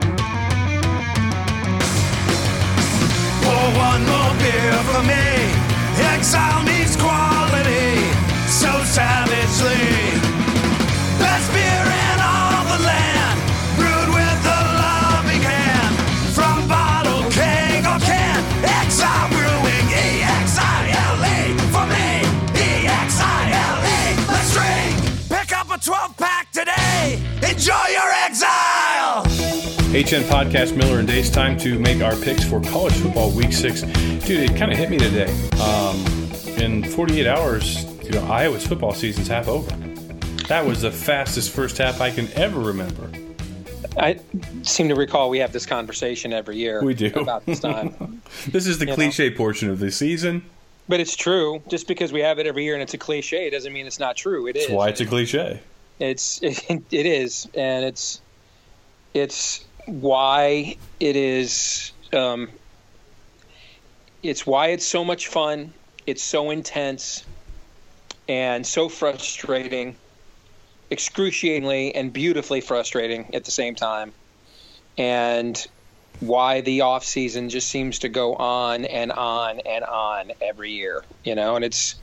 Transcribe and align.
Pour 0.00 0.08
one 3.76 4.02
more 4.06 4.34
beer 4.40 4.78
for 4.88 5.02
me. 5.04 5.52
Exile 6.14 6.62
meets 6.64 6.96
quality 6.96 8.08
so 8.48 8.72
savagely. 8.84 10.16
Best 11.18 11.52
beer 11.52 11.84
in 12.08 12.18
all 12.20 12.64
the 12.72 12.80
land, 12.88 13.38
brewed 13.76 14.08
with 14.16 14.46
a 14.46 14.60
loving 14.80 15.42
hand. 15.42 15.94
From 16.32 16.66
bottle, 16.68 17.28
keg, 17.30 17.84
or 17.84 17.98
can, 18.00 18.40
Exile 18.64 19.28
Brewing, 19.28 19.86
E-X-I-L-E. 19.92 21.38
For 21.68 21.86
me, 21.92 22.24
E-X-I-L-E. 22.56 24.00
Let's 24.32 24.52
drink. 24.56 24.96
Pick 25.28 25.52
up 25.58 25.70
a 25.70 25.78
12 25.78 26.16
pack 26.16 26.50
today. 26.50 27.20
Enjoy 27.42 27.86
your. 27.92 28.11
HN 29.92 30.22
Podcast 30.24 30.74
Miller 30.74 30.98
and 31.00 31.06
Deace 31.08 31.30
time 31.30 31.58
to 31.58 31.78
make 31.78 32.00
our 32.02 32.16
picks 32.16 32.42
for 32.42 32.62
college 32.62 32.94
football 32.94 33.30
week 33.30 33.52
six. 33.52 33.82
Dude, 33.82 34.50
it 34.50 34.56
kind 34.56 34.72
of 34.72 34.78
hit 34.78 34.88
me 34.88 34.96
today. 34.98 35.30
Um, 35.60 35.96
in 36.58 36.82
48 36.82 37.26
hours, 37.26 37.84
you 38.02 38.10
know, 38.12 38.24
Iowa's 38.24 38.66
football 38.66 38.94
season's 38.94 39.28
half 39.28 39.48
over. 39.48 39.70
That 40.48 40.64
was 40.64 40.80
the 40.80 40.90
fastest 40.90 41.50
first 41.54 41.76
half 41.76 42.00
I 42.00 42.10
can 42.10 42.28
ever 42.32 42.58
remember. 42.60 43.10
I 43.98 44.18
seem 44.62 44.88
to 44.88 44.94
recall 44.94 45.28
we 45.28 45.38
have 45.40 45.52
this 45.52 45.66
conversation 45.66 46.32
every 46.32 46.56
year. 46.56 46.82
We 46.82 46.94
do. 46.94 47.12
about 47.14 47.44
this 47.44 47.60
time, 47.60 48.22
This 48.48 48.66
is 48.66 48.78
the 48.78 48.86
You 48.86 48.92
know. 48.92 48.94
cliche 48.94 49.30
portion 49.30 49.68
of 49.68 49.78
the 49.78 49.90
season. 49.90 50.42
but 50.88 51.00
it's 51.00 51.14
true. 51.16 51.62
Just 51.68 51.86
because 51.86 52.12
we 52.12 52.20
have 52.20 52.38
it 52.38 52.46
every 52.46 52.64
year 52.64 52.72
and 52.74 52.82
it's 52.82 52.94
a 52.94 52.98
cliche 52.98 53.50
doesn't 53.50 53.72
mean 53.74 53.86
it's 53.86 54.00
not 54.00 54.16
true. 54.16 54.46
It 54.46 54.56
is. 54.56 54.62
That's 54.68 54.74
why 54.74 54.88
it's 54.88 55.02
a 55.02 55.06
cliche. 55.06 55.60
It's 56.00 56.40
it, 56.42 56.64
it 56.90 57.04
is, 57.06 57.46
and 57.54 57.84
it's 57.84 58.22
it's 59.12 59.66
why 59.86 60.76
it 61.00 61.16
is. 61.16 61.92
Um, 62.12 62.50
it's 64.22 64.46
why 64.46 64.68
it's 64.68 64.86
so 64.86 65.04
much 65.04 65.28
fun. 65.28 65.72
It's 66.06 66.22
so 66.22 66.50
intense 66.50 67.24
and 68.28 68.66
so 68.66 68.88
frustrating, 68.88 69.96
excruciatingly 70.90 71.94
and 71.94 72.12
beautifully 72.12 72.60
frustrating 72.60 73.34
at 73.34 73.44
the 73.44 73.50
same 73.50 73.74
time, 73.74 74.12
and 74.96 75.66
why 76.20 76.60
the 76.60 76.82
off 76.82 77.04
season 77.04 77.48
just 77.48 77.68
seems 77.68 77.98
to 78.00 78.08
go 78.08 78.34
on 78.34 78.84
and 78.84 79.10
on 79.10 79.60
and 79.60 79.84
on 79.84 80.32
every 80.40 80.70
year. 80.70 81.04
You 81.24 81.34
know, 81.34 81.56
and 81.56 81.64
it's 81.64 81.96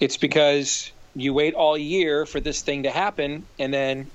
it's 0.00 0.16
because 0.16 0.90
you 1.14 1.32
wait 1.32 1.54
all 1.54 1.76
year 1.76 2.26
for 2.26 2.40
this 2.40 2.62
thing 2.62 2.82
to 2.82 2.90
happen 2.90 3.46
and 3.58 3.72
then 3.72 4.10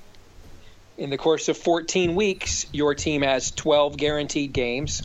in 0.98 1.10
the 1.10 1.18
course 1.18 1.48
of 1.50 1.58
14 1.58 2.16
weeks 2.16 2.66
your 2.72 2.94
team 2.96 3.22
has 3.22 3.52
12 3.52 3.98
guaranteed 3.98 4.54
games 4.54 5.02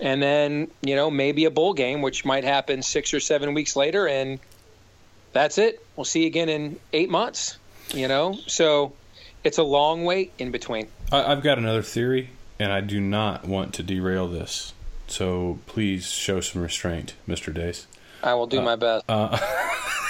and 0.00 0.22
then 0.22 0.70
you 0.82 0.94
know 0.96 1.10
maybe 1.10 1.44
a 1.44 1.50
bowl 1.50 1.74
game 1.74 2.02
which 2.02 2.24
might 2.24 2.44
happen 2.44 2.82
six 2.82 3.12
or 3.14 3.20
seven 3.20 3.54
weeks 3.54 3.76
later 3.76 4.06
and 4.08 4.38
that's 5.32 5.58
it 5.58 5.84
we'll 5.96 6.04
see 6.04 6.22
you 6.22 6.26
again 6.26 6.48
in 6.48 6.78
eight 6.92 7.10
months 7.10 7.58
you 7.92 8.08
know 8.08 8.38
so 8.46 8.92
it's 9.42 9.58
a 9.58 9.62
long 9.62 10.04
wait 10.04 10.32
in 10.38 10.50
between 10.50 10.88
I've 11.12 11.42
got 11.42 11.58
another 11.58 11.82
theory, 11.82 12.30
and 12.58 12.72
I 12.72 12.80
do 12.80 13.00
not 13.00 13.46
want 13.46 13.72
to 13.74 13.82
derail 13.82 14.26
this. 14.26 14.72
So 15.06 15.58
please 15.66 16.10
show 16.10 16.40
some 16.40 16.62
restraint, 16.62 17.14
Mr. 17.28 17.54
Deace. 17.54 17.86
i 18.22 18.34
will 18.34 18.46
do 18.46 18.60
my 18.62 18.74
best 18.74 19.04
Uh, 19.08 19.38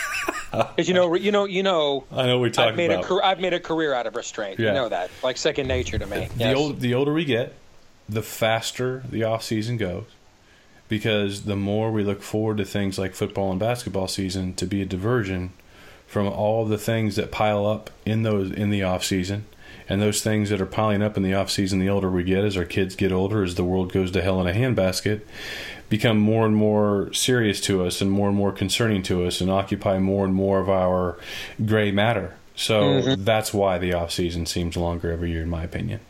because 0.76 0.88
you 0.88 0.94
know 0.94 1.14
you 1.14 1.32
know 1.32 1.44
you 1.44 1.62
know 1.62 2.04
I 2.12 2.26
know 2.26 2.38
we're 2.38 2.46
I've 2.46 2.52
talking 2.52 2.76
made 2.76 2.90
about 2.90 3.10
a 3.10 3.26
I've 3.26 3.40
made 3.40 3.54
a 3.54 3.60
career 3.60 3.94
out 3.94 4.06
of 4.06 4.16
restraint. 4.16 4.58
Yeah. 4.58 4.68
You 4.68 4.74
know 4.74 4.88
that, 4.88 5.10
like 5.22 5.36
second 5.36 5.68
nature 5.68 5.98
to 5.98 6.06
me. 6.06 6.28
the 6.36 6.44
Yes. 6.44 6.56
old 6.56 6.80
the 6.80 6.94
older 6.94 7.12
we 7.12 7.24
get, 7.24 7.54
the 8.08 8.22
faster 8.22 9.04
the 9.08 9.24
off 9.24 9.42
season 9.42 9.76
goes. 9.76 10.06
Because 10.86 11.44
the 11.44 11.56
more 11.56 11.90
we 11.90 12.04
look 12.04 12.22
forward 12.22 12.58
to 12.58 12.64
things 12.64 12.98
like 12.98 13.14
football 13.14 13.50
and 13.50 13.58
basketball 13.58 14.06
season 14.06 14.54
to 14.54 14.66
be 14.66 14.82
a 14.82 14.84
diversion 14.84 15.52
from 16.06 16.28
all 16.28 16.66
the 16.66 16.78
things 16.78 17.16
that 17.16 17.32
pile 17.32 17.66
up 17.66 17.90
in 18.04 18.22
those 18.22 18.52
in 18.52 18.70
the 18.70 18.82
off 18.82 19.02
season. 19.02 19.46
And 19.88 20.00
those 20.00 20.22
things 20.22 20.50
that 20.50 20.60
are 20.60 20.66
piling 20.66 21.02
up 21.02 21.16
in 21.16 21.22
the 21.22 21.34
off 21.34 21.50
season, 21.50 21.78
the 21.78 21.90
older 21.90 22.10
we 22.10 22.22
get, 22.22 22.44
as 22.44 22.56
our 22.56 22.64
kids 22.64 22.96
get 22.96 23.12
older, 23.12 23.42
as 23.42 23.56
the 23.56 23.64
world 23.64 23.92
goes 23.92 24.10
to 24.12 24.22
hell 24.22 24.40
in 24.40 24.46
a 24.46 24.52
handbasket, 24.58 25.22
become 25.88 26.18
more 26.18 26.46
and 26.46 26.56
more 26.56 27.12
serious 27.12 27.60
to 27.62 27.84
us 27.84 28.00
and 28.00 28.10
more 28.10 28.28
and 28.28 28.36
more 28.36 28.52
concerning 28.52 29.02
to 29.04 29.24
us 29.26 29.40
and 29.40 29.50
occupy 29.50 29.98
more 29.98 30.24
and 30.24 30.34
more 30.34 30.58
of 30.58 30.68
our 30.68 31.18
gray 31.64 31.90
matter. 31.90 32.34
So 32.56 33.16
that's 33.16 33.52
why 33.52 33.78
the 33.78 33.92
off 33.94 34.12
season 34.12 34.46
seems 34.46 34.76
longer 34.76 35.10
every 35.10 35.30
year, 35.32 35.42
in 35.42 35.50
my 35.50 35.64
opinion. 35.64 36.00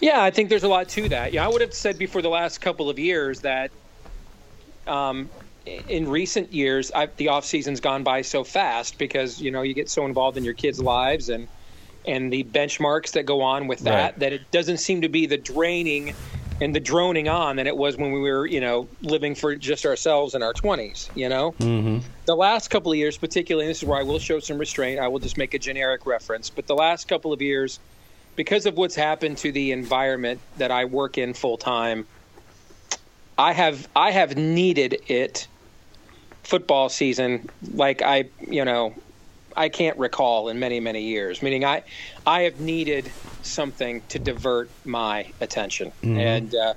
Yeah, 0.00 0.22
I 0.22 0.30
think 0.30 0.50
there's 0.50 0.62
a 0.62 0.68
lot 0.68 0.88
to 0.90 1.08
that. 1.08 1.32
Yeah, 1.32 1.44
I 1.44 1.48
would 1.48 1.62
have 1.62 1.72
said 1.72 1.98
before 1.98 2.20
the 2.20 2.28
last 2.28 2.60
couple 2.60 2.90
of 2.90 2.98
years 2.98 3.40
that 3.40 3.70
um, 4.86 5.30
in 5.88 6.06
recent 6.08 6.52
years, 6.52 6.92
I, 6.94 7.06
the 7.06 7.28
off 7.28 7.44
season's 7.46 7.80
gone 7.80 8.02
by 8.02 8.22
so 8.22 8.44
fast 8.44 8.98
because 8.98 9.40
you 9.40 9.50
know 9.50 9.62
you 9.62 9.72
get 9.74 9.88
so 9.88 10.04
involved 10.04 10.36
in 10.36 10.44
your 10.44 10.54
kids' 10.54 10.80
lives 10.80 11.28
and 11.30 11.48
and 12.06 12.32
the 12.32 12.44
benchmarks 12.44 13.12
that 13.12 13.24
go 13.24 13.40
on 13.40 13.66
with 13.66 13.80
that 13.80 14.04
Right. 14.12 14.18
that 14.20 14.32
it 14.32 14.50
doesn't 14.52 14.78
seem 14.78 15.00
to 15.00 15.08
be 15.08 15.26
the 15.26 15.38
draining 15.38 16.14
and 16.60 16.74
the 16.74 16.80
droning 16.80 17.28
on 17.28 17.56
than 17.56 17.66
it 17.66 17.76
was 17.76 17.96
when 17.96 18.12
we 18.12 18.20
were 18.20 18.46
you 18.46 18.60
know 18.60 18.88
living 19.02 19.34
for 19.34 19.56
just 19.56 19.84
ourselves 19.86 20.34
in 20.34 20.42
our 20.42 20.52
20s. 20.52 21.08
You 21.14 21.28
know, 21.28 21.52
mm-hmm. 21.52 21.98
the 22.24 22.36
last 22.36 22.68
couple 22.68 22.92
of 22.92 22.98
years, 22.98 23.16
particularly, 23.16 23.66
and 23.66 23.70
this 23.70 23.78
is 23.78 23.88
where 23.88 23.98
I 23.98 24.02
will 24.02 24.18
show 24.18 24.40
some 24.40 24.58
restraint. 24.58 25.00
I 25.00 25.08
will 25.08 25.20
just 25.20 25.36
make 25.36 25.54
a 25.54 25.58
generic 25.58 26.06
reference, 26.06 26.50
but 26.50 26.66
the 26.66 26.74
last 26.74 27.08
couple 27.08 27.32
of 27.32 27.42
years 27.42 27.78
because 28.36 28.66
of 28.66 28.76
what's 28.76 28.94
happened 28.94 29.38
to 29.38 29.50
the 29.50 29.72
environment 29.72 30.40
that 30.58 30.70
I 30.70 30.84
work 30.84 31.18
in 31.18 31.34
full 31.34 31.56
time, 31.56 32.06
I 33.36 33.52
have 33.52 33.88
I 33.96 34.10
have 34.12 34.36
needed 34.36 35.00
it 35.08 35.48
football 36.42 36.88
season 36.88 37.48
like 37.74 38.02
I 38.02 38.26
you 38.46 38.64
know 38.64 38.94
I 39.56 39.68
can't 39.68 39.96
recall 39.98 40.48
in 40.48 40.58
many 40.58 40.80
many 40.80 41.02
years. 41.02 41.42
Meaning 41.42 41.64
I 41.64 41.82
I 42.26 42.42
have 42.42 42.60
needed 42.60 43.10
something 43.42 44.02
to 44.08 44.18
divert 44.18 44.70
my 44.84 45.26
attention, 45.40 45.92
and 46.02 46.54
uh, 46.54 46.74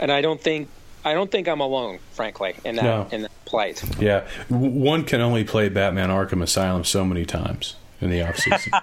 and 0.00 0.10
I 0.10 0.20
don't 0.20 0.40
think 0.40 0.68
I 1.04 1.12
don't 1.14 1.30
think 1.30 1.48
I'm 1.48 1.60
alone, 1.60 1.98
frankly, 2.12 2.54
in 2.64 2.76
that 2.76 2.82
No. 2.84 3.06
in 3.12 3.22
that 3.22 3.44
plight. 3.44 3.82
Yeah, 4.00 4.26
one 4.48 5.04
can 5.04 5.20
only 5.20 5.44
play 5.44 5.68
Batman 5.68 6.08
Arkham 6.10 6.42
Asylum 6.42 6.84
so 6.84 7.04
many 7.04 7.24
times 7.26 7.76
in 8.00 8.10
the 8.10 8.22
off 8.22 8.38
season. 8.38 8.72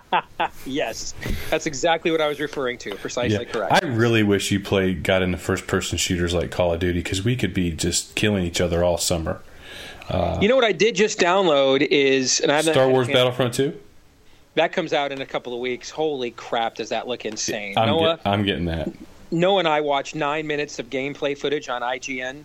Yes, 0.66 1.14
that's 1.50 1.66
exactly 1.68 2.12
what 2.12 2.22
I 2.22 2.28
was 2.28 2.40
referring 2.40 2.78
to. 2.80 2.96
Precisely 2.96 3.46
correct. 3.46 3.84
I 3.84 3.88
really 3.88 4.24
wish 4.24 4.52
you 4.52 4.60
played 4.60 5.04
got 5.04 5.22
into 5.22 5.38
first 5.38 5.66
person 5.68 5.98
shooters 5.98 6.34
like 6.34 6.50
Call 6.52 6.74
of 6.74 6.80
Duty 6.80 7.00
because 7.00 7.24
we 7.24 7.36
could 7.36 7.54
be 7.54 7.72
just 7.72 8.16
killing 8.16 8.44
each 8.44 8.60
other 8.62 8.84
all 8.84 8.98
summer. 8.98 9.42
You 10.42 10.48
know 10.48 10.56
what 10.56 10.66
I 10.66 10.72
did 10.72 10.96
just 10.96 11.20
download 11.20 11.86
is 11.90 12.40
and 12.40 12.52
I 12.52 12.62
Star 12.62 12.90
Wars 12.90 13.08
Battlefront 13.08 13.54
Two. 13.54 13.80
That 14.56 14.74
comes 14.74 14.92
out 14.92 15.12
in 15.12 15.22
a 15.22 15.26
couple 15.26 15.54
of 15.54 15.60
weeks. 15.60 15.90
Holy 15.90 16.32
crap, 16.32 16.76
does 16.76 16.90
that 16.90 17.08
look 17.08 17.26
insane? 17.26 17.78
I'm, 17.78 17.88
Noah, 17.88 18.18
get, 18.18 18.28
I'm 18.28 18.44
getting 18.44 18.66
that. 18.66 18.92
Noah 19.32 19.60
and 19.60 19.68
I 19.68 19.80
watched 19.80 20.14
nine 20.14 20.46
minutes 20.46 20.78
of 20.78 20.90
gameplay 20.90 21.38
footage 21.38 21.70
on 21.70 21.82
IGN 21.82 22.44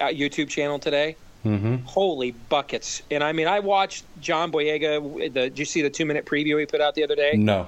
uh, 0.00 0.06
YouTube 0.06 0.48
channel 0.48 0.78
today. 0.78 1.16
Mm-hmm. 1.44 1.76
Holy 1.84 2.30
buckets! 2.30 3.02
And 3.10 3.24
I 3.24 3.32
mean, 3.32 3.48
I 3.48 3.58
watched 3.58 4.04
John 4.20 4.52
Boyega. 4.52 5.32
The, 5.32 5.50
did 5.50 5.58
you 5.58 5.64
see 5.64 5.82
the 5.82 5.90
two 5.90 6.06
minute 6.06 6.24
preview 6.24 6.58
he 6.60 6.66
put 6.66 6.80
out 6.80 6.94
the 6.94 7.02
other 7.02 7.16
day? 7.16 7.32
No, 7.34 7.66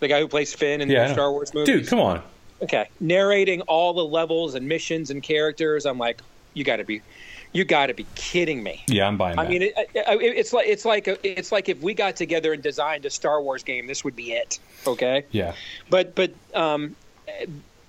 The 0.00 0.08
guy 0.08 0.20
who 0.20 0.28
plays 0.28 0.52
Finn 0.52 0.82
in 0.82 0.90
yeah, 0.90 1.08
the. 1.08 1.14
Star 1.14 1.32
Wars 1.32 1.54
movie. 1.54 1.72
Dude, 1.72 1.88
come 1.88 2.00
on. 2.00 2.22
Okay, 2.62 2.88
narrating 3.00 3.62
all 3.62 3.94
the 3.94 4.04
levels 4.04 4.54
and 4.54 4.68
missions 4.68 5.10
and 5.10 5.22
characters. 5.22 5.86
I'm 5.86 5.98
like, 5.98 6.20
you 6.52 6.64
got 6.64 6.76
to 6.76 6.84
be, 6.84 7.00
you 7.54 7.64
got 7.64 7.86
to 7.86 7.94
be 7.94 8.04
kidding 8.16 8.62
me. 8.62 8.84
Yeah, 8.88 9.06
I'm 9.06 9.16
buying. 9.16 9.38
It. 9.38 9.40
I 9.40 9.44
that. 9.44 9.50
mean, 9.50 9.62
it, 9.62 9.74
it, 9.76 9.92
it's 9.94 10.52
like 10.52 10.66
it's 10.66 10.84
like 10.84 11.06
a, 11.06 11.26
it's 11.26 11.52
like 11.52 11.68
if 11.68 11.80
we 11.80 11.94
got 11.94 12.16
together 12.16 12.52
and 12.52 12.62
designed 12.62 13.06
a 13.06 13.10
Star 13.10 13.40
Wars 13.40 13.62
game, 13.62 13.86
this 13.86 14.04
would 14.04 14.16
be 14.16 14.32
it. 14.32 14.58
Okay. 14.86 15.24
yeah, 15.30 15.54
But 15.88 16.14
but 16.14 16.34
um, 16.52 16.96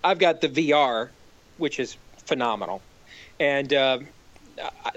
I've 0.03 0.19
got 0.19 0.39
the 0.39 0.49
VR, 0.49 1.09
which 1.57 1.79
is 1.79 1.97
phenomenal, 2.25 2.81
and 3.39 3.73
uh, 3.73 3.99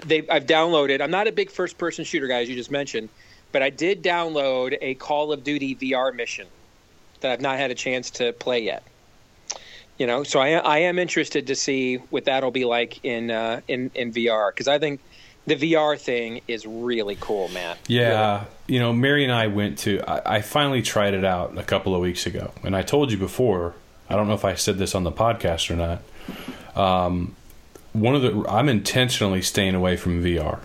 they 0.05 0.29
I've 0.29 0.45
downloaded. 0.45 1.01
I'm 1.01 1.11
not 1.11 1.27
a 1.27 1.31
big 1.31 1.49
first 1.49 1.77
person 1.79 2.05
shooter 2.05 2.27
guy, 2.27 2.41
as 2.41 2.47
you 2.49 2.55
just 2.55 2.71
mentioned, 2.71 3.09
but 3.51 3.63
I 3.63 3.71
did 3.71 4.03
download 4.03 4.77
a 4.81 4.93
Call 4.95 5.33
of 5.33 5.43
Duty 5.43 5.75
VR 5.75 6.13
mission 6.15 6.47
that 7.21 7.31
I've 7.31 7.41
not 7.41 7.57
had 7.57 7.71
a 7.71 7.75
chance 7.75 8.11
to 8.11 8.33
play 8.33 8.63
yet. 8.63 8.83
You 9.99 10.07
know, 10.07 10.23
so 10.23 10.39
I 10.39 10.53
I 10.53 10.77
am 10.79 10.97
interested 10.97 11.47
to 11.47 11.55
see 11.55 11.97
what 11.97 12.25
that'll 12.25 12.51
be 12.51 12.65
like 12.65 13.03
in 13.03 13.29
uh, 13.29 13.61
in 13.67 13.91
in 13.93 14.11
VR 14.11 14.49
because 14.51 14.67
I 14.67 14.79
think 14.79 15.01
the 15.45 15.55
VR 15.55 15.99
thing 15.99 16.41
is 16.47 16.65
really 16.65 17.17
cool, 17.19 17.49
man. 17.49 17.75
Yeah, 17.87 18.33
Really. 18.33 18.45
you 18.67 18.79
know, 18.79 18.93
Mary 18.93 19.23
and 19.23 19.33
I 19.33 19.47
went 19.47 19.77
to. 19.79 20.01
I, 20.09 20.37
I 20.37 20.41
finally 20.41 20.81
tried 20.81 21.13
it 21.13 21.25
out 21.25 21.57
a 21.57 21.63
couple 21.63 21.93
of 21.93 22.01
weeks 22.01 22.25
ago, 22.25 22.51
and 22.63 22.75
I 22.75 22.81
told 22.81 23.11
you 23.11 23.17
before. 23.17 23.75
I 24.11 24.15
don't 24.15 24.27
know 24.27 24.33
if 24.33 24.43
I 24.45 24.55
said 24.55 24.79
this 24.79 24.95
on 24.95 25.03
the 25.03 25.11
podcast 25.11 25.69
or 25.69 25.75
not. 25.75 26.01
Um, 26.75 27.35
one 27.93 28.15
of 28.15 28.21
the 28.23 28.45
I'm 28.49 28.67
intentionally 28.69 29.41
staying 29.43 29.75
away 29.75 29.97
from 29.97 30.23
VR 30.23 30.59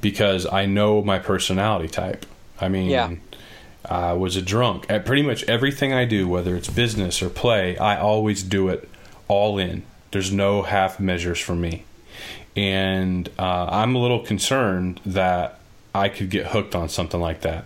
because 0.00 0.46
I 0.46 0.66
know 0.66 1.02
my 1.02 1.18
personality 1.18 1.88
type. 1.88 2.26
I 2.60 2.68
mean, 2.68 2.90
Yeah. 2.90 3.14
I 3.84 4.12
was 4.12 4.36
a 4.36 4.42
drunk 4.42 4.86
at 4.88 5.06
pretty 5.06 5.22
much 5.22 5.44
everything 5.44 5.92
I 5.92 6.04
do, 6.04 6.28
whether 6.28 6.56
it's 6.56 6.68
business 6.68 7.22
or 7.22 7.30
play. 7.30 7.76
I 7.78 7.98
always 7.98 8.42
do 8.42 8.68
it 8.68 8.88
all 9.28 9.58
in. 9.58 9.82
There's 10.10 10.32
no 10.32 10.62
half 10.62 10.98
measures 11.00 11.38
for 11.38 11.54
me, 11.54 11.84
and 12.56 13.28
uh, 13.38 13.66
I'm 13.70 13.94
a 13.94 13.98
little 13.98 14.20
concerned 14.20 15.00
that 15.06 15.60
I 15.94 16.08
could 16.08 16.30
get 16.30 16.48
hooked 16.48 16.74
on 16.74 16.88
something 16.88 17.20
like 17.20 17.42
that. 17.42 17.64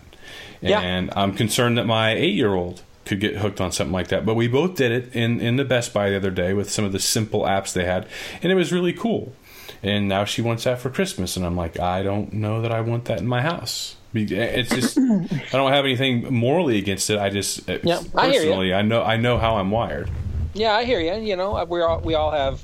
Yeah. 0.61 0.81
And 0.81 1.13
I'm 1.15 1.35
concerned 1.35 1.79
that 1.79 1.87
my 1.87 2.13
eight 2.13 2.35
year 2.35 2.55
old 2.55 2.83
could 3.05 3.21
get 3.21 3.37
hooked 3.37 3.61
on 3.61 3.71
something 3.73 3.93
like 3.93 4.09
that. 4.09 4.25
But 4.25 4.35
we 4.35 4.49
both 4.49 4.77
did 4.77 4.93
it 4.93 5.15
in, 5.15 5.41
in 5.41 5.57
the 5.57 5.65
Best 5.65 5.93
Buy 5.93 6.11
the 6.11 6.17
other 6.17 6.31
day 6.31 6.55
with 6.55 6.71
some 6.71 6.85
of 6.85 6.93
the 6.93 6.99
simple 6.99 7.43
apps 7.43 7.73
they 7.73 7.85
had, 7.85 8.07
and 8.43 8.51
it 8.51 8.55
was 8.55 8.73
really 8.73 8.93
cool. 8.93 9.35
And 9.83 10.09
now 10.09 10.25
she 10.25 10.41
wants 10.41 10.65
that 10.65 10.79
for 10.79 10.89
Christmas, 10.89 11.37
and 11.37 11.45
I'm 11.45 11.57
like, 11.57 11.79
I 11.79 12.03
don't 12.03 12.33
know 12.33 12.63
that 12.63 12.73
I 12.73 12.81
want 12.81 13.05
that 13.07 13.19
in 13.19 13.27
my 13.27 13.43
house. 13.43 13.97
It's 14.15 14.71
just 14.71 14.99
I 14.99 15.57
don't 15.57 15.73
have 15.73 15.85
anything 15.85 16.33
morally 16.33 16.79
against 16.79 17.11
it. 17.11 17.19
I 17.19 17.31
just 17.31 17.69
uh, 17.69 17.79
Yeah, 17.83 18.01
I 18.15 18.31
personally, 18.31 18.73
I 18.73 18.83
know 18.83 19.03
I 19.03 19.17
know 19.17 19.39
how 19.39 19.57
I'm 19.57 19.71
wired. 19.71 20.11
Yeah, 20.55 20.73
I 20.73 20.85
hear 20.85 21.01
you. 21.01 21.15
You 21.15 21.37
know, 21.37 21.65
we 21.65 21.81
all 21.83 22.01
we 22.01 22.15
all 22.15 22.31
have 22.31 22.63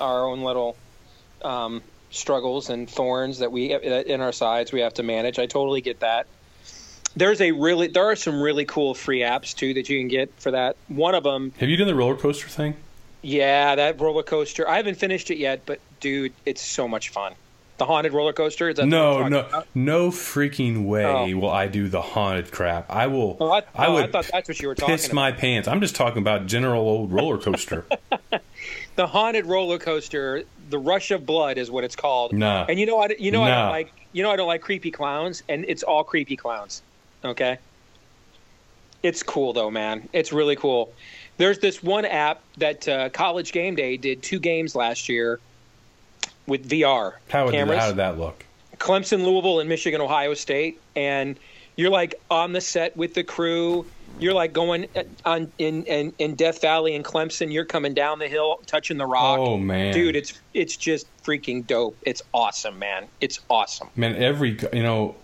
our 0.00 0.26
own 0.26 0.42
little 0.42 0.76
um, 1.42 1.82
struggles 2.10 2.68
and 2.70 2.88
thorns 2.90 3.38
that 3.38 3.52
we 3.52 3.72
in 3.72 4.20
our 4.20 4.32
sides 4.32 4.72
we 4.72 4.80
have 4.80 4.94
to 4.94 5.02
manage. 5.02 5.38
I 5.38 5.46
totally 5.46 5.80
get 5.80 6.00
that. 6.00 6.26
There's 7.16 7.40
a 7.40 7.52
really 7.52 7.86
there 7.88 8.04
are 8.06 8.16
some 8.16 8.40
really 8.40 8.64
cool 8.64 8.94
free 8.94 9.20
apps 9.20 9.54
too 9.54 9.74
that 9.74 9.88
you 9.88 9.98
can 9.98 10.08
get 10.08 10.32
for 10.38 10.50
that. 10.50 10.76
One 10.88 11.14
of 11.14 11.22
them, 11.24 11.52
Have 11.58 11.68
you 11.68 11.76
done 11.76 11.86
the 11.86 11.94
roller 11.94 12.16
coaster 12.16 12.48
thing? 12.48 12.74
yeah, 13.22 13.74
that 13.74 14.00
roller 14.00 14.22
coaster. 14.22 14.68
I 14.68 14.76
haven't 14.76 14.96
finished 14.96 15.30
it 15.30 15.38
yet, 15.38 15.62
but 15.66 15.80
dude, 16.00 16.32
it's 16.44 16.62
so 16.62 16.86
much 16.86 17.08
fun. 17.10 17.34
The 17.78 17.86
haunted 17.86 18.12
roller 18.12 18.32
coaster. 18.32 18.68
Is 18.68 18.76
that 18.76 18.86
No, 18.86 19.26
no, 19.28 19.40
about? 19.40 19.66
no 19.74 20.10
freaking 20.10 20.84
way 20.86 21.04
Oh. 21.04 21.36
will 21.38 21.50
I 21.50 21.68
do 21.68 21.88
the 21.88 22.02
haunted 22.02 22.50
crap. 22.50 22.90
I 22.90 23.06
will. 23.06 23.36
Oh, 23.40 23.50
I, 23.52 23.62
I 23.74 23.86
oh, 23.86 23.94
would 23.94 24.04
I 24.04 24.06
thought 24.08 24.28
that's 24.32 24.48
what 24.48 24.60
you 24.60 24.66
were 24.68 24.74
talking 24.74 24.94
piss 24.94 25.06
about. 25.06 25.14
my 25.14 25.32
pants. 25.32 25.68
I'm 25.68 25.80
just 25.80 25.94
talking 25.94 26.20
about 26.20 26.46
general 26.46 26.82
old 26.82 27.12
roller 27.12 27.38
coaster. 27.38 27.86
the 28.96 29.06
haunted 29.06 29.46
roller 29.46 29.78
coaster, 29.78 30.42
the 30.70 30.78
Rush 30.78 31.12
of 31.12 31.24
Blood 31.24 31.56
is 31.56 31.70
what 31.70 31.84
it's 31.84 31.94
called. 31.94 32.32
Nah. 32.32 32.66
And 32.68 32.80
you 32.80 32.86
know 32.86 32.96
what? 32.96 33.18
You 33.20 33.30
know 33.30 33.44
I 33.44 33.50
don't 33.50 33.70
like. 33.70 33.92
You 34.12 34.22
know 34.24 34.30
I 34.32 34.36
don't 34.36 34.48
like 34.48 34.60
creepy 34.62 34.90
clowns, 34.90 35.44
and 35.48 35.64
it's 35.68 35.84
all 35.84 36.02
creepy 36.02 36.36
clowns. 36.36 36.82
Okay. 37.24 37.58
It's 39.04 39.22
cool 39.22 39.52
though, 39.52 39.70
man. 39.70 40.08
It's 40.12 40.32
really 40.32 40.56
cool. 40.56 40.92
There's 41.36 41.60
this 41.60 41.80
one 41.80 42.04
app 42.04 42.42
that 42.56 42.88
uh, 42.88 43.08
College 43.10 43.52
Game 43.52 43.76
Day 43.76 43.96
did 43.96 44.22
two 44.22 44.40
games 44.40 44.74
last 44.74 45.08
year 45.08 45.38
with 46.48 46.68
VR 46.68 47.14
How, 47.28 47.44
would, 47.44 47.54
cameras. 47.54 47.78
how 47.78 47.88
did 47.88 47.96
that 47.96 48.18
look? 48.18 48.44
Clemson, 48.78 49.24
Louisville, 49.24 49.60
and 49.60 49.68
Michigan, 49.68 50.00
Ohio 50.00 50.34
State, 50.34 50.80
and 50.96 51.38
you're 51.76 51.90
like 51.90 52.14
on 52.30 52.52
the 52.52 52.60
set 52.60 52.96
with 52.96 53.14
the 53.14 53.22
crew. 53.24 53.86
You're 54.18 54.34
like 54.34 54.52
going 54.52 54.86
uh, 54.96 55.04
on 55.24 55.52
in, 55.58 55.84
in 55.84 56.12
in 56.18 56.34
Death 56.34 56.60
Valley 56.60 56.94
in 56.94 57.02
Clemson. 57.04 57.52
You're 57.52 57.64
coming 57.64 57.94
down 57.94 58.18
the 58.18 58.26
hill, 58.26 58.60
touching 58.66 58.96
the 58.96 59.06
rock. 59.06 59.38
Oh, 59.38 59.56
man. 59.56 59.94
dude, 59.94 60.16
it's 60.16 60.40
it's 60.54 60.76
just 60.76 61.06
freaking 61.22 61.66
dope. 61.66 61.96
It's 62.02 62.22
awesome, 62.34 62.78
man. 62.78 63.06
It's 63.20 63.40
awesome. 63.48 63.90
Man, 63.94 64.16
every 64.16 64.58
you 64.72 64.82
know, 64.82 65.14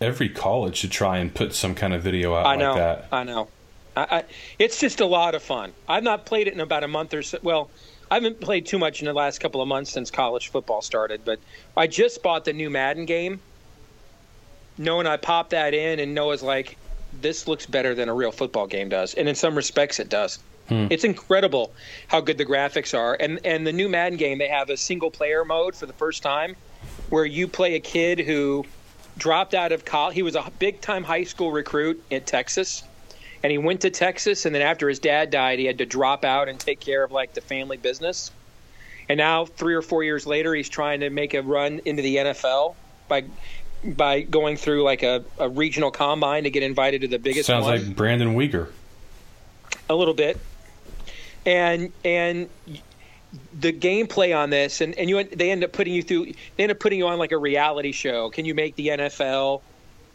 every 0.00 0.28
college 0.28 0.76
should 0.76 0.92
try 0.92 1.18
and 1.18 1.34
put 1.34 1.54
some 1.54 1.74
kind 1.74 1.94
of 1.94 2.02
video 2.02 2.34
out 2.34 2.46
I 2.46 2.50
like 2.50 2.58
know. 2.60 2.74
that. 2.74 3.08
I 3.10 3.24
know. 3.24 3.48
I, 3.96 4.02
I, 4.18 4.24
it's 4.58 4.78
just 4.78 5.00
a 5.00 5.06
lot 5.06 5.34
of 5.34 5.42
fun. 5.42 5.72
I've 5.88 6.04
not 6.04 6.24
played 6.24 6.46
it 6.46 6.54
in 6.54 6.60
about 6.60 6.84
a 6.84 6.88
month 6.88 7.14
or 7.14 7.22
so. 7.22 7.38
Well, 7.42 7.70
I 8.10 8.14
haven't 8.14 8.40
played 8.40 8.66
too 8.66 8.78
much 8.78 9.00
in 9.00 9.06
the 9.06 9.12
last 9.12 9.38
couple 9.38 9.60
of 9.60 9.68
months 9.68 9.90
since 9.90 10.10
college 10.10 10.48
football 10.48 10.82
started. 10.82 11.22
But 11.24 11.38
I 11.76 11.86
just 11.86 12.22
bought 12.22 12.44
the 12.44 12.52
new 12.52 12.70
Madden 12.70 13.04
game. 13.04 13.40
Knowing 14.78 15.06
I 15.06 15.16
popped 15.16 15.50
that 15.50 15.74
in, 15.74 15.98
and 15.98 16.14
Noah's 16.14 16.42
like, 16.42 16.76
"This 17.20 17.48
looks 17.48 17.66
better 17.66 17.94
than 17.94 18.08
a 18.08 18.14
real 18.14 18.30
football 18.30 18.66
game 18.66 18.88
does," 18.88 19.14
and 19.14 19.28
in 19.28 19.34
some 19.34 19.56
respects, 19.56 19.98
it 19.98 20.08
does. 20.08 20.38
Hmm. 20.68 20.86
It's 20.90 21.04
incredible 21.04 21.72
how 22.06 22.20
good 22.20 22.38
the 22.38 22.44
graphics 22.44 22.96
are, 22.96 23.16
and 23.18 23.40
and 23.44 23.66
the 23.66 23.72
new 23.72 23.88
Madden 23.88 24.18
game 24.18 24.38
they 24.38 24.48
have 24.48 24.70
a 24.70 24.76
single 24.76 25.10
player 25.10 25.44
mode 25.44 25.74
for 25.74 25.86
the 25.86 25.92
first 25.94 26.22
time, 26.22 26.54
where 27.08 27.24
you 27.24 27.48
play 27.48 27.74
a 27.74 27.80
kid 27.80 28.20
who 28.20 28.66
dropped 29.16 29.54
out 29.54 29.72
of 29.72 29.84
college. 29.84 30.14
He 30.14 30.22
was 30.22 30.36
a 30.36 30.44
big 30.58 30.80
time 30.80 31.02
high 31.02 31.24
school 31.24 31.50
recruit 31.50 32.02
in 32.10 32.22
Texas, 32.22 32.84
and 33.42 33.50
he 33.52 33.58
went 33.58 33.82
to 33.82 33.90
Texas. 33.90 34.46
And 34.46 34.54
then 34.54 34.62
after 34.62 34.88
his 34.88 34.98
dad 34.98 35.30
died, 35.30 35.58
he 35.58 35.64
had 35.64 35.78
to 35.78 35.86
drop 35.86 36.24
out 36.24 36.48
and 36.48 36.58
take 36.58 36.80
care 36.80 37.04
of 37.04 37.12
like 37.12 37.34
the 37.34 37.40
family 37.40 37.76
business. 37.76 38.30
And 39.08 39.16
now, 39.16 39.46
three 39.46 39.74
or 39.74 39.82
four 39.82 40.04
years 40.04 40.26
later, 40.26 40.54
he's 40.54 40.68
trying 40.68 41.00
to 41.00 41.10
make 41.10 41.32
a 41.32 41.42
run 41.42 41.80
into 41.84 42.02
the 42.02 42.16
NFL 42.16 42.74
by 43.08 43.24
by 43.84 44.22
going 44.22 44.56
through 44.56 44.82
like 44.82 45.02
a, 45.02 45.24
a 45.38 45.48
regional 45.48 45.90
combine 45.90 46.44
to 46.44 46.50
get 46.50 46.62
invited 46.62 47.02
to 47.02 47.08
the 47.08 47.18
biggest 47.18 47.46
Sounds 47.46 47.64
one 47.64 47.78
like 47.78 47.96
Brandon 47.96 48.34
Weeden. 48.34 48.68
a 49.88 49.94
little 49.94 50.14
bit, 50.14 50.38
and 51.46 51.92
and 52.04 52.50
the 53.58 53.72
gameplay 53.72 54.36
on 54.36 54.50
this, 54.50 54.80
and 54.80 54.94
and 54.96 55.08
you 55.08 55.24
they 55.24 55.50
end 55.50 55.64
up 55.64 55.72
putting 55.72 55.94
you 55.94 56.02
through. 56.02 56.32
They 56.56 56.64
end 56.64 56.72
up 56.72 56.80
putting 56.80 56.98
you 56.98 57.06
on 57.06 57.18
like 57.18 57.32
a 57.32 57.38
reality 57.38 57.92
show. 57.92 58.30
Can 58.30 58.44
you 58.44 58.54
make 58.54 58.76
the 58.76 58.88
NFL? 58.88 59.62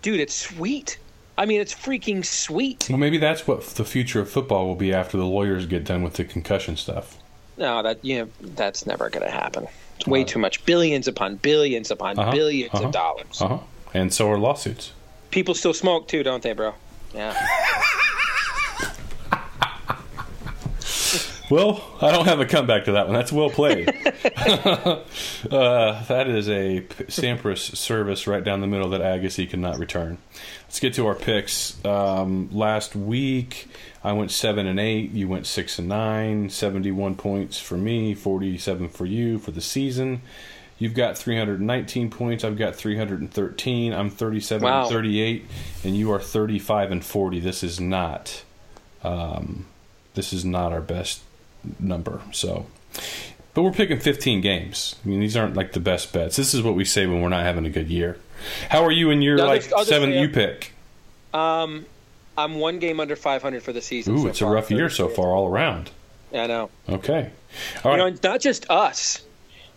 Dude, 0.01 0.19
it's 0.19 0.35
sweet. 0.35 0.97
I 1.37 1.45
mean, 1.45 1.61
it's 1.61 1.73
freaking 1.73 2.23
sweet. 2.23 2.87
Well, 2.89 2.99
maybe 2.99 3.17
that's 3.17 3.47
what 3.47 3.63
the 3.65 3.85
future 3.85 4.19
of 4.21 4.29
football 4.29 4.67
will 4.67 4.75
be 4.75 4.93
after 4.93 5.17
the 5.17 5.25
lawyers 5.25 5.65
get 5.65 5.83
done 5.83 6.03
with 6.03 6.13
the 6.13 6.25
concussion 6.25 6.77
stuff. 6.77 7.17
No, 7.57 7.81
that 7.83 8.03
you 8.03 8.19
know 8.19 8.29
that's 8.41 8.85
never 8.85 9.09
going 9.09 9.25
to 9.25 9.31
happen. 9.31 9.67
It's 9.97 10.07
way 10.07 10.23
too 10.23 10.39
much. 10.39 10.63
Billions 10.65 11.07
upon 11.07 11.35
billions 11.37 11.91
upon 11.91 12.17
Uh-huh, 12.19 12.31
1000000000s 12.31 12.67
uh-huh. 12.73 12.85
of 12.85 12.91
dollars. 12.91 13.41
Uh 13.41 13.47
huh. 13.47 13.59
And 13.93 14.13
so 14.13 14.29
are 14.31 14.37
lawsuits. 14.39 14.91
People 15.31 15.53
still 15.53 15.73
smoke 15.73 16.07
too, 16.07 16.23
don't 16.23 16.41
they, 16.43 16.53
bro? 16.53 16.73
Yeah. 17.13 17.35
Well, 21.53 21.83
I 22.01 22.11
don't 22.11 22.25
have 22.25 22.39
a 22.39 22.47
comeback 22.47 22.85
to 22.85 22.93
that 22.93 23.05
one. 23.05 23.13
That's 23.13 23.31
well 23.31 23.51
played. 23.51 23.87
uh, 24.25 25.03
that 25.51 26.25
is 26.27 26.49
a 26.49 26.81
Sampras 26.81 27.75
service 27.75 28.25
right 28.25 28.43
down 28.43 28.61
the 28.61 28.65
middle 28.65 28.89
that 28.89 29.01
Agassi 29.01 29.47
cannot 29.47 29.77
return. 29.77 30.17
Let's 30.63 30.79
get 30.79 30.95
to 30.95 31.05
our 31.05 31.13
picks. 31.13 31.77
Um, 31.85 32.49
last 32.51 32.95
week, 32.95 33.67
I 34.03 34.13
went 34.13 34.31
seven 34.31 34.65
and 34.65 34.79
eight. 34.79 35.11
You 35.11 35.27
went 35.27 35.45
six 35.45 35.77
and 35.77 35.87
nine. 35.87 36.49
Seventy-one 36.49 37.13
points 37.17 37.59
for 37.59 37.77
me, 37.77 38.15
forty-seven 38.15 38.89
for 38.89 39.05
you 39.05 39.37
for 39.37 39.51
the 39.51 39.61
season. 39.61 40.23
You've 40.79 40.95
got 40.95 41.19
319 41.19 42.09
points. 42.09 42.43
I've 42.43 42.57
got 42.57 42.75
313. 42.75 43.93
I'm 43.93 44.09
37 44.09 44.63
Wow. 44.65 44.81
and 44.81 44.89
38, 44.89 45.45
and 45.83 45.95
you 45.95 46.11
are 46.11 46.19
35 46.19 46.91
and 46.91 47.05
40. 47.05 47.39
This 47.39 47.61
is 47.63 47.79
not, 47.79 48.43
um, 49.03 49.67
this 50.15 50.33
is 50.33 50.43
not 50.43 50.73
our 50.73 50.81
best 50.81 51.21
number. 51.79 52.21
So, 52.31 52.65
but 53.53 53.63
we're 53.63 53.71
picking 53.71 53.99
15 53.99 54.41
games. 54.41 54.95
I 55.03 55.07
mean, 55.09 55.19
these 55.19 55.35
aren't 55.37 55.55
like 55.55 55.73
the 55.73 55.79
best 55.79 56.11
bets. 56.13 56.35
This 56.35 56.53
is 56.53 56.61
what 56.61 56.75
we 56.75 56.85
say 56.85 57.05
when 57.05 57.21
we're 57.21 57.29
not 57.29 57.43
having 57.43 57.65
a 57.65 57.69
good 57.69 57.89
year. 57.89 58.17
How 58.69 58.83
are 58.83 58.91
you 58.91 59.09
in 59.11 59.21
your 59.21 59.39
I'll 59.41 59.47
like 59.47 59.69
just- 59.69 59.87
seven 59.87 60.11
say- 60.11 60.21
you 60.21 60.29
pick? 60.29 60.71
Um, 61.33 61.85
I'm 62.37 62.55
one 62.55 62.79
game 62.79 62.99
under 62.99 63.15
500 63.15 63.63
for 63.63 63.73
the 63.73 63.81
season. 63.81 64.15
Ooh, 64.15 64.21
so 64.23 64.27
it's 64.27 64.41
a 64.41 64.45
rough 64.45 64.69
year 64.71 64.89
so 64.89 65.07
far 65.07 65.27
all 65.27 65.47
around. 65.47 65.89
I 66.33 66.47
know. 66.47 66.69
Okay, 66.89 67.29
all 67.83 67.91
You 67.91 67.97
know, 67.97 68.05
it's 68.07 68.23
not 68.23 68.39
just 68.41 68.69
us. 68.69 69.21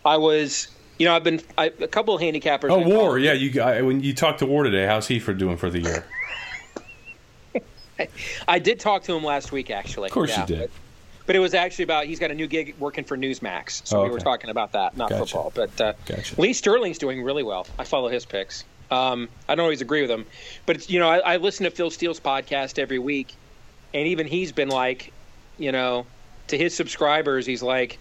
I 0.03 0.17
was, 0.17 0.67
you 0.97 1.05
know, 1.05 1.15
I've 1.15 1.23
been 1.23 1.41
I, 1.57 1.65
a 1.79 1.87
couple 1.87 2.15
of 2.15 2.21
handicappers. 2.21 2.69
Oh, 2.71 2.79
War. 2.87 3.19
Yeah, 3.19 3.33
you. 3.33 3.61
I, 3.61 3.81
when 3.83 4.01
you 4.01 4.13
talked 4.13 4.39
to 4.39 4.45
War 4.47 4.63
today, 4.63 4.85
how's 4.87 5.07
he 5.07 5.19
for 5.19 5.33
doing 5.33 5.57
for 5.57 5.69
the 5.69 5.79
year? 5.81 6.05
I 8.47 8.59
did 8.59 8.79
talk 8.79 9.03
to 9.03 9.13
him 9.15 9.23
last 9.23 9.51
week, 9.51 9.71
actually. 9.71 10.07
Of 10.09 10.13
course 10.13 10.29
Yeah, 10.31 10.41
you 10.41 10.47
did. 10.47 10.71
But, 11.27 11.35
it 11.35 11.39
was 11.39 11.53
actually 11.53 11.83
about 11.83 12.05
he's 12.05 12.19
got 12.19 12.31
a 12.31 12.33
new 12.33 12.47
gig 12.47 12.75
working 12.79 13.03
for 13.03 13.15
Newsmax, 13.17 13.85
so 13.85 13.99
Oh, 13.99 14.03
we 14.03 14.09
were 14.09 14.19
talking 14.19 14.49
about 14.49 14.71
that, 14.71 14.97
not 14.97 15.09
Gotcha. 15.09 15.25
football. 15.25 15.51
But 15.53 15.79
uh, 15.79 15.93
Gotcha. 16.05 16.41
Lee 16.41 16.53
Sterling's 16.53 16.97
doing 16.97 17.21
really 17.21 17.43
well. 17.43 17.67
I 17.77 17.83
follow 17.83 18.07
his 18.07 18.25
picks. 18.25 18.63
Um, 18.89 19.27
I 19.47 19.55
don't 19.55 19.63
always 19.63 19.81
agree 19.81 20.01
with 20.01 20.09
him, 20.09 20.25
but 20.65 20.89
you 20.89 20.99
know, 20.99 21.09
I, 21.09 21.17
I 21.17 21.37
listen 21.37 21.65
to 21.65 21.71
Phil 21.71 21.91
Steele's 21.91 22.19
podcast 22.21 22.79
every 22.79 22.99
week, 22.99 23.35
and 23.93 24.07
even 24.07 24.25
he's 24.25 24.51
been 24.53 24.69
like, 24.69 25.11
you 25.57 25.71
know, 25.73 26.05
to 26.47 26.57
his 26.57 26.73
subscribers, 26.73 27.45
he's 27.45 27.61
like, 27.61 27.99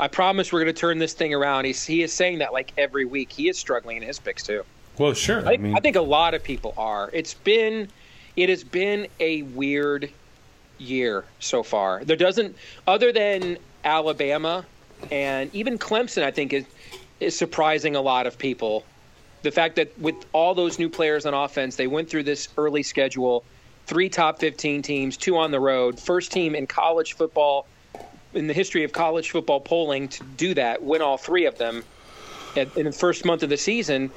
I 0.00 0.08
promise 0.08 0.52
we're 0.52 0.64
going 0.64 0.74
to 0.74 0.80
turn 0.80 0.98
this 0.98 1.12
thing 1.12 1.32
around. 1.32 1.66
He's 1.66 1.84
he 1.86 2.02
is 2.02 2.12
saying 2.12 2.38
that 2.38 2.52
like 2.52 2.72
every 2.76 3.04
week. 3.04 3.30
He 3.30 3.48
is 3.48 3.58
struggling 3.58 3.98
in 3.98 4.02
his 4.02 4.18
picks 4.18 4.42
too. 4.42 4.64
Well, 4.98 5.14
sure. 5.14 5.46
I, 5.46 5.52
I 5.52 5.56
mean, 5.58 5.76
I 5.76 5.80
think 5.80 5.94
a 5.96 6.00
lot 6.02 6.34
of 6.34 6.42
people 6.42 6.74
are. 6.76 7.10
It's 7.12 7.34
been, 7.34 7.88
it 8.36 8.48
has 8.48 8.64
been 8.64 9.06
a 9.20 9.42
weird 9.42 10.10
year 10.80 11.24
so 11.38 11.62
far. 11.62 12.04
There 12.04 12.16
doesn't, 12.16 12.56
other 12.86 13.12
than 13.12 13.58
Alabama 13.84 14.64
and 15.10 15.54
even 15.54 15.78
Clemson, 15.78 16.22
I 16.22 16.30
think 16.30 16.52
is 16.52 16.64
is 17.20 17.36
surprising 17.36 17.96
a 17.96 18.00
lot 18.00 18.26
of 18.26 18.38
people. 18.38 18.82
The 19.42 19.50
fact 19.50 19.76
that 19.76 19.98
with 19.98 20.16
all 20.32 20.54
those 20.54 20.78
new 20.78 20.88
players 20.88 21.26
on 21.26 21.34
offense, 21.34 21.76
they 21.76 21.86
went 21.86 22.08
through 22.08 22.22
this 22.22 22.48
early 22.56 22.82
schedule, 22.82 23.44
three 23.86 24.08
top 24.08 24.40
15 24.40 24.80
teams, 24.82 25.16
two 25.16 25.36
on 25.36 25.50
the 25.50 25.60
road, 25.60 26.00
first 26.00 26.32
team 26.32 26.54
in 26.54 26.66
college 26.66 27.14
football 27.14 27.66
in 28.32 28.46
the 28.46 28.54
history 28.54 28.84
of 28.84 28.92
college 28.92 29.30
football 29.30 29.60
polling 29.60 30.08
to 30.08 30.24
do 30.36 30.54
that, 30.54 30.82
win 30.82 31.02
all 31.02 31.18
three 31.18 31.46
of 31.46 31.58
them 31.58 31.84
in 32.54 32.84
the 32.84 32.92
first 32.92 33.24
month 33.24 33.42
of 33.42 33.48
the 33.48 33.56
season. 33.56 34.10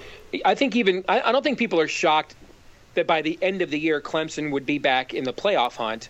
I 0.45 0.55
think 0.55 0.75
even 0.75 1.03
I, 1.07 1.31
don't 1.31 1.43
think 1.43 1.57
people 1.57 1.79
are 1.79 1.87
shocked 1.87 2.35
that 2.95 3.07
by 3.07 3.21
the 3.21 3.37
end 3.41 3.61
of 3.61 3.69
the 3.69 3.79
year 3.79 4.01
Clemson 4.01 4.51
would 4.51 4.65
be 4.65 4.77
back 4.77 5.13
in 5.13 5.23
the 5.23 5.33
playoff 5.33 5.75
hunt. 5.75 6.09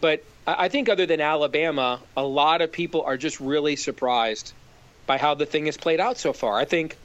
But 0.00 0.24
I 0.46 0.68
think 0.68 0.88
other 0.88 1.06
than 1.06 1.20
Alabama, 1.20 2.00
a 2.16 2.24
lot 2.24 2.60
of 2.60 2.70
people 2.70 3.02
are 3.02 3.16
just 3.16 3.40
really 3.40 3.76
surprised 3.76 4.52
by 5.06 5.18
how 5.18 5.34
the 5.34 5.46
thing 5.46 5.66
has 5.66 5.76
played 5.76 6.00
out 6.00 6.18
so 6.18 6.32
far. 6.32 6.58
I 6.58 6.64
think 6.64 6.96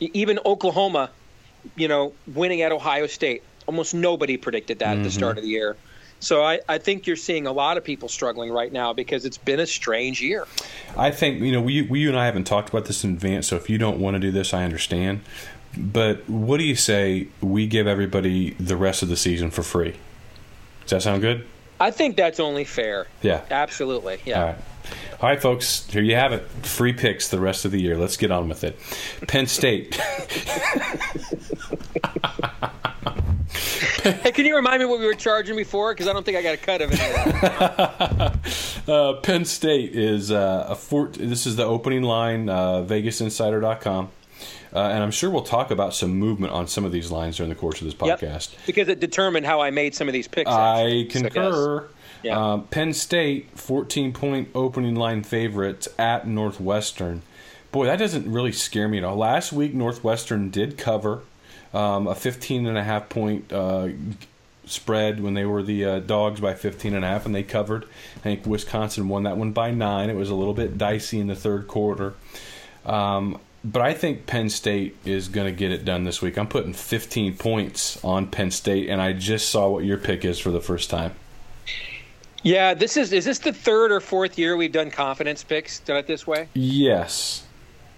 even 0.00 0.38
Oklahoma, 0.44 1.10
you 1.76 1.88
know, 1.88 2.12
winning 2.26 2.62
at 2.62 2.72
Ohio 2.72 3.06
State, 3.06 3.42
almost 3.66 3.94
nobody 3.94 4.36
predicted 4.36 4.80
that 4.80 4.90
mm-hmm. 4.90 5.00
at 5.00 5.04
the 5.04 5.10
start 5.10 5.38
of 5.38 5.44
the 5.44 5.50
year. 5.50 5.76
So 6.20 6.42
I, 6.42 6.60
I 6.68 6.78
think 6.78 7.06
you're 7.06 7.16
seeing 7.16 7.46
a 7.46 7.52
lot 7.52 7.76
of 7.76 7.84
people 7.84 8.08
struggling 8.08 8.50
right 8.50 8.72
now 8.72 8.92
because 8.92 9.24
it's 9.24 9.38
been 9.38 9.60
a 9.60 9.66
strange 9.66 10.22
year. 10.22 10.46
I 10.96 11.10
think, 11.10 11.40
you 11.40 11.52
know, 11.52 11.60
we, 11.60 11.82
we 11.82 12.00
you 12.00 12.08
and 12.08 12.18
I 12.18 12.26
haven't 12.26 12.44
talked 12.44 12.70
about 12.70 12.86
this 12.86 13.04
in 13.04 13.12
advance, 13.12 13.46
so 13.46 13.56
if 13.56 13.68
you 13.68 13.76
don't 13.76 13.98
want 13.98 14.14
to 14.14 14.20
do 14.20 14.30
this, 14.30 14.54
I 14.54 14.64
understand. 14.64 15.20
But 15.76 16.28
what 16.28 16.56
do 16.56 16.64
you 16.64 16.74
say 16.76 17.28
we 17.42 17.66
give 17.66 17.86
everybody 17.86 18.52
the 18.52 18.76
rest 18.76 19.02
of 19.02 19.10
the 19.10 19.16
season 19.16 19.50
for 19.50 19.62
free? 19.62 19.96
Does 20.82 20.90
that 20.90 21.02
sound 21.02 21.20
good? 21.20 21.46
I 21.78 21.90
think 21.90 22.16
that's 22.16 22.40
only 22.40 22.64
fair. 22.64 23.06
Yeah. 23.22 23.42
Absolutely. 23.50 24.20
Yeah. 24.24 24.40
All 24.40 24.46
right. 24.46 24.56
All 25.20 25.28
right, 25.30 25.40
folks, 25.40 25.86
here 25.90 26.02
you 26.02 26.14
have 26.14 26.32
it. 26.32 26.42
Free 26.62 26.92
picks 26.92 27.28
the 27.28 27.40
rest 27.40 27.64
of 27.64 27.72
the 27.72 27.80
year. 27.80 27.96
Let's 27.96 28.16
get 28.16 28.30
on 28.30 28.48
with 28.48 28.64
it. 28.64 28.78
Penn 29.26 29.46
State. 29.46 29.94
hey, 34.02 34.32
can 34.32 34.44
you 34.44 34.54
remind 34.54 34.80
me 34.80 34.86
what 34.86 35.00
we 35.00 35.06
were 35.06 35.14
charging 35.14 35.56
before? 35.56 35.94
Because 35.94 36.06
I 36.06 36.12
don't 36.12 36.24
think 36.24 36.36
I 36.36 36.42
got 36.42 36.54
a 36.54 36.58
cut 36.58 36.82
of 36.82 36.90
it. 36.92 38.88
uh, 38.88 39.14
Penn 39.22 39.44
State 39.44 39.96
is 39.96 40.30
uh, 40.30 40.66
a 40.68 40.76
fort. 40.76 41.14
This 41.14 41.46
is 41.46 41.56
the 41.56 41.64
opening 41.64 42.02
line. 42.02 42.48
Uh, 42.48 42.84
VegasInsider.com. 42.86 44.10
Uh, 44.74 44.80
and 44.80 45.02
I'm 45.02 45.10
sure 45.10 45.30
we'll 45.30 45.42
talk 45.42 45.70
about 45.70 45.94
some 45.94 46.16
movement 46.16 46.52
on 46.52 46.66
some 46.68 46.84
of 46.84 46.92
these 46.92 47.10
lines 47.10 47.36
during 47.36 47.50
the 47.50 47.56
course 47.56 47.80
of 47.80 47.86
this 47.86 47.94
podcast. 47.94 48.52
Yep, 48.52 48.66
because 48.66 48.88
it 48.88 49.00
determined 49.00 49.46
how 49.46 49.60
I 49.60 49.70
made 49.70 49.94
some 49.94 50.08
of 50.08 50.12
these 50.12 50.28
picks. 50.28 50.50
I 50.50 51.06
concur. 51.10 51.88
Yeah. 52.22 52.52
Um, 52.52 52.64
Penn 52.64 52.92
State, 52.92 53.50
14 53.54 54.12
point 54.12 54.48
opening 54.54 54.96
line 54.96 55.22
favorites 55.22 55.88
at 55.98 56.26
Northwestern. 56.26 57.22
Boy, 57.72 57.86
that 57.86 57.98
doesn't 57.98 58.30
really 58.30 58.52
scare 58.52 58.88
me 58.88 58.98
at 58.98 59.04
all. 59.04 59.16
Last 59.16 59.52
week, 59.52 59.74
Northwestern 59.74 60.50
did 60.50 60.78
cover 60.78 61.22
um, 61.74 62.06
a 62.06 62.14
15 62.14 62.66
and 62.66 62.78
a 62.78 62.82
half 62.82 63.08
point 63.08 63.52
uh, 63.52 63.88
spread 64.64 65.20
when 65.20 65.34
they 65.34 65.44
were 65.44 65.62
the 65.62 65.84
uh, 65.84 65.98
dogs 66.00 66.40
by 66.40 66.54
15 66.54 66.94
and 66.94 67.04
a 67.04 67.08
half, 67.08 67.26
and 67.26 67.34
they 67.34 67.42
covered. 67.42 67.84
I 68.16 68.20
think 68.20 68.46
Wisconsin 68.46 69.08
won 69.08 69.24
that 69.24 69.36
one 69.36 69.52
by 69.52 69.70
nine. 69.70 70.10
It 70.10 70.16
was 70.16 70.30
a 70.30 70.34
little 70.34 70.54
bit 70.54 70.78
dicey 70.78 71.20
in 71.20 71.26
the 71.26 71.36
third 71.36 71.68
quarter. 71.68 72.14
Um, 72.84 73.40
but 73.66 73.82
I 73.82 73.94
think 73.94 74.26
Penn 74.26 74.48
State 74.48 74.96
is 75.04 75.26
going 75.26 75.46
to 75.46 75.52
get 75.52 75.72
it 75.72 75.84
done 75.84 76.04
this 76.04 76.22
week. 76.22 76.38
I'm 76.38 76.46
putting 76.46 76.72
15 76.72 77.36
points 77.36 78.02
on 78.04 78.28
Penn 78.28 78.52
State, 78.52 78.88
and 78.88 79.02
I 79.02 79.12
just 79.12 79.50
saw 79.50 79.68
what 79.68 79.84
your 79.84 79.98
pick 79.98 80.24
is 80.24 80.38
for 80.38 80.52
the 80.52 80.60
first 80.60 80.88
time. 80.88 81.16
Yeah, 82.44 82.74
this 82.74 82.96
is 82.96 83.12
is 83.12 83.24
this 83.24 83.40
the 83.40 83.52
third 83.52 83.90
or 83.90 83.98
fourth 84.00 84.38
year 84.38 84.56
we've 84.56 84.70
done 84.70 84.92
confidence 84.92 85.42
picks 85.42 85.80
done 85.80 85.96
it 85.96 86.06
this 86.06 86.28
way? 86.28 86.48
Yes. 86.54 87.44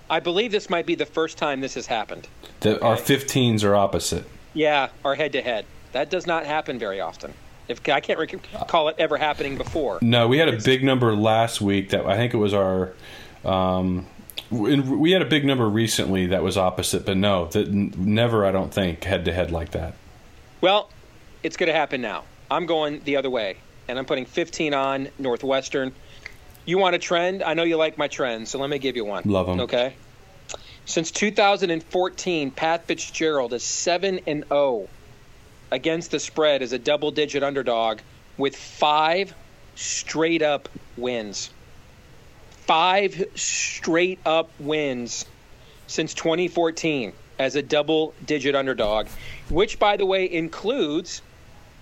I 0.08 0.20
believe 0.20 0.52
this 0.52 0.70
might 0.70 0.86
be 0.86 0.94
the 0.94 1.04
first 1.04 1.36
time 1.36 1.60
this 1.60 1.74
has 1.74 1.86
happened. 1.86 2.28
The, 2.60 2.76
okay. 2.76 2.86
Our 2.86 2.96
15s 2.96 3.62
are 3.62 3.76
opposite. 3.76 4.24
Yeah, 4.54 4.88
our 5.04 5.14
head 5.14 5.32
to 5.32 5.42
head. 5.42 5.66
That 5.92 6.08
does 6.08 6.26
not 6.26 6.46
happen 6.46 6.78
very 6.78 6.98
often. 6.98 7.34
If 7.68 7.86
I 7.86 8.00
can't 8.00 8.18
recall 8.18 8.88
it 8.88 8.96
ever 8.98 9.18
happening 9.18 9.58
before. 9.58 9.98
No, 10.00 10.28
we 10.28 10.38
had 10.38 10.48
a 10.48 10.56
big 10.56 10.82
number 10.82 11.14
last 11.14 11.60
week. 11.60 11.90
That 11.90 12.06
I 12.06 12.16
think 12.16 12.32
it 12.32 12.38
was 12.38 12.54
our. 12.54 12.94
Um, 13.44 14.06
we 14.50 15.10
had 15.10 15.22
a 15.22 15.26
big 15.26 15.44
number 15.44 15.68
recently 15.68 16.26
that 16.26 16.42
was 16.42 16.56
opposite, 16.56 17.04
but 17.04 17.16
no, 17.16 17.46
that 17.46 17.70
never. 17.70 18.44
I 18.46 18.52
don't 18.52 18.72
think 18.72 19.04
head 19.04 19.24
to 19.26 19.32
head 19.32 19.50
like 19.50 19.70
that. 19.72 19.94
Well, 20.60 20.90
it's 21.42 21.56
going 21.56 21.68
to 21.68 21.74
happen 21.74 22.00
now. 22.00 22.24
I'm 22.50 22.66
going 22.66 23.02
the 23.04 23.16
other 23.16 23.30
way, 23.30 23.58
and 23.88 23.98
I'm 23.98 24.06
putting 24.06 24.24
15 24.24 24.74
on 24.74 25.08
Northwestern. 25.18 25.92
You 26.64 26.78
want 26.78 26.94
a 26.96 26.98
trend? 26.98 27.42
I 27.42 27.54
know 27.54 27.62
you 27.62 27.76
like 27.76 27.98
my 27.98 28.08
trends, 28.08 28.50
so 28.50 28.58
let 28.58 28.68
me 28.68 28.78
give 28.78 28.96
you 28.96 29.04
one. 29.04 29.22
Love 29.26 29.46
them. 29.46 29.60
Okay. 29.60 29.94
Since 30.84 31.10
2014, 31.10 32.50
Pat 32.50 32.86
Fitzgerald 32.86 33.52
is 33.52 33.62
7 33.62 34.20
and 34.26 34.44
0 34.48 34.88
against 35.70 36.10
the 36.10 36.18
spread 36.18 36.62
as 36.62 36.72
a 36.72 36.78
double-digit 36.78 37.42
underdog 37.42 37.98
with 38.38 38.56
5 38.56 39.34
straight 39.74 40.42
up 40.42 40.68
wins. 40.96 41.50
5 42.68 43.30
straight 43.34 44.18
up 44.26 44.50
wins 44.60 45.24
since 45.86 46.12
2014 46.12 47.14
as 47.38 47.56
a 47.56 47.62
double-digit 47.62 48.54
underdog, 48.54 49.06
which 49.48 49.78
by 49.78 49.96
the 49.96 50.04
way 50.04 50.30
includes 50.30 51.22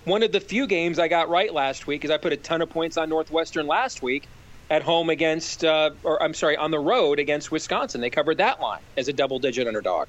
one 0.05 0.23
of 0.23 0.31
the 0.31 0.39
few 0.39 0.65
games 0.65 0.97
I 0.97 1.09
got 1.09 1.27
right 1.27 1.53
last 1.53 1.87
week 1.87 1.99
because 1.99 2.13
I 2.13 2.17
put 2.17 2.31
a 2.31 2.37
ton 2.37 2.61
of 2.61 2.69
points 2.69 2.95
on 2.95 3.09
Northwestern 3.09 3.67
last 3.67 4.01
week 4.01 4.29
at 4.69 4.81
home 4.81 5.09
against, 5.09 5.65
uh, 5.65 5.89
or 6.03 6.23
I'm 6.23 6.33
sorry, 6.33 6.55
on 6.55 6.71
the 6.71 6.79
road 6.79 7.19
against 7.19 7.51
Wisconsin. 7.51 7.99
They 7.99 8.09
covered 8.09 8.37
that 8.37 8.61
line 8.61 8.79
as 8.95 9.09
a 9.09 9.13
double 9.13 9.39
digit 9.39 9.67
underdog. 9.67 10.07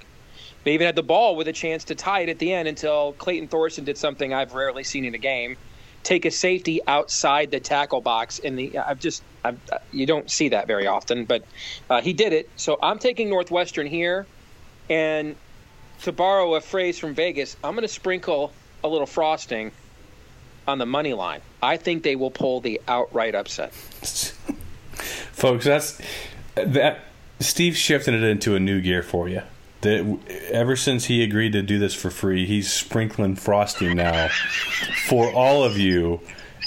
They 0.62 0.74
even 0.74 0.86
had 0.86 0.94
the 0.94 1.02
ball 1.02 1.34
with 1.34 1.48
a 1.48 1.52
chance 1.52 1.82
to 1.84 1.96
tie 1.96 2.20
it 2.20 2.28
at 2.28 2.38
the 2.38 2.52
end 2.52 2.68
until 2.68 3.14
Clayton 3.14 3.48
Thorson 3.48 3.84
did 3.84 3.98
something 3.98 4.32
I've 4.32 4.54
rarely 4.54 4.84
seen 4.84 5.04
in 5.04 5.16
a 5.16 5.18
game 5.18 5.56
take 6.02 6.24
a 6.24 6.30
safety 6.30 6.80
outside 6.86 7.50
the 7.50 7.60
tackle 7.60 8.00
box 8.00 8.38
in 8.38 8.56
the 8.56 8.78
I've 8.78 9.00
just 9.00 9.22
I've, 9.44 9.58
you 9.92 10.06
don't 10.06 10.30
see 10.30 10.50
that 10.50 10.66
very 10.66 10.86
often 10.86 11.24
but 11.24 11.44
uh, 11.90 12.00
he 12.00 12.12
did 12.12 12.32
it 12.32 12.48
so 12.56 12.78
I'm 12.82 12.98
taking 12.98 13.28
Northwestern 13.28 13.86
here 13.86 14.26
and 14.88 15.36
to 16.02 16.12
borrow 16.12 16.54
a 16.54 16.60
phrase 16.60 16.98
from 16.98 17.14
Vegas 17.14 17.56
I'm 17.62 17.72
going 17.72 17.82
to 17.82 17.88
sprinkle 17.88 18.52
a 18.84 18.88
little 18.88 19.06
frosting 19.06 19.72
on 20.68 20.78
the 20.78 20.86
money 20.86 21.14
line. 21.14 21.40
I 21.62 21.78
think 21.78 22.02
they 22.02 22.14
will 22.14 22.30
pull 22.30 22.60
the 22.60 22.80
outright 22.86 23.34
upset. 23.34 23.72
Folks, 25.32 25.64
that's 25.64 26.00
that. 26.54 27.00
Steve 27.40 27.76
shifted 27.76 28.14
it 28.14 28.22
into 28.22 28.54
a 28.54 28.60
new 28.60 28.80
gear 28.80 29.02
for 29.02 29.28
you. 29.28 29.42
That 29.82 30.18
ever 30.50 30.74
since 30.74 31.04
he 31.04 31.22
agreed 31.22 31.52
to 31.52 31.62
do 31.62 31.78
this 31.78 31.94
for 31.94 32.10
free, 32.10 32.46
he's 32.46 32.72
sprinkling 32.72 33.36
frosting 33.36 33.96
now 33.96 34.28
for 35.06 35.30
all 35.32 35.62
of 35.62 35.78
you, 35.78 36.20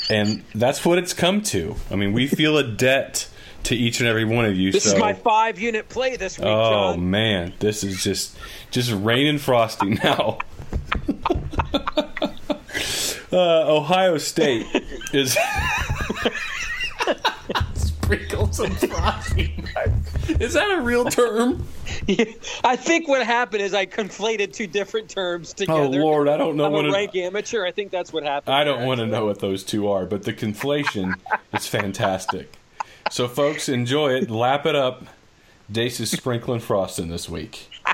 and 0.09 0.43
that's 0.55 0.85
what 0.85 0.97
it's 0.97 1.13
come 1.13 1.41
to. 1.43 1.75
I 1.89 1.95
mean, 1.95 2.13
we 2.13 2.27
feel 2.27 2.57
a 2.57 2.63
debt 2.63 3.27
to 3.63 3.75
each 3.75 3.99
and 3.99 4.07
every 4.07 4.23
one 4.23 4.45
of 4.45 4.55
you. 4.55 4.71
This 4.71 4.85
so. 4.85 4.93
is 4.93 4.99
my 4.99 5.13
five 5.13 5.59
unit 5.59 5.89
play 5.89 6.15
this 6.15 6.37
week. 6.37 6.47
Oh 6.47 6.93
John. 6.93 7.11
man, 7.11 7.53
this 7.59 7.83
is 7.83 8.01
just 8.01 8.37
just 8.71 8.91
rain 8.91 9.27
and 9.27 9.41
frosting 9.41 9.95
now. 10.03 10.37
Uh, 13.33 13.77
Ohio 13.77 14.17
State 14.17 14.65
is. 15.13 15.37
Sprinkle 18.11 18.51
some 18.51 18.71
frosting. 18.89 19.67
Is 20.27 20.53
that 20.53 20.69
a 20.69 20.81
real 20.81 21.05
term? 21.05 21.65
Yeah, 22.07 22.25
I 22.63 22.75
think 22.75 23.07
what 23.07 23.25
happened 23.25 23.61
is 23.61 23.73
I 23.73 23.85
conflated 23.85 24.51
two 24.51 24.67
different 24.67 25.09
terms 25.09 25.53
oh, 25.53 25.59
together. 25.59 25.79
Oh 25.79 25.87
Lord, 25.87 26.27
I 26.27 26.35
don't 26.35 26.57
know 26.57 26.65
I'm 26.65 26.73
what 26.73 26.85
a 26.85 26.91
rank 26.91 27.15
amateur. 27.15 27.65
I 27.65 27.71
think 27.71 27.89
that's 27.89 28.11
what 28.11 28.23
happened. 28.23 28.53
I 28.53 28.65
don't 28.65 28.85
want 28.85 28.99
to 28.99 29.05
know 29.07 29.25
what 29.25 29.39
those 29.39 29.63
two 29.63 29.89
are, 29.89 30.05
but 30.05 30.23
the 30.23 30.33
conflation 30.33 31.13
is 31.53 31.67
fantastic. 31.67 32.57
So, 33.09 33.29
folks, 33.29 33.69
enjoy 33.69 34.15
it. 34.15 34.29
Lap 34.29 34.65
it 34.65 34.75
up. 34.75 35.05
Deace 35.71 36.01
is 36.01 36.11
sprinkling 36.11 36.59
frosting 36.59 37.07
this 37.07 37.29
week. 37.29 37.69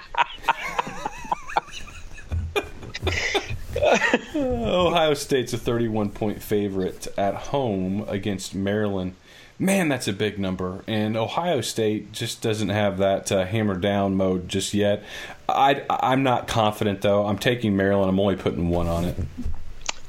Ohio 4.36 5.14
State's 5.14 5.54
a 5.54 5.58
31 5.58 6.10
point 6.10 6.42
favorite 6.42 7.08
at 7.18 7.36
home 7.36 8.04
against 8.08 8.56
Maryland. 8.56 9.14
Man, 9.60 9.90
that's 9.90 10.08
a 10.08 10.14
big 10.14 10.38
number. 10.38 10.84
And 10.86 11.18
Ohio 11.18 11.62
State 11.62 12.12
just 12.12 12.42
doesn't 12.42 12.70
have 12.70 13.00
that 13.00 13.32
uh, 13.32 13.46
hammer 13.46 13.76
down 13.76 14.16
mode 14.16 14.48
just 14.48 14.74
yet. 14.74 15.04
I, 15.50 15.84
I'm 15.90 16.22
not 16.22 16.48
confident, 16.48 17.02
though. 17.02 17.26
I'm 17.26 17.40
taking 17.40 17.76
Maryland. 17.76 18.10
I'm 18.10 18.20
only 18.20 18.36
putting 18.36 18.70
one 18.70 18.88
on 18.88 19.06
it. 19.06 19.16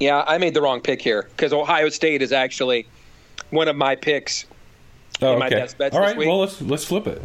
Yeah, 0.01 0.23
I 0.27 0.39
made 0.39 0.53
the 0.53 0.61
wrong 0.61 0.81
pick 0.81 1.01
here 1.01 1.23
because 1.23 1.53
Ohio 1.53 1.89
State 1.89 2.21
is 2.21 2.31
actually 2.31 2.87
one 3.51 3.69
of 3.69 3.77
my 3.77 3.97
picks. 3.97 4.45
Oh, 5.23 5.43
okay. 5.43 5.67
All 5.93 6.01
right. 6.01 6.17
Well, 6.17 6.39
let's 6.39 6.61
let's 6.61 6.85
flip 6.85 7.07
it. 7.07 7.21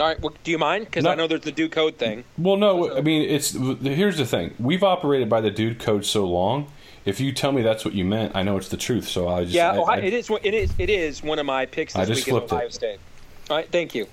All 0.00 0.06
right. 0.06 0.20
Well, 0.20 0.34
do 0.44 0.50
you 0.50 0.58
mind? 0.58 0.86
Because 0.86 1.04
I 1.04 1.14
know 1.16 1.26
there's 1.26 1.42
the 1.42 1.52
dude 1.52 1.72
code 1.72 1.98
thing. 1.98 2.24
Well, 2.38 2.56
no. 2.56 2.96
I 2.96 3.02
mean, 3.02 3.28
it's 3.28 3.50
here's 3.50 4.16
the 4.16 4.24
thing. 4.24 4.54
We've 4.58 4.84
operated 4.84 5.28
by 5.28 5.40
the 5.40 5.50
dude 5.50 5.80
code 5.80 6.06
so 6.06 6.26
long. 6.26 6.70
If 7.08 7.20
you 7.20 7.32
tell 7.32 7.52
me 7.52 7.62
that's 7.62 7.84
what 7.84 7.94
you 7.94 8.04
meant, 8.04 8.36
I 8.36 8.42
know 8.42 8.56
it's 8.56 8.68
the 8.68 8.76
truth. 8.76 9.08
So 9.08 9.28
I 9.28 9.44
just 9.44 9.54
Yeah, 9.54 9.72
I, 9.72 9.78
Ohio, 9.78 10.02
I- 10.02 10.04
it 10.04 10.12
is. 10.12 10.30
It 10.42 10.54
is. 10.54 10.72
It 10.78 10.90
is 10.90 11.22
one 11.22 11.38
of 11.38 11.46
my 11.46 11.66
picks 11.66 11.96
I 11.96 12.04
this 12.04 12.18
just 12.18 12.26
week. 12.26 12.32
Flipped 12.34 12.52
it. 12.52 12.54
Ohio 12.54 12.68
State. 12.68 13.00
All 13.50 13.56
right, 13.56 13.70
thank 13.70 13.94
you. 13.94 14.06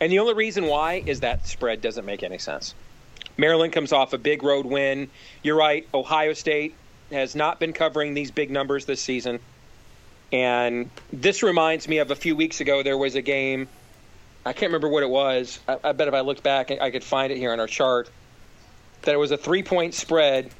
And 0.00 0.10
the 0.10 0.18
only 0.18 0.34
reason 0.34 0.66
why 0.66 1.02
is 1.04 1.20
that 1.20 1.46
spread 1.46 1.82
doesn't 1.82 2.06
make 2.06 2.22
any 2.22 2.38
sense. 2.38 2.74
Maryland 3.36 3.72
comes 3.72 3.92
off 3.92 4.14
a 4.14 4.18
big 4.18 4.42
road 4.42 4.64
win. 4.64 5.10
You're 5.42 5.56
right. 5.56 5.86
Ohio 5.92 6.32
State 6.32 6.74
has 7.12 7.34
not 7.34 7.60
been 7.60 7.72
covering 7.72 8.14
these 8.14 8.30
big 8.30 8.50
numbers 8.50 8.86
this 8.86 9.00
season. 9.00 9.40
And 10.32 10.90
this 11.12 11.42
reminds 11.42 11.88
me 11.88 11.98
of 11.98 12.10
a 12.10 12.16
few 12.16 12.34
weeks 12.36 12.60
ago. 12.60 12.82
There 12.82 12.96
was 12.96 13.14
a 13.16 13.22
game. 13.22 13.68
I 14.46 14.52
can't 14.52 14.70
remember 14.70 14.88
what 14.88 15.02
it 15.02 15.10
was. 15.10 15.58
I, 15.68 15.78
I 15.84 15.92
bet 15.92 16.08
if 16.08 16.14
I 16.14 16.20
looked 16.20 16.42
back, 16.42 16.70
I 16.70 16.90
could 16.90 17.04
find 17.04 17.30
it 17.32 17.36
here 17.36 17.52
on 17.52 17.60
our 17.60 17.66
chart. 17.66 18.08
That 19.02 19.14
it 19.14 19.18
was 19.18 19.30
a 19.30 19.36
three-point 19.36 19.94
spread, 19.94 20.50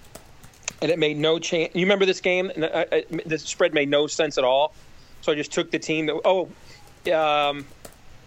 and 0.83 0.91
it 0.91 0.99
made 0.99 1.17
no 1.17 1.39
chance. 1.39 1.75
You 1.75 1.83
remember 1.83 2.07
this 2.07 2.21
game? 2.21 2.51
And, 2.55 2.65
uh, 2.65 2.85
uh, 2.93 3.01
The 3.27 3.39
spread 3.39 3.75
made 3.75 3.89
no 3.89 4.07
sense 4.07 4.39
at 4.39 4.45
all. 4.45 4.73
So 5.21 5.33
I 5.33 5.35
just 5.35 5.53
took 5.53 5.71
the 5.71 5.79
team 5.79 6.07
that. 6.07 6.21
Oh, 6.25 6.49
um, 7.13 7.67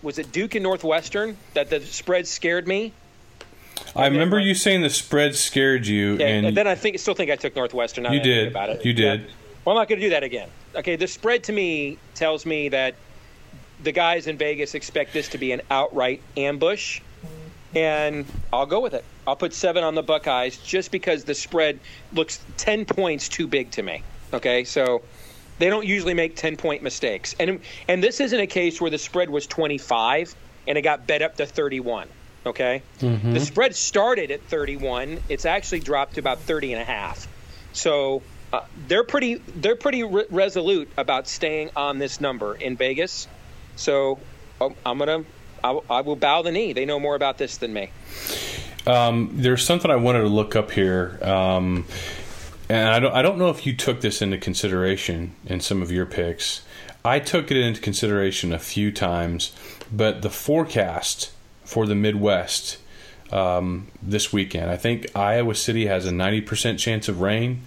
was 0.02 0.20
it 0.20 0.32
Duke 0.32 0.56
and 0.56 0.64
Northwestern 0.64 1.38
that 1.54 1.70
the 1.70 1.80
spread 1.82 2.28
scared 2.28 2.68
me? 2.68 2.92
I 3.96 4.08
remember 4.08 4.38
then- 4.38 4.48
you 4.48 4.56
saying 4.56 4.82
the 4.82 4.90
spread 4.90 5.36
scared 5.36 5.88
you, 5.88 6.18
Yeah, 6.18 6.28
and, 6.28 6.46
and, 6.48 6.58
then 6.58 6.68
I 6.68 6.76
think 6.76 7.00
still 7.00 7.14
think 7.16 7.32
I 7.32 7.36
took 7.36 7.56
Northwestern. 7.56 8.04
you 8.06 8.20
I 8.20 8.20
did. 8.20 8.48
About 8.50 8.70
it. 8.70 8.86
You 8.86 8.94
did. 8.94 9.22
Yeah. 9.22 9.28
Well, 9.66 9.76
I'm 9.76 9.82
not 9.82 9.88
going 9.88 10.00
to 10.00 10.06
do 10.06 10.10
that 10.12 10.24
again. 10.24 10.50
Okay, 10.76 10.96
the 10.96 11.08
spread 11.08 11.44
to 11.46 11.52
me 11.54 11.98
tells 12.16 12.46
me 12.46 12.70
that 12.70 12.96
the 13.82 13.92
guys 13.92 14.28
in 14.28 14.38
Vegas 14.38 14.76
expect 14.76 15.14
this 15.14 15.30
to 15.30 15.38
be 15.38 15.52
an 15.52 15.62
outright 15.72 16.22
ambush, 16.38 17.00
and 17.76 18.26
I'll 18.52 18.66
go 18.66 18.80
with 18.80 18.94
it. 18.94 19.04
I'll 19.26 19.36
put 19.36 19.54
seven 19.54 19.84
on 19.84 19.96
the 19.96 20.04
Buckeyes 20.04 20.58
just 20.58 20.92
because 20.92 21.24
the 21.24 21.36
spread 21.36 21.80
looks 22.12 22.44
ten 22.58 22.86
points 22.86 23.30
too 23.30 23.48
big 23.48 23.72
to 23.72 23.84
me. 23.84 24.04
Okay, 24.34 24.64
so 24.64 25.02
they 25.60 25.70
don't 25.70 25.86
usually 25.86 26.14
make 26.14 26.36
ten 26.36 26.58
point 26.58 26.84
mistakes, 26.84 27.36
and 27.40 27.60
and 27.88 28.04
this 28.04 28.20
isn't 28.20 28.40
a 28.40 28.48
case 28.48 28.82
where 28.82 28.92
the 28.92 28.98
spread 28.98 29.30
was 29.30 29.48
25 29.48 30.36
and 30.68 30.78
it 30.78 30.82
got 30.82 31.06
bet 31.08 31.22
up 31.22 31.36
to 31.38 31.46
31. 31.46 32.08
Okay, 32.46 32.82
the 33.34 33.40
spread 33.40 33.74
started 33.76 34.30
at 34.30 34.42
31. 34.44 35.20
It's 35.30 35.46
actually 35.46 35.80
dropped 35.80 36.16
to 36.16 36.20
about 36.20 36.40
30 36.40 36.74
and 36.74 36.82
a 36.82 36.86
half. 36.86 37.28
So 37.72 38.22
uh, 38.52 38.62
they're 38.88 39.06
pretty 39.06 39.36
they're 39.36 39.78
pretty 39.78 40.04
re- 40.04 40.26
resolute 40.30 40.90
about 40.98 41.28
staying 41.30 41.72
on 41.76 42.00
this 42.00 42.20
number 42.20 42.54
in 42.56 42.76
Vegas. 42.76 43.28
So 43.78 44.20
um, 44.60 44.76
I'm 44.86 44.98
gonna 45.00 45.24
I, 45.64 45.72
will- 45.72 45.86
I 45.90 46.02
will 46.02 46.16
bow 46.16 46.42
the 46.42 46.52
knee. 46.52 46.74
They 46.74 46.86
know 46.86 47.00
more 47.00 47.16
about 47.16 47.38
this 47.38 47.58
than 47.58 47.74
me. 47.74 47.90
Um, 48.86 49.30
there's 49.34 49.64
something 49.66 49.90
I 49.90 49.96
wanted 49.96 50.22
to 50.22 50.28
look 50.28 50.56
up 50.56 50.72
here, 50.72 51.18
um, 51.22 51.86
and 52.68 52.90
I 52.90 53.00
don't 53.00 53.14
I 53.14 53.22
don't 53.22 53.38
know 53.38 53.50
if 53.50 53.66
you 53.66 53.74
took 53.74 54.02
this 54.02 54.22
into 54.22 54.38
consideration 54.38 55.36
in 55.46 55.62
some 55.62 55.82
of 55.82 55.90
your 55.92 56.06
picks. 56.06 56.64
I 57.06 57.20
took 57.20 57.50
it 57.50 57.58
into 57.58 57.80
consideration 57.80 58.52
a 58.52 58.60
few 58.60 58.92
times, 58.92 59.54
but 59.92 60.22
the 60.22 60.30
forecast 60.30 61.32
for 61.64 61.86
the 61.86 61.96
Midwest 61.96 62.78
um, 63.32 63.88
this 64.02 64.32
weekend, 64.34 64.70
I 64.70 64.76
think 64.78 65.08
Iowa 65.16 65.56
City 65.56 65.86
has 65.88 66.06
a 66.06 66.12
90% 66.12 66.78
chance 66.78 67.08
of 67.08 67.20
rain. 67.22 67.62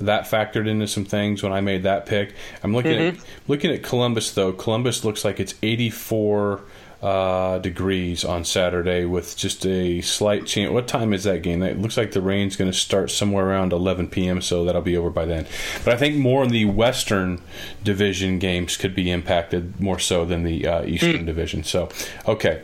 That 0.00 0.24
factored 0.24 0.66
into 0.66 0.88
some 0.88 1.04
things 1.04 1.42
when 1.42 1.52
I 1.52 1.60
made 1.60 1.82
that 1.84 2.04
pick. 2.06 2.34
I'm 2.62 2.72
looking 2.74 2.92
at 3.18 3.24
looking 3.48 3.70
at 3.70 3.82
Columbus 3.82 4.32
though. 4.32 4.52
Columbus 4.52 5.04
looks 5.04 5.24
like 5.26 5.38
it's 5.40 5.54
84 5.62 6.62
uh, 7.04 7.58
degrees 7.58 8.24
on 8.24 8.46
Saturday 8.46 9.04
with 9.04 9.36
just 9.36 9.66
a 9.66 10.00
slight 10.00 10.46
chance. 10.46 10.72
What 10.72 10.88
time 10.88 11.12
is 11.12 11.24
that 11.24 11.42
game? 11.42 11.62
It 11.62 11.78
looks 11.78 11.98
like 11.98 12.12
the 12.12 12.22
rain's 12.22 12.56
going 12.56 12.70
to 12.70 12.76
start 12.76 13.10
somewhere 13.10 13.46
around 13.46 13.74
11 13.74 14.08
p.m., 14.08 14.40
so 14.40 14.64
that'll 14.64 14.80
be 14.80 14.96
over 14.96 15.10
by 15.10 15.26
then. 15.26 15.46
But 15.84 15.92
I 15.92 15.96
think 15.98 16.16
more 16.16 16.42
in 16.42 16.48
the 16.48 16.64
Western 16.64 17.42
Division 17.82 18.38
games 18.38 18.78
could 18.78 18.94
be 18.94 19.10
impacted 19.10 19.78
more 19.78 19.98
so 19.98 20.24
than 20.24 20.44
the 20.44 20.66
uh, 20.66 20.84
Eastern 20.86 21.26
Division. 21.26 21.62
So, 21.62 21.90
okay. 22.26 22.62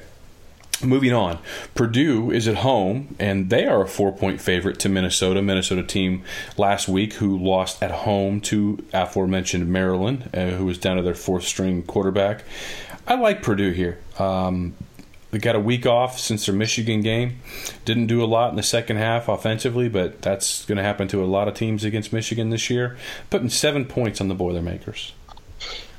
Moving 0.83 1.13
on, 1.13 1.39
Purdue 1.75 2.31
is 2.31 2.49
at 2.49 2.57
home, 2.57 3.15
and 3.19 3.51
they 3.51 3.67
are 3.67 3.83
a 3.83 3.87
four-point 3.87 4.41
favorite 4.41 4.79
to 4.79 4.89
Minnesota. 4.89 5.43
Minnesota 5.43 5.83
team 5.83 6.25
last 6.57 6.89
week 6.89 7.13
who 7.15 7.37
lost 7.37 7.83
at 7.83 7.91
home 7.91 8.41
to 8.41 8.83
aforementioned 8.95 9.69
Maryland, 9.69 10.31
uh, 10.33 10.47
who 10.47 10.65
was 10.65 10.79
down 10.79 10.97
to 10.97 11.03
their 11.03 11.15
fourth-string 11.15 11.83
quarterback. 11.83 12.45
I 13.07 13.15
like 13.17 13.43
Purdue 13.43 13.73
here. 13.73 13.99
Um, 14.21 14.75
they 15.31 15.39
got 15.39 15.55
a 15.55 15.61
week 15.61 15.87
off 15.87 16.19
since 16.19 16.47
their 16.47 16.55
Michigan 16.55 17.03
game. 17.03 17.39
Didn't 17.85 18.09
do 18.09 18.23
a 18.23 18.27
lot 18.27 18.51
in 18.51 18.57
the 18.57 18.63
second 18.63 18.97
half 18.97 19.29
offensively, 19.29 19.89
but 19.89 20.23
that's 20.23 20.65
going 20.67 20.77
to 20.77 20.83
happen 20.83 21.07
to 21.09 21.23
a 21.23 21.27
lot 21.27 21.47
of 21.47 21.55
teams 21.55 21.85
against 21.85 22.13
Michigan 22.13 22.51
this 22.51 22.69
year. 22.69 22.99
Putting 23.31 23.49
seven 23.49 23.85
points 23.85 24.21
on 24.21 24.29
the 24.29 24.35
Boilermakers. 24.35 25.13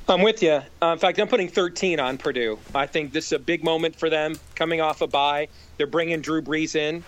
I'm 0.08 0.20
with 0.20 0.42
you. 0.42 0.60
Uh, 0.82 0.92
in 0.92 0.98
fact, 0.98 1.18
I'm 1.18 1.28
putting 1.28 1.48
13 1.48 1.98
on 2.00 2.18
Purdue. 2.18 2.58
I 2.74 2.86
think 2.86 3.12
this 3.12 3.26
is 3.26 3.32
a 3.32 3.38
big 3.38 3.64
moment 3.64 3.96
for 3.96 4.10
them 4.10 4.38
coming 4.54 4.80
off 4.80 5.00
a 5.00 5.06
bye. 5.06 5.48
They're 5.78 5.86
bringing 5.86 6.20
Drew 6.20 6.42
Brees 6.42 6.74
in. 6.74 7.04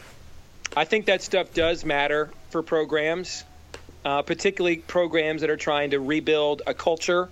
I 0.76 0.84
think 0.84 1.06
that 1.06 1.22
stuff 1.22 1.52
does 1.52 1.84
matter 1.84 2.30
for 2.50 2.62
programs, 2.62 3.44
uh, 4.04 4.22
particularly 4.22 4.76
programs 4.76 5.42
that 5.42 5.50
are 5.50 5.56
trying 5.56 5.90
to 5.90 6.00
rebuild 6.00 6.62
a 6.66 6.72
culture. 6.72 7.28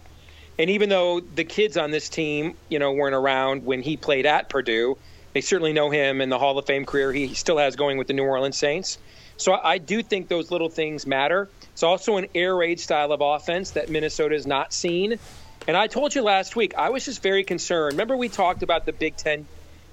And 0.63 0.71
even 0.71 0.91
though 0.91 1.19
the 1.19 1.43
kids 1.43 1.77
on 1.77 1.91
this 1.91 2.09
team, 2.09 2.55
you 2.69 2.79
know, 2.79 2.93
weren't 2.93 3.17
around 3.17 3.67
when 3.67 3.83
he 3.83 3.97
played 3.97 4.27
at 4.27 4.49
Purdue, 4.49 4.97
they 5.33 5.41
certainly 5.41 5.73
know 5.73 5.91
him 5.91 6.21
in 6.21 6.29
the 6.29 6.39
Hall 6.39 6.57
of 6.57 6.67
Fame 6.67 6.85
career 6.85 7.13
he 7.13 7.35
still 7.35 7.59
has 7.59 7.75
going 7.75 7.99
with 7.99 8.07
the 8.07 8.13
New 8.13 8.23
Orleans 8.23 8.57
Saints. 8.57 8.97
So 9.39 9.55
I 9.55 9.73
I 9.73 9.79
do 9.79 10.05
think 10.05 10.29
those 10.29 10.53
little 10.53 10.69
things 10.69 11.05
matter. 11.05 11.49
It's 11.73 11.83
also 11.83 12.17
an 12.17 12.29
air 12.33 12.55
raid 12.55 12.79
style 12.79 13.11
of 13.11 13.21
offense 13.21 13.73
that 13.73 13.91
Minnesota 13.91 14.37
has 14.37 14.47
not 14.47 14.73
seen. 14.73 15.19
And 15.67 15.77
I 15.77 15.89
told 15.89 16.15
you 16.15 16.23
last 16.23 16.55
week, 16.55 16.77
I 16.77 16.91
was 16.91 17.07
just 17.07 17.25
very 17.25 17.43
concerned. 17.43 17.95
Remember, 17.95 18.17
we 18.17 18.29
talked 18.29 18.63
about 18.63 18.87
the 18.87 18.93
Big 18.93 19.17
Ten 19.17 19.47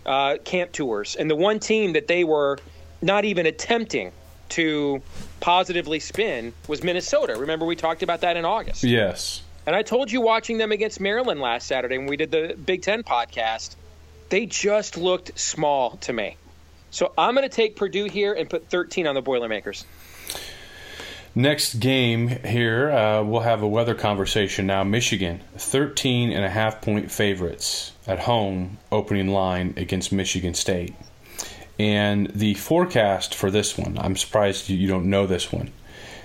uh, 0.05 0.38
camp 0.43 0.71
tours, 0.71 1.15
and 1.15 1.32
the 1.32 1.36
one 1.36 1.60
team 1.60 1.93
that 1.93 2.08
they 2.08 2.23
were 2.23 2.60
not 3.01 3.25
even 3.25 3.47
attempting 3.47 4.12
to 4.49 5.01
positively 5.39 5.99
spin 5.99 6.53
was 6.67 6.84
Minnesota. 6.84 7.38
Remember, 7.38 7.65
we 7.65 7.75
talked 7.75 8.03
about 8.03 8.21
that 8.21 8.38
in 8.38 8.45
August. 8.45 8.84
Yes. 8.84 9.41
And 9.65 9.76
I 9.76 9.84
told 9.84 10.12
you 10.12 10.22
watching 10.22 10.58
them 10.58 10.72
against 10.72 11.00
Maryland 11.00 11.39
last 11.39 11.67
Saturday 11.67 11.98
when 11.98 12.08
we 12.08 12.17
did 12.17 12.32
the 12.32 12.56
Big 12.65 12.82
Ten 12.82 13.04
podcast, 13.04 13.76
they 14.30 14.45
just 14.45 14.98
looked 14.98 15.38
small 15.38 15.98
to 15.98 16.13
me. 16.13 16.38
So 16.91 17.13
I'm 17.17 17.36
going 17.36 17.48
to 17.48 17.56
take 17.56 17.76
Purdue 17.76 18.06
here 18.06 18.34
and 18.34 18.50
put 18.50 18.69
13 18.69 19.06
on 19.06 19.15
the 19.15 19.22
Boilermakers. 19.22 19.86
Next 21.36 21.76
game 21.76 22.28
here, 22.28 22.89
uh, 22.89 23.24
we'll 23.24 23.41
have 23.41 23.62
a 23.62 23.67
weather 23.67 23.93
conversation 23.93 24.65
now. 24.65 24.84
Michigan, 24.84 25.41
13 25.58 26.32
and 26.32 26.43
a 26.43 26.50
half 26.50 26.82
point 26.82 27.12
favorites 27.12 27.91
at 28.08 28.19
home, 28.19 28.80
opening 28.91 29.28
line 29.28 29.76
against 29.78 30.12
Michigan 30.12 30.56
State. 30.56 30.95
And 31.78 32.28
the 32.32 32.56
forecast 32.56 33.36
for 33.36 33.52
this 33.52 33.78
one, 33.78 33.98
I'm 34.00 34.15
surprised 34.15 34.69
you- 34.69 34.88
don't 34.88 35.10
know 35.10 35.28
this 35.28 35.52
one. 35.52 35.72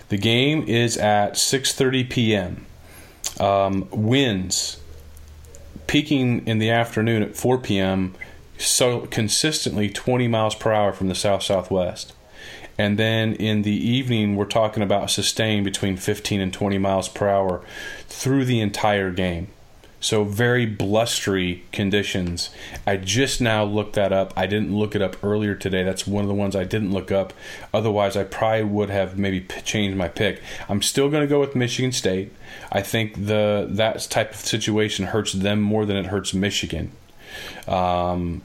The 0.09 0.17
game 0.19 0.65
is 0.67 0.97
at 0.97 1.35
6:30 1.37 2.05
p.m. 2.05 2.67
Um, 3.41 3.89
winds 3.91 4.79
peaking 5.87 6.47
in 6.47 6.59
the 6.59 6.71
afternoon 6.71 7.23
at 7.23 7.37
4 7.37 7.59
p.m. 7.59 8.15
So 8.59 9.01
consistently 9.07 9.91
20 9.91 10.29
miles 10.29 10.55
per 10.55 10.73
hour 10.73 10.93
from 10.93 11.09
the 11.09 11.15
south 11.15 11.43
southwest 11.43 12.13
and 12.79 12.99
then 12.99 13.35
in 13.35 13.63
the 13.63 13.73
evening 13.73 14.37
we're 14.37 14.45
talking 14.45 14.83
about 14.83 15.11
sustained 15.11 15.65
between 15.65 15.97
15 15.97 16.41
and 16.41 16.53
20 16.53 16.79
miles 16.79 17.09
per 17.09 17.29
hour 17.29 17.63
through 18.09 18.45
the 18.45 18.61
entire 18.61 19.11
game 19.11 19.49
so 20.05 20.23
very 20.23 20.67
blustery 20.67 21.65
conditions. 21.73 22.51
I 22.87 22.99
just 22.99 23.41
now 23.41 23.65
looked 23.65 23.95
that 23.95 24.13
up. 24.13 24.35
I 24.37 24.45
didn't 24.45 24.77
look 24.77 24.95
it 24.95 25.01
up 25.01 25.17
earlier 25.25 25.55
today. 25.55 25.83
That's 25.83 26.07
one 26.07 26.23
of 26.23 26.29
the 26.29 26.35
ones 26.35 26.55
i 26.55 26.63
didn't 26.63 26.93
look 26.93 27.11
up. 27.11 27.33
Otherwise 27.73 28.15
i 28.15 28.23
probably 28.23 28.65
would 28.65 28.91
have 28.91 29.19
maybe 29.19 29.41
changed 29.65 29.97
my 29.97 30.09
pick. 30.09 30.43
I'm 30.69 30.83
still 30.83 31.09
going 31.09 31.23
to 31.23 31.27
go 31.27 31.41
with 31.41 31.57
michigan 31.57 31.91
state. 31.91 32.35
I 32.71 32.83
think 32.83 33.15
the 33.25 33.67
that 33.71 34.07
type 34.11 34.33
of 34.33 34.37
situation 34.37 35.07
hurts 35.07 35.33
them 35.33 35.63
more 35.63 35.87
than 35.87 35.97
it 35.97 36.07
hurts 36.07 36.35
michigan. 36.35 36.93
Um, 37.67 38.43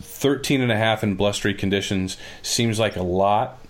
13 0.00 0.62
and 0.62 0.72
a 0.72 0.78
half 0.78 1.02
in 1.02 1.14
blustery 1.14 1.52
conditions 1.52 2.16
seems 2.40 2.78
like 2.78 2.96
a 2.96 3.02
lot 3.02 3.61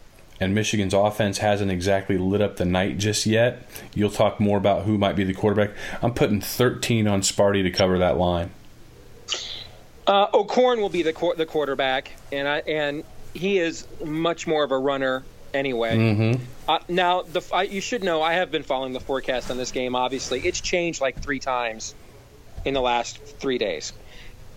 and 0.42 0.54
Michigan's 0.54 0.92
offense 0.92 1.38
hasn't 1.38 1.70
exactly 1.70 2.18
lit 2.18 2.40
up 2.40 2.56
the 2.56 2.64
night 2.64 2.98
just 2.98 3.26
yet. 3.26 3.62
You'll 3.94 4.10
talk 4.10 4.40
more 4.40 4.58
about 4.58 4.84
who 4.84 4.98
might 4.98 5.14
be 5.14 5.24
the 5.24 5.34
quarterback. 5.34 5.70
I'm 6.02 6.12
putting 6.12 6.40
13 6.40 7.06
on 7.06 7.20
Sparty 7.22 7.62
to 7.62 7.70
cover 7.70 7.98
that 7.98 8.18
line. 8.18 8.50
Uh, 10.06 10.26
O'Korn 10.34 10.80
will 10.80 10.88
be 10.88 11.02
the 11.02 11.12
qu- 11.12 11.36
the 11.36 11.46
quarterback, 11.46 12.10
and 12.32 12.48
I, 12.48 12.58
and 12.58 13.04
he 13.34 13.58
is 13.58 13.86
much 14.04 14.48
more 14.48 14.64
of 14.64 14.72
a 14.72 14.78
runner 14.78 15.22
anyway. 15.54 15.96
Mm-hmm. 15.96 16.42
Uh, 16.68 16.80
now, 16.88 17.22
the 17.22 17.40
I, 17.52 17.62
you 17.62 17.80
should 17.80 18.02
know 18.02 18.20
I 18.20 18.32
have 18.34 18.50
been 18.50 18.64
following 18.64 18.92
the 18.92 19.00
forecast 19.00 19.50
on 19.50 19.56
this 19.56 19.70
game. 19.70 19.94
Obviously, 19.94 20.40
it's 20.40 20.60
changed 20.60 21.00
like 21.00 21.20
three 21.22 21.38
times 21.38 21.94
in 22.64 22.74
the 22.74 22.80
last 22.80 23.22
three 23.22 23.58
days. 23.58 23.92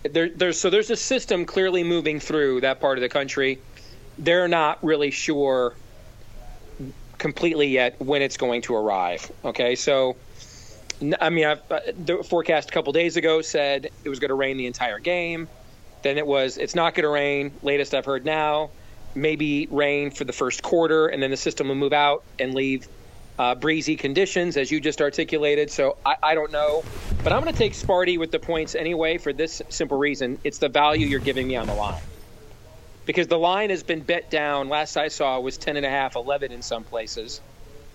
There, 0.02 0.28
there's 0.28 0.58
so 0.58 0.68
there's 0.68 0.90
a 0.90 0.96
system 0.96 1.44
clearly 1.44 1.84
moving 1.84 2.18
through 2.18 2.62
that 2.62 2.80
part 2.80 2.98
of 2.98 3.02
the 3.02 3.08
country. 3.08 3.60
They're 4.18 4.48
not 4.48 4.82
really 4.82 5.10
sure 5.10 5.74
completely 7.18 7.68
yet 7.68 8.00
when 8.00 8.22
it's 8.22 8.36
going 8.36 8.62
to 8.62 8.74
arrive. 8.74 9.30
Okay, 9.44 9.74
so 9.74 10.16
I 11.20 11.30
mean, 11.30 11.44
I've, 11.44 11.70
uh, 11.70 11.80
the 12.04 12.24
forecast 12.24 12.70
a 12.70 12.72
couple 12.72 12.92
days 12.92 13.16
ago 13.16 13.42
said 13.42 13.90
it 14.04 14.08
was 14.08 14.18
going 14.18 14.30
to 14.30 14.34
rain 14.34 14.56
the 14.56 14.66
entire 14.66 14.98
game. 14.98 15.48
Then 16.02 16.18
it 16.18 16.26
was 16.26 16.56
it's 16.56 16.74
not 16.74 16.94
going 16.94 17.04
to 17.04 17.10
rain. 17.10 17.52
Latest 17.62 17.94
I've 17.94 18.04
heard 18.04 18.24
now, 18.24 18.70
maybe 19.14 19.66
rain 19.70 20.10
for 20.10 20.24
the 20.24 20.32
first 20.32 20.62
quarter, 20.62 21.06
and 21.08 21.22
then 21.22 21.30
the 21.30 21.36
system 21.36 21.68
will 21.68 21.74
move 21.74 21.92
out 21.92 22.22
and 22.38 22.54
leave 22.54 22.88
uh, 23.38 23.54
breezy 23.54 23.96
conditions, 23.96 24.56
as 24.56 24.70
you 24.70 24.80
just 24.80 25.02
articulated. 25.02 25.70
So 25.70 25.98
I, 26.06 26.16
I 26.22 26.34
don't 26.34 26.52
know, 26.52 26.82
but 27.22 27.32
I'm 27.32 27.42
going 27.42 27.52
to 27.52 27.58
take 27.58 27.72
Sparty 27.72 28.18
with 28.18 28.30
the 28.30 28.38
points 28.38 28.74
anyway 28.74 29.18
for 29.18 29.32
this 29.32 29.60
simple 29.68 29.98
reason: 29.98 30.38
it's 30.44 30.58
the 30.58 30.68
value 30.68 31.06
you're 31.06 31.20
giving 31.20 31.46
me 31.46 31.56
on 31.56 31.66
the 31.66 31.74
line. 31.74 32.00
Because 33.06 33.28
the 33.28 33.38
line 33.38 33.70
has 33.70 33.82
been 33.82 34.00
bet 34.00 34.30
down. 34.30 34.68
Last 34.68 34.96
I 34.96 35.08
saw 35.08 35.40
was 35.40 35.56
10 35.56 35.76
and 35.76 35.86
a 35.86 35.90
half, 35.90 36.16
11 36.16 36.52
in 36.52 36.60
some 36.60 36.84
places. 36.84 37.40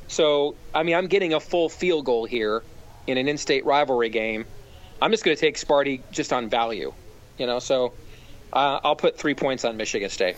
So 0.08 0.56
I 0.74 0.84
mean, 0.84 0.96
I'm 0.96 1.08
getting 1.08 1.34
a 1.34 1.40
full 1.40 1.70
field 1.70 2.06
goal 2.06 2.26
here 2.26 2.64
in 3.08 3.18
an 3.18 3.28
in-state 3.28 3.66
rivalry 3.66 4.10
game. 4.10 4.46
I'm 5.02 5.12
just 5.12 5.24
going 5.24 5.36
to 5.36 5.42
take 5.42 5.58
Sparty 5.58 6.02
just 6.12 6.32
on 6.32 6.50
value, 6.50 6.94
you 7.38 7.48
know. 7.48 7.60
So 7.60 7.94
uh, 8.54 8.80
I'll 8.84 8.96
put 8.96 9.18
three 9.18 9.34
points 9.34 9.66
on 9.66 9.78
Michigan 9.78 10.10
State. 10.10 10.36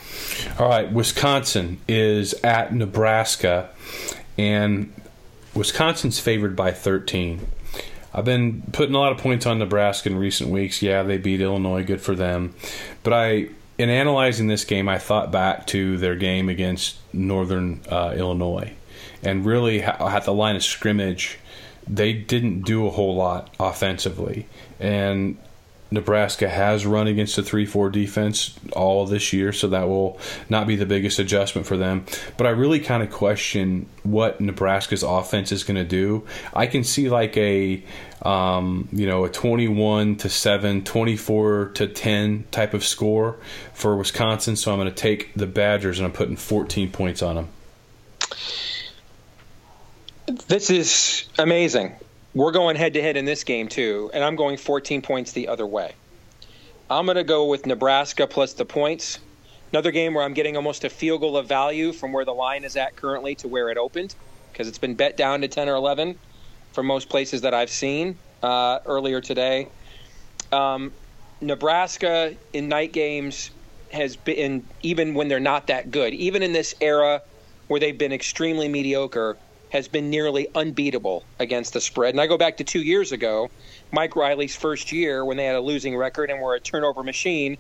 All 0.59 0.69
right, 0.69 0.91
Wisconsin 0.91 1.79
is 1.87 2.33
at 2.43 2.73
Nebraska, 2.73 3.69
and 4.37 4.93
Wisconsin's 5.53 6.19
favored 6.19 6.55
by 6.55 6.71
13. 6.71 7.45
I've 8.13 8.25
been 8.25 8.61
putting 8.71 8.93
a 8.93 8.99
lot 8.99 9.11
of 9.11 9.17
points 9.17 9.45
on 9.45 9.57
Nebraska 9.57 10.09
in 10.09 10.17
recent 10.17 10.51
weeks. 10.51 10.81
Yeah, 10.81 11.01
they 11.01 11.17
beat 11.17 11.41
Illinois, 11.41 11.83
good 11.83 11.99
for 11.99 12.13
them. 12.13 12.53
But 13.01 13.13
I, 13.13 13.49
in 13.77 13.89
analyzing 13.89 14.47
this 14.47 14.65
game, 14.65 14.87
I 14.87 14.99
thought 14.99 15.31
back 15.31 15.67
to 15.67 15.97
their 15.97 16.15
game 16.15 16.49
against 16.49 16.97
Northern 17.11 17.81
uh, 17.89 18.13
Illinois, 18.15 18.73
and 19.21 19.45
really 19.45 19.81
at 19.81 20.25
the 20.25 20.33
line 20.33 20.55
of 20.55 20.63
scrimmage 20.63 21.39
they 21.87 22.13
didn't 22.13 22.61
do 22.61 22.87
a 22.87 22.89
whole 22.89 23.15
lot 23.15 23.53
offensively. 23.59 24.47
And 24.79 25.37
Nebraska 25.93 26.49
has 26.49 26.87
run 26.87 27.05
against 27.05 27.37
a 27.37 27.43
3 27.43 27.67
4 27.67 27.91
defense 27.91 28.59
all 28.71 29.05
this 29.05 29.31
year, 29.31 29.53
so 29.53 29.67
that 29.67 29.87
will 29.87 30.19
not 30.49 30.65
be 30.65 30.75
the 30.75 30.87
biggest 30.87 31.19
adjustment 31.19 31.67
for 31.67 31.77
them. 31.77 32.05
But 32.35 32.47
I 32.47 32.49
really 32.49 32.79
kind 32.79 33.03
of 33.03 33.11
question 33.11 33.87
what 34.01 34.41
Nebraska's 34.41 35.03
offense 35.03 35.51
is 35.51 35.63
going 35.63 35.77
to 35.77 35.83
do. 35.83 36.25
I 36.53 36.65
can 36.65 36.83
see 36.83 37.09
like 37.09 37.37
a. 37.37 37.83
Um, 38.23 38.87
you 38.93 39.05
know, 39.05 39.25
a 39.25 39.29
21 39.29 40.15
to 40.15 40.29
7, 40.29 40.85
24 40.85 41.71
to 41.73 41.87
10 41.87 42.45
type 42.51 42.73
of 42.73 42.85
score 42.85 43.35
for 43.73 43.97
Wisconsin. 43.97 44.55
So 44.55 44.71
I'm 44.71 44.79
going 44.79 44.87
to 44.87 44.95
take 44.95 45.33
the 45.33 45.45
Badgers 45.45 45.99
and 45.99 46.05
I'm 46.05 46.13
putting 46.13 46.37
14 46.37 46.89
points 46.89 47.21
on 47.21 47.35
them. 47.35 47.49
This 50.47 50.69
is 50.69 51.25
amazing. 51.37 51.97
We're 52.35 52.51
going 52.51 52.77
head 52.77 52.93
to 52.93 53.01
head 53.01 53.15
in 53.15 53.25
this 53.25 53.43
game 53.43 53.67
too, 53.67 54.09
and 54.11 54.23
I'm 54.23 54.35
going 54.35 54.57
14 54.57 55.03
points 55.03 55.33
the 55.33 55.49
other 55.49 55.67
way. 55.67 55.93
I'm 56.89 57.05
going 57.05 57.17
to 57.17 57.23
go 57.23 57.45
with 57.45 57.67
Nebraska 57.67 58.25
plus 58.25 58.53
the 58.53 58.65
points. 58.65 59.19
Another 59.71 59.91
game 59.91 60.15
where 60.15 60.23
I'm 60.23 60.33
getting 60.33 60.55
almost 60.55 60.83
a 60.83 60.89
field 60.89 61.21
goal 61.21 61.37
of 61.37 61.47
value 61.47 61.93
from 61.93 62.11
where 62.11 62.25
the 62.25 62.33
line 62.33 62.63
is 62.63 62.75
at 62.75 62.95
currently 62.95 63.35
to 63.35 63.47
where 63.47 63.69
it 63.69 63.77
opened, 63.77 64.15
because 64.51 64.67
it's 64.67 64.79
been 64.79 64.95
bet 64.95 65.15
down 65.15 65.41
to 65.41 65.47
10 65.47 65.69
or 65.69 65.75
11 65.75 66.17
for 66.71 66.81
most 66.81 67.07
places 67.07 67.41
that 67.41 67.53
I've 67.53 67.69
seen 67.69 68.17
uh, 68.41 68.79
earlier 68.87 69.21
today. 69.21 69.67
Um, 70.51 70.91
Nebraska 71.39 72.35
in 72.51 72.67
night 72.67 72.93
games 72.93 73.51
has 73.91 74.15
been, 74.15 74.65
even 74.81 75.13
when 75.13 75.27
they're 75.27 75.39
not 75.39 75.67
that 75.67 75.91
good, 75.91 76.15
even 76.15 76.41
in 76.41 76.51
this 76.51 76.73
era 76.81 77.21
where 77.67 77.79
they've 77.79 77.97
been 77.97 78.11
extremely 78.11 78.67
mediocre, 78.67 79.37
has 79.73 79.87
been 79.87 80.11
nearly 80.11 80.47
unbeatable 80.53 81.25
against 81.39 81.73
the 81.73 81.81
spread. 81.81 82.13
And 82.13 82.21
I 82.21 82.27
go 82.27 82.37
back 82.37 82.57
to 82.57 82.63
two 82.63 82.81
years 82.83 83.11
ago, 83.11 83.49
Mike 83.91 84.15
Riley's 84.15 84.55
first 84.55 84.91
year 84.91 85.25
when 85.25 85.35
they 85.35 85.45
had 85.45 85.55
a 85.55 85.61
losing 85.61 85.97
record 85.97 86.29
and 86.29 86.39
were 86.39 86.53
a 86.53 86.59
turnover 86.59 87.01
machine. 87.01 87.57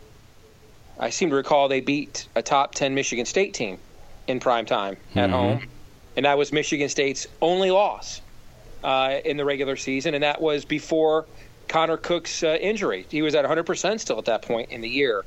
I 0.99 1.09
seem 1.09 1.31
to 1.31 1.35
recall 1.35 1.67
they 1.67 1.81
beat 1.81 2.27
a 2.35 2.43
top 2.43 2.75
10 2.75 2.93
Michigan 2.93 3.25
State 3.25 3.55
team 3.55 3.79
in 4.27 4.39
prime 4.39 4.67
time 4.67 4.95
at 5.15 5.31
mm-hmm. 5.31 5.33
home. 5.33 5.67
And 6.15 6.27
that 6.27 6.37
was 6.37 6.53
Michigan 6.53 6.87
State's 6.87 7.25
only 7.41 7.71
loss 7.71 8.21
uh, 8.83 9.17
in 9.25 9.37
the 9.37 9.43
regular 9.43 9.75
season. 9.75 10.13
And 10.13 10.23
that 10.23 10.39
was 10.39 10.65
before 10.65 11.25
Connor 11.67 11.97
Cook's 11.97 12.43
uh, 12.43 12.59
injury. 12.61 13.07
He 13.09 13.23
was 13.23 13.33
at 13.33 13.43
100% 13.43 13.99
still 13.99 14.19
at 14.19 14.25
that 14.25 14.43
point 14.43 14.69
in 14.69 14.81
the 14.81 14.89
year. 14.89 15.25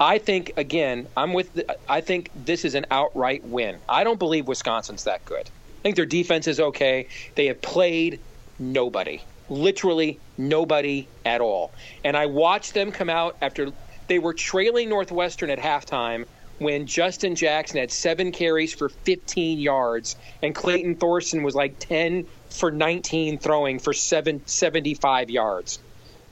I 0.00 0.18
think 0.18 0.54
again, 0.56 1.06
I'm 1.16 1.32
with. 1.32 1.54
The, 1.54 1.78
I 1.88 2.02
think 2.02 2.30
this 2.44 2.66
is 2.66 2.74
an 2.74 2.84
outright 2.90 3.44
win. 3.44 3.78
I 3.88 4.04
don't 4.04 4.18
believe 4.18 4.46
Wisconsin's 4.46 5.04
that 5.04 5.24
good 5.24 5.48
think 5.86 5.94
their 5.94 6.04
defense 6.04 6.48
is 6.48 6.58
okay. 6.58 7.06
They 7.36 7.46
have 7.46 7.62
played 7.62 8.18
nobody, 8.58 9.22
literally 9.48 10.18
nobody 10.36 11.06
at 11.24 11.40
all. 11.40 11.70
And 12.02 12.16
I 12.16 12.26
watched 12.26 12.74
them 12.74 12.90
come 12.90 13.08
out 13.08 13.36
after 13.40 13.70
they 14.08 14.18
were 14.18 14.34
trailing 14.34 14.88
Northwestern 14.88 15.48
at 15.48 15.60
halftime 15.60 16.26
when 16.58 16.86
Justin 16.86 17.36
Jackson 17.36 17.78
had 17.78 17.92
seven 17.92 18.32
carries 18.32 18.74
for 18.74 18.88
15 18.88 19.60
yards 19.60 20.16
and 20.42 20.56
Clayton 20.56 20.96
Thorson 20.96 21.44
was 21.44 21.54
like 21.54 21.78
10 21.78 22.26
for 22.50 22.72
19 22.72 23.38
throwing 23.38 23.78
for 23.78 23.92
seven, 23.92 24.44
75 24.44 25.30
yards. 25.30 25.78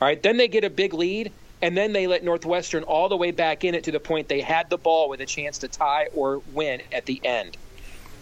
All 0.00 0.08
right, 0.08 0.20
then 0.20 0.36
they 0.36 0.48
get 0.48 0.64
a 0.64 0.70
big 0.70 0.94
lead, 0.94 1.30
and 1.62 1.76
then 1.76 1.92
they 1.92 2.08
let 2.08 2.24
Northwestern 2.24 2.82
all 2.82 3.08
the 3.08 3.16
way 3.16 3.30
back 3.30 3.62
in 3.62 3.76
it 3.76 3.84
to 3.84 3.92
the 3.92 4.00
point 4.00 4.26
they 4.26 4.40
had 4.40 4.68
the 4.68 4.78
ball 4.78 5.08
with 5.08 5.20
a 5.20 5.26
chance 5.26 5.58
to 5.58 5.68
tie 5.68 6.08
or 6.14 6.42
win 6.52 6.82
at 6.92 7.06
the 7.06 7.20
end. 7.24 7.56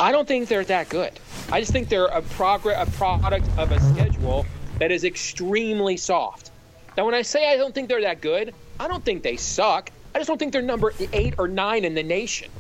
I 0.01 0.13
don't 0.13 0.27
think 0.27 0.49
they're 0.49 0.65
that 0.65 0.89
good. 0.89 1.13
I 1.51 1.61
just 1.61 1.73
think 1.73 1.89
they're 1.89 2.07
a 2.07 2.23
progress, 2.23 2.89
a 2.89 2.91
product 2.93 3.47
of 3.59 3.73
a 3.73 3.81
schedule 3.81 4.47
that 4.79 4.91
is 4.91 5.05
extremely 5.05 5.97
soft. 5.97 6.51
Now, 6.97 7.07
when 7.07 7.15
I 7.15 7.23
say 7.23 7.53
I 7.53 7.57
don't 7.57 7.75
think 7.75 7.89
they're 7.89 8.03
that 8.03 8.21
good, 8.21 8.55
I 8.79 8.89
don't 8.89 9.05
think 9.05 9.23
they 9.23 9.37
suck. 9.37 9.91
I 10.15 10.19
just 10.19 10.29
don't 10.29 10.39
think 10.39 10.53
they're 10.53 10.63
number 10.63 10.93
eight 11.13 11.35
or 11.39 11.49
nine 11.49 11.85
in 11.85 11.95
the 11.95 12.03
nation. 12.03 12.51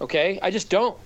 Okay, 0.00 0.38
I 0.42 0.50
just 0.50 0.70
don't. 0.70 0.96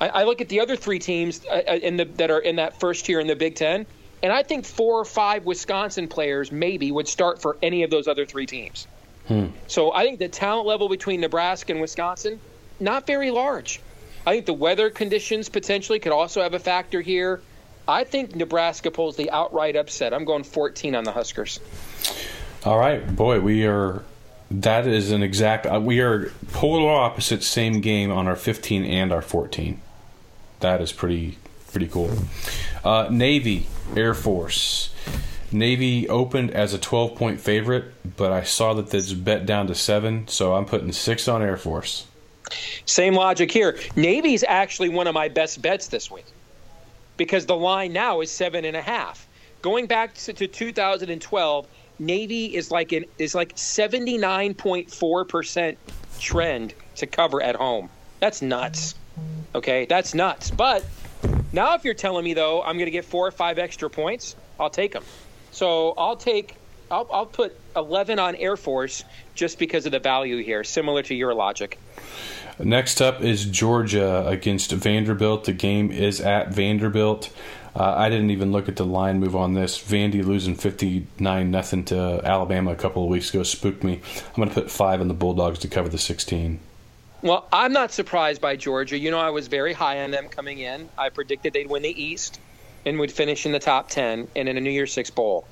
I, 0.00 0.08
I 0.08 0.24
look 0.24 0.40
at 0.40 0.48
the 0.48 0.60
other 0.60 0.76
three 0.76 0.98
teams 0.98 1.44
uh, 1.46 1.62
uh, 1.68 1.72
in 1.74 1.96
the 1.96 2.04
that 2.04 2.30
are 2.30 2.40
in 2.40 2.56
that 2.56 2.80
first 2.80 3.04
tier 3.04 3.20
in 3.20 3.26
the 3.26 3.36
Big 3.36 3.54
Ten, 3.54 3.86
and 4.22 4.32
I 4.32 4.42
think 4.42 4.64
four 4.64 4.98
or 4.98 5.04
five 5.04 5.44
Wisconsin 5.44 6.08
players 6.08 6.50
maybe 6.50 6.90
would 6.90 7.08
start 7.08 7.40
for 7.40 7.56
any 7.62 7.84
of 7.84 7.90
those 7.90 8.08
other 8.08 8.26
three 8.26 8.46
teams. 8.46 8.86
Hmm. 9.28 9.46
So 9.66 9.92
I 9.92 10.04
think 10.04 10.18
the 10.18 10.28
talent 10.28 10.66
level 10.66 10.88
between 10.88 11.20
Nebraska 11.20 11.72
and 11.72 11.80
Wisconsin 11.80 12.40
not 12.80 13.06
very 13.06 13.30
large. 13.30 13.80
I 14.26 14.34
think 14.34 14.46
the 14.46 14.54
weather 14.54 14.90
conditions 14.90 15.48
potentially 15.48 15.98
could 15.98 16.12
also 16.12 16.42
have 16.42 16.54
a 16.54 16.58
factor 16.58 17.00
here. 17.00 17.40
I 17.88 18.04
think 18.04 18.36
Nebraska 18.36 18.90
pulls 18.90 19.16
the 19.16 19.30
outright 19.30 19.76
upset. 19.76 20.12
I'm 20.12 20.24
going 20.24 20.44
14 20.44 20.94
on 20.94 21.04
the 21.04 21.12
Huskers. 21.12 21.58
All 22.64 22.78
right, 22.78 23.14
boy, 23.14 23.40
we 23.40 23.66
are. 23.66 24.04
That 24.50 24.86
is 24.86 25.12
an 25.12 25.22
exact. 25.22 25.66
Uh, 25.66 25.80
we 25.80 26.00
are 26.00 26.30
polar 26.52 26.90
opposite, 26.90 27.42
same 27.42 27.80
game 27.80 28.10
on 28.10 28.26
our 28.26 28.36
15 28.36 28.84
and 28.84 29.12
our 29.12 29.22
14. 29.22 29.80
That 30.60 30.80
is 30.80 30.92
pretty 30.92 31.38
pretty 31.70 31.88
cool. 31.88 32.10
Uh, 32.84 33.08
Navy, 33.10 33.66
Air 33.96 34.14
Force. 34.14 34.92
Navy 35.52 36.08
opened 36.08 36.50
as 36.50 36.74
a 36.74 36.78
12 36.78 37.16
point 37.16 37.40
favorite, 37.40 38.16
but 38.16 38.32
I 38.32 38.42
saw 38.42 38.74
that 38.74 38.92
it's 38.94 39.12
bet 39.12 39.46
down 39.46 39.66
to 39.68 39.74
seven, 39.74 40.28
so 40.28 40.54
I'm 40.54 40.64
putting 40.64 40.92
six 40.92 41.26
on 41.28 41.42
Air 41.42 41.56
Force. 41.56 42.06
Same 42.86 43.14
logic 43.14 43.50
here. 43.50 43.78
Navy's 43.96 44.44
actually 44.44 44.88
one 44.88 45.06
of 45.06 45.14
my 45.14 45.28
best 45.28 45.62
bets 45.62 45.88
this 45.88 46.10
week 46.10 46.26
because 47.16 47.46
the 47.46 47.56
line 47.56 47.92
now 47.92 48.20
is 48.20 48.30
seven 48.30 48.64
and 48.64 48.76
a 48.76 48.82
half. 48.82 49.26
Going 49.62 49.86
back 49.86 50.14
to, 50.14 50.32
to 50.32 50.46
2012, 50.46 51.66
Navy 51.98 52.46
is 52.46 52.70
like 52.70 52.92
an 52.92 53.04
is 53.18 53.34
like 53.34 53.54
79.4 53.56 55.28
percent 55.28 55.78
trend 56.18 56.74
to 56.96 57.06
cover 57.06 57.42
at 57.42 57.56
home. 57.56 57.90
That's 58.20 58.42
nuts. 58.42 58.94
Okay, 59.54 59.86
that's 59.86 60.14
nuts. 60.14 60.50
But 60.50 60.84
now, 61.52 61.74
if 61.74 61.84
you're 61.84 61.94
telling 61.94 62.24
me 62.24 62.34
though, 62.34 62.62
I'm 62.62 62.76
going 62.76 62.86
to 62.86 62.92
get 62.92 63.04
four 63.04 63.26
or 63.26 63.32
five 63.32 63.58
extra 63.58 63.90
points, 63.90 64.36
I'll 64.58 64.70
take 64.70 64.92
them. 64.92 65.04
So 65.50 65.94
I'll 65.98 66.16
take 66.16 66.56
I'll, 66.90 67.08
I'll 67.12 67.26
put 67.26 67.56
11 67.76 68.18
on 68.18 68.34
Air 68.36 68.56
Force 68.56 69.04
just 69.40 69.58
because 69.58 69.86
of 69.86 69.92
the 69.92 69.98
value 69.98 70.44
here, 70.44 70.62
similar 70.62 71.02
to 71.02 71.14
your 71.14 71.32
logic. 71.32 71.78
Next 72.58 73.00
up 73.00 73.22
is 73.22 73.46
Georgia 73.46 74.26
against 74.28 74.70
Vanderbilt. 74.70 75.44
The 75.44 75.54
game 75.54 75.90
is 75.90 76.20
at 76.20 76.52
Vanderbilt. 76.52 77.32
Uh, 77.74 77.94
I 77.96 78.10
didn't 78.10 78.30
even 78.32 78.52
look 78.52 78.68
at 78.68 78.76
the 78.76 78.84
line 78.84 79.18
move 79.18 79.34
on 79.34 79.54
this. 79.54 79.78
Vandy 79.78 80.22
losing 80.22 80.56
59 80.56 81.50
nothing 81.50 81.84
to 81.86 82.20
Alabama 82.22 82.72
a 82.72 82.76
couple 82.76 83.02
of 83.02 83.08
weeks 83.08 83.30
ago 83.30 83.42
spooked 83.42 83.82
me. 83.82 84.02
I'm 84.28 84.34
going 84.36 84.48
to 84.50 84.54
put 84.54 84.70
five 84.70 85.00
on 85.00 85.08
the 85.08 85.14
Bulldogs 85.14 85.58
to 85.60 85.68
cover 85.68 85.88
the 85.88 85.96
16. 85.96 86.60
Well, 87.22 87.48
I'm 87.50 87.72
not 87.72 87.92
surprised 87.92 88.42
by 88.42 88.56
Georgia. 88.56 88.98
You 88.98 89.10
know, 89.10 89.20
I 89.20 89.30
was 89.30 89.48
very 89.48 89.72
high 89.72 90.02
on 90.02 90.10
them 90.10 90.28
coming 90.28 90.58
in. 90.58 90.90
I 90.98 91.08
predicted 91.08 91.54
they'd 91.54 91.70
win 91.70 91.82
the 91.82 92.02
East 92.02 92.40
and 92.84 92.98
would 92.98 93.10
finish 93.10 93.46
in 93.46 93.52
the 93.52 93.58
top 93.58 93.88
10 93.88 94.28
and 94.36 94.48
in 94.50 94.58
a 94.58 94.60
New 94.60 94.70
Year's 94.70 94.92
Six 94.92 95.08
Bowl. 95.08 95.46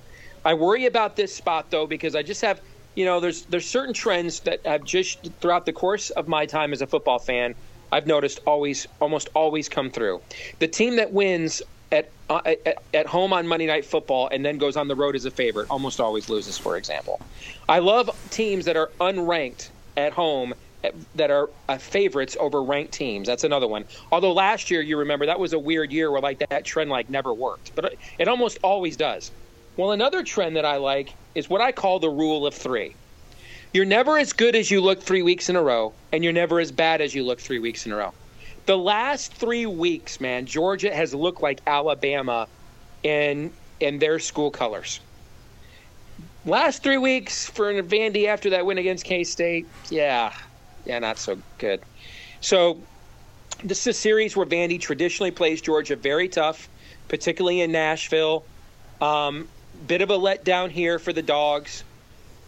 I 0.45 0.53
worry 0.53 0.85
about 0.85 1.17
this 1.17 1.35
spot, 1.35 1.71
though, 1.71 1.87
because 1.87 2.15
I 2.15 2.23
just 2.23 2.43
have 2.43 2.61
you 2.99 3.05
know, 3.05 3.21
there's 3.21 3.43
there's 3.43 3.69
certain 3.69 3.95
trends 3.95 4.41
that 4.41 4.67
have 4.67 4.83
just 4.83 5.31
throughout 5.41 5.67
the 5.67 5.73
course 5.73 6.11
of 6.11 6.27
my 6.27 6.47
time 6.47 6.73
as 6.73 6.83
a 6.83 6.87
football 6.87 7.21
fan 7.21 7.55
I've 7.93 8.09
noticed 8.09 8.41
always, 8.45 8.89
almost 9.01 9.29
always 9.35 9.69
come 9.69 9.89
through. 9.89 10.21
The 10.59 10.67
team 10.67 10.97
that 10.97 11.13
wins 11.13 11.63
at, 11.93 12.11
uh, 12.29 12.41
at 12.45 12.83
at 12.93 13.07
home 13.07 13.33
on 13.33 13.47
Monday 13.47 13.67
Night 13.67 13.87
Football 13.87 14.29
and 14.31 14.45
then 14.45 14.59
goes 14.59 14.77
on 14.77 14.89
the 14.89 14.97
road 14.97 15.15
as 15.15 15.25
a 15.25 15.31
favorite 15.31 15.71
almost 15.71 16.01
always 16.01 16.29
loses. 16.29 16.59
For 16.59 16.77
example, 16.77 17.21
I 17.69 17.79
love 17.79 18.11
teams 18.31 18.65
that 18.65 18.77
are 18.77 18.91
unranked 19.01 19.69
at 19.97 20.13
home 20.13 20.55
that 21.15 21.31
are 21.31 21.51
uh, 21.69 21.79
favorites 21.79 22.37
over 22.41 22.63
ranked 22.63 22.93
teams. 22.93 23.29
That's 23.29 23.45
another 23.45 23.69
one. 23.69 23.85
Although 24.13 24.33
last 24.33 24.71
year, 24.71 24.83
you 24.83 24.99
remember 24.99 25.27
that 25.27 25.39
was 25.39 25.53
a 25.53 25.59
weird 25.59 25.93
year 25.93 26.11
where 26.11 26.21
like 26.21 26.41
that 26.51 26.65
trend 26.65 26.91
like 26.91 27.09
never 27.09 27.33
worked, 27.33 27.75
but 27.77 27.95
it 28.19 28.27
almost 28.29 28.59
always 28.63 28.97
does. 28.97 29.31
Well, 29.79 29.93
another 29.93 30.25
trend 30.25 30.57
that 30.57 30.65
I 30.65 30.79
like 30.79 31.15
is 31.37 31.49
what 31.49 31.61
I 31.61 31.71
call 31.71 32.01
the 32.01 32.11
rule 32.11 32.45
of 32.49 32.53
three. 32.53 32.97
You're 33.73 33.85
never 33.85 34.19
as 34.19 34.33
good 34.33 34.57
as 34.57 34.73
you 34.73 34.81
look 34.81 35.01
three 35.01 35.23
weeks 35.23 35.49
in 35.49 35.55
a 35.55 35.63
row, 35.63 35.93
and 36.11 36.25
you're 36.25 36.33
never 36.33 36.59
as 36.59 36.73
bad 36.73 37.01
as 37.01 37.15
you 37.15 37.23
look 37.23 37.39
three 37.39 37.61
weeks 37.61 37.87
in 37.87 37.93
a 37.93 37.97
row. 37.97 38.13
The 38.67 38.77
last 38.77 39.33
three 39.33 39.67
weeks, 39.67 40.21
man, 40.21 40.47
Georgia 40.47 40.93
has 40.93 41.15
looked 41.15 41.43
like 41.43 41.61
Alabama 41.65 42.49
in 43.05 43.53
in 43.79 44.01
their 44.01 44.19
school 44.19 44.51
colors. 44.51 44.99
Last 46.45 46.83
three 46.83 46.99
weeks 46.99 47.49
for 47.49 47.73
Vandy 47.81 48.27
after 48.27 48.51
that 48.51 48.67
win 48.67 48.79
against 48.79 49.05
K 49.05 49.23
State, 49.23 49.69
yeah, 49.91 50.33
yeah, 50.87 50.99
not 50.99 51.19
so 51.19 51.39
good. 51.59 51.81
So 52.41 52.81
this 53.63 53.83
is 53.83 53.87
a 53.87 53.93
series 53.93 54.37
where 54.37 54.47
Vandy 54.47 54.81
traditionally 54.81 55.31
plays 55.31 55.61
Georgia 55.61 55.95
very 55.95 56.29
tough, 56.29 56.69
particularly 57.07 57.61
in 57.61 57.71
Nashville. 57.71 58.45
Um, 59.01 59.47
bit 59.87 60.03
of 60.03 60.11
a 60.11 60.19
letdown 60.19 60.71
here 60.71 60.99
for 60.99 61.13
the 61.13 61.23
dogs. 61.23 61.85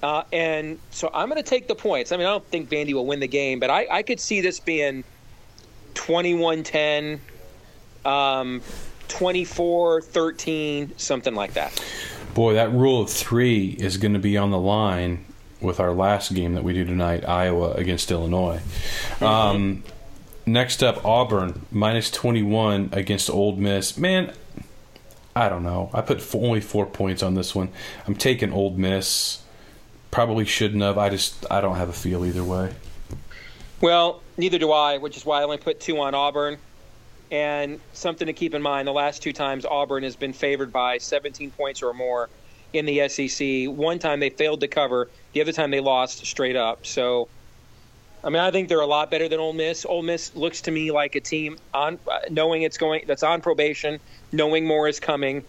Uh, 0.02 0.22
and 0.32 0.78
so 0.90 1.10
I'm 1.12 1.28
going 1.28 1.42
to 1.42 1.48
take 1.48 1.68
the 1.68 1.74
points. 1.74 2.10
I 2.10 2.16
mean, 2.16 2.26
I 2.26 2.30
don't 2.30 2.46
think 2.46 2.70
Vandy 2.70 2.94
will 2.94 3.06
win 3.06 3.20
the 3.20 3.28
game, 3.28 3.60
but 3.60 3.70
I, 3.70 3.86
I 3.90 4.02
could 4.02 4.18
see 4.18 4.40
this 4.40 4.58
being 4.58 5.04
21 5.94 6.62
10, 6.62 7.20
um, 8.04 8.62
24 9.08 10.00
13, 10.00 10.92
something 10.96 11.34
like 11.34 11.54
that. 11.54 11.84
Boy, 12.34 12.54
that 12.54 12.72
rule 12.72 13.02
of 13.02 13.10
three 13.10 13.70
is 13.78 13.98
going 13.98 14.14
to 14.14 14.20
be 14.20 14.38
on 14.38 14.50
the 14.50 14.58
line 14.58 15.26
with 15.60 15.80
our 15.80 15.92
last 15.92 16.32
game 16.32 16.54
that 16.54 16.64
we 16.64 16.72
do 16.72 16.84
tonight, 16.84 17.28
Iowa 17.28 17.72
against 17.72 18.10
Illinois. 18.10 18.62
Um, 19.20 19.82
next 20.46 20.82
up, 20.82 21.04
Auburn 21.04 21.66
minus 21.70 22.10
21 22.10 22.90
against 22.92 23.28
Ole 23.28 23.56
Miss. 23.56 23.98
Man, 23.98 24.32
I 25.40 25.48
don't 25.48 25.62
know. 25.62 25.88
I 25.94 26.02
put 26.02 26.20
four, 26.20 26.44
only 26.46 26.60
four 26.60 26.84
points 26.84 27.22
on 27.22 27.32
this 27.32 27.54
one. 27.54 27.70
I'm 28.06 28.14
taking 28.14 28.52
Ole 28.52 28.72
Miss. 28.72 29.42
Probably 30.10 30.44
shouldn't 30.44 30.82
have. 30.82 30.98
I 30.98 31.08
just 31.08 31.50
I 31.50 31.62
don't 31.62 31.76
have 31.76 31.88
a 31.88 31.94
feel 31.94 32.26
either 32.26 32.44
way. 32.44 32.74
Well, 33.80 34.20
neither 34.36 34.58
do 34.58 34.70
I, 34.70 34.98
which 34.98 35.16
is 35.16 35.24
why 35.24 35.40
I 35.40 35.44
only 35.44 35.56
put 35.56 35.80
two 35.80 35.98
on 35.98 36.14
Auburn. 36.14 36.58
And 37.30 37.80
something 37.94 38.26
to 38.26 38.34
keep 38.34 38.52
in 38.52 38.60
mind 38.60 38.86
the 38.86 38.92
last 38.92 39.22
two 39.22 39.32
times 39.32 39.64
Auburn 39.64 40.02
has 40.02 40.14
been 40.14 40.34
favored 40.34 40.74
by 40.74 40.98
17 40.98 41.52
points 41.52 41.82
or 41.82 41.94
more 41.94 42.28
in 42.74 42.84
the 42.84 43.08
SEC. 43.08 43.74
One 43.74 43.98
time 43.98 44.20
they 44.20 44.28
failed 44.28 44.60
to 44.60 44.68
cover, 44.68 45.08
the 45.32 45.40
other 45.40 45.52
time 45.52 45.70
they 45.70 45.80
lost 45.80 46.26
straight 46.26 46.56
up. 46.56 46.84
So, 46.84 47.28
I 48.22 48.28
mean, 48.28 48.40
I 48.40 48.50
think 48.50 48.68
they're 48.68 48.80
a 48.80 48.86
lot 48.86 49.10
better 49.10 49.28
than 49.28 49.40
Ole 49.40 49.52
Miss. 49.52 49.84
Ole 49.86 50.02
Miss 50.02 50.34
looks 50.34 50.62
to 50.62 50.70
me 50.70 50.90
like 50.90 51.14
a 51.14 51.20
team 51.20 51.58
on 51.72 51.98
uh, 52.10 52.20
knowing 52.30 52.62
it's 52.62 52.76
going 52.76 53.04
that's 53.06 53.22
on 53.22 53.40
probation, 53.40 54.00
knowing 54.32 54.66
more 54.66 54.88
is 54.88 55.00
coming. 55.00 55.44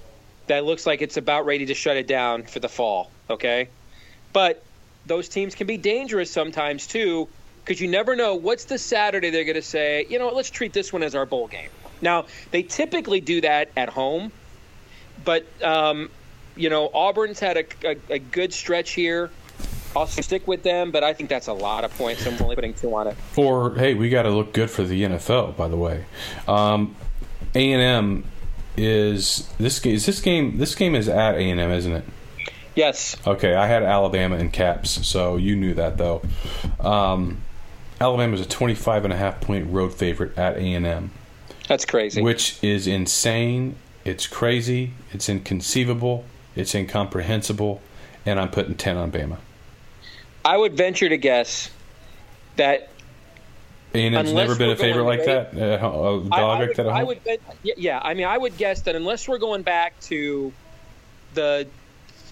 That 0.47 0.65
looks 0.65 0.85
like 0.85 1.01
it's 1.01 1.17
about 1.17 1.45
ready 1.45 1.67
to 1.67 1.73
shut 1.73 1.97
it 1.97 2.07
down 2.07 2.43
for 2.43 2.59
the 2.59 2.69
fall. 2.69 3.11
Okay, 3.29 3.67
but 4.33 4.63
those 5.05 5.27
teams 5.29 5.55
can 5.55 5.67
be 5.67 5.77
dangerous 5.77 6.31
sometimes 6.31 6.87
too 6.87 7.27
because 7.63 7.79
you 7.79 7.87
never 7.87 8.15
know 8.15 8.35
what's 8.35 8.65
the 8.65 8.77
Saturday 8.77 9.29
they're 9.29 9.43
going 9.43 9.55
to 9.55 9.61
say, 9.61 10.05
you 10.09 10.19
know, 10.19 10.29
let's 10.29 10.49
treat 10.49 10.73
this 10.73 10.91
one 10.91 11.03
as 11.03 11.15
our 11.15 11.25
bowl 11.25 11.47
game. 11.47 11.69
Now, 12.01 12.25
they 12.49 12.63
typically 12.63 13.21
do 13.21 13.41
that 13.41 13.69
at 13.77 13.89
home, 13.89 14.31
but, 15.23 15.45
um, 15.63 16.09
you 16.55 16.69
know, 16.69 16.89
Auburn's 16.93 17.39
had 17.39 17.57
a, 17.57 17.65
a, 17.83 17.97
a, 18.09 18.19
good 18.19 18.53
stretch 18.53 18.91
here. 18.91 19.29
I'll 19.95 20.07
stick 20.07 20.47
with 20.47 20.63
them, 20.63 20.91
but 20.91 21.03
I 21.03 21.13
think 21.13 21.29
that's 21.29 21.47
a 21.47 21.53
lot 21.53 21.83
of 21.83 21.95
points. 21.97 22.25
I'm 22.25 22.41
only 22.41 22.55
putting 22.55 22.73
two 22.73 22.93
on 22.95 23.07
it. 23.07 23.17
Or, 23.35 23.75
hey, 23.75 23.93
we 23.93 24.09
got 24.09 24.23
to 24.23 24.29
look 24.29 24.53
good 24.53 24.69
for 24.69 24.83
the 24.83 25.03
NFL, 25.03 25.57
by 25.57 25.67
the 25.67 25.77
way. 25.77 26.05
Um, 26.47 26.95
A&M 27.55 28.23
is 28.77 29.49
this 29.57 29.79
game 29.79 29.95
is 29.95 30.05
this 30.05 30.21
game 30.21 30.57
this 30.57 30.75
game 30.75 30.95
is 30.95 31.09
at 31.09 31.35
A&M, 31.35 31.59
isn't 31.59 31.91
it? 31.91 32.05
Yes. 32.73 33.17
Okay, 33.27 33.53
I 33.53 33.67
had 33.67 33.83
Alabama 33.83 34.37
in 34.37 34.49
caps, 34.49 35.05
so 35.05 35.35
you 35.35 35.55
knew 35.55 35.73
that 35.73 35.97
though. 35.97 36.21
Um, 36.79 37.41
Alabama 37.99 38.33
is 38.33 38.41
a 38.41 38.47
25 38.47 39.03
and 39.03 39.13
a 39.13 39.17
half 39.17 39.41
point 39.41 39.71
road 39.71 39.93
favorite 39.93 40.37
at 40.37 40.55
A&M. 40.55 41.11
That's 41.67 41.85
crazy. 41.85 42.21
Which 42.21 42.61
is 42.63 42.87
insane. 42.87 43.75
It's 44.03 44.25
crazy. 44.25 44.93
It's 45.11 45.29
inconceivable. 45.29 46.25
It's 46.55 46.73
incomprehensible. 46.73 47.81
And 48.25 48.39
I'm 48.39 48.49
putting 48.49 48.75
10 48.75 48.97
on 48.97 49.11
Bama. 49.11 49.37
I 50.43 50.57
would 50.57 50.73
venture 50.73 51.09
to 51.09 51.17
guess 51.17 51.69
that 52.55 52.89
A&M's 53.93 54.33
never 54.33 54.55
been 54.55 54.69
a 54.69 54.75
favorite 54.75 55.03
like 55.03 55.25
that? 55.25 55.53
A 55.53 55.77
dog 55.77 56.29
I, 56.31 56.41
I 56.41 56.43
like 56.43 56.67
would, 56.67 56.77
that 56.77 56.87
I 56.87 57.03
would 57.03 57.19
yeah, 57.63 57.99
I 58.01 58.13
mean, 58.13 58.25
I 58.25 58.37
would 58.37 58.57
guess 58.57 58.81
that 58.83 58.95
unless 58.95 59.27
we're 59.27 59.37
going 59.37 59.63
back 59.63 59.99
to 60.01 60.53
the, 61.33 61.67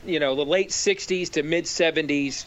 you 0.06 0.20
know, 0.20 0.36
the 0.36 0.46
late 0.46 0.70
'60s 0.70 1.32
to 1.32 1.44
mid 1.44 1.66
'70s, 1.66 2.46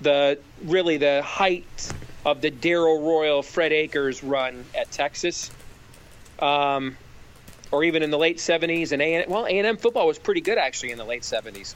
the 0.00 0.38
really 0.64 0.96
the 0.96 1.22
height 1.22 1.92
of 2.26 2.40
the 2.40 2.50
Darrell 2.50 3.00
Royal, 3.00 3.42
Fred 3.42 3.72
Akers 3.72 4.22
run 4.22 4.64
at 4.74 4.90
Texas, 4.90 5.50
um, 6.40 6.96
or 7.70 7.84
even 7.84 8.02
in 8.02 8.10
the 8.10 8.18
late 8.18 8.38
'70s, 8.38 8.92
and 8.92 9.00
A 9.00 9.24
well, 9.28 9.46
A&M 9.46 9.76
football 9.76 10.06
was 10.06 10.18
pretty 10.18 10.40
good 10.40 10.58
actually 10.58 10.90
in 10.90 10.98
the 10.98 11.04
late 11.04 11.22
'70s. 11.22 11.74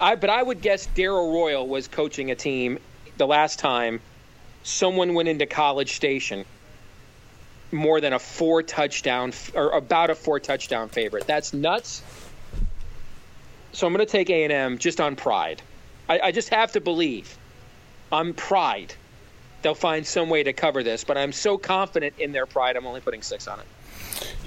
I, 0.00 0.14
but 0.14 0.30
I 0.30 0.42
would 0.42 0.60
guess 0.60 0.86
Darrell 0.86 1.32
Royal 1.32 1.66
was 1.66 1.88
coaching 1.88 2.30
a 2.30 2.34
team 2.34 2.78
the 3.16 3.26
last 3.26 3.58
time 3.58 4.00
someone 4.62 5.14
went 5.14 5.28
into 5.28 5.46
College 5.46 5.94
Station 5.94 6.44
more 7.72 8.00
than 8.00 8.12
a 8.12 8.18
four 8.18 8.62
touchdown 8.62 9.32
or 9.54 9.70
about 9.70 10.10
a 10.10 10.14
four 10.14 10.38
touchdown 10.38 10.88
favorite. 10.88 11.26
That's 11.26 11.52
nuts. 11.52 12.02
So 13.72 13.86
I'm 13.86 13.94
going 13.94 14.06
to 14.06 14.10
take 14.10 14.28
A 14.30 14.44
and 14.44 14.52
M 14.52 14.78
just 14.78 15.00
on 15.00 15.16
pride. 15.16 15.62
I, 16.08 16.20
I 16.20 16.32
just 16.32 16.50
have 16.50 16.72
to 16.72 16.80
believe, 16.80 17.36
on 18.10 18.34
pride, 18.34 18.94
they'll 19.62 19.74
find 19.74 20.06
some 20.06 20.28
way 20.28 20.42
to 20.42 20.52
cover 20.52 20.82
this. 20.82 21.04
But 21.04 21.16
I'm 21.16 21.32
so 21.32 21.56
confident 21.56 22.14
in 22.18 22.32
their 22.32 22.44
pride, 22.44 22.76
I'm 22.76 22.86
only 22.86 23.00
putting 23.00 23.22
six 23.22 23.48
on 23.48 23.60
it. 23.60 23.66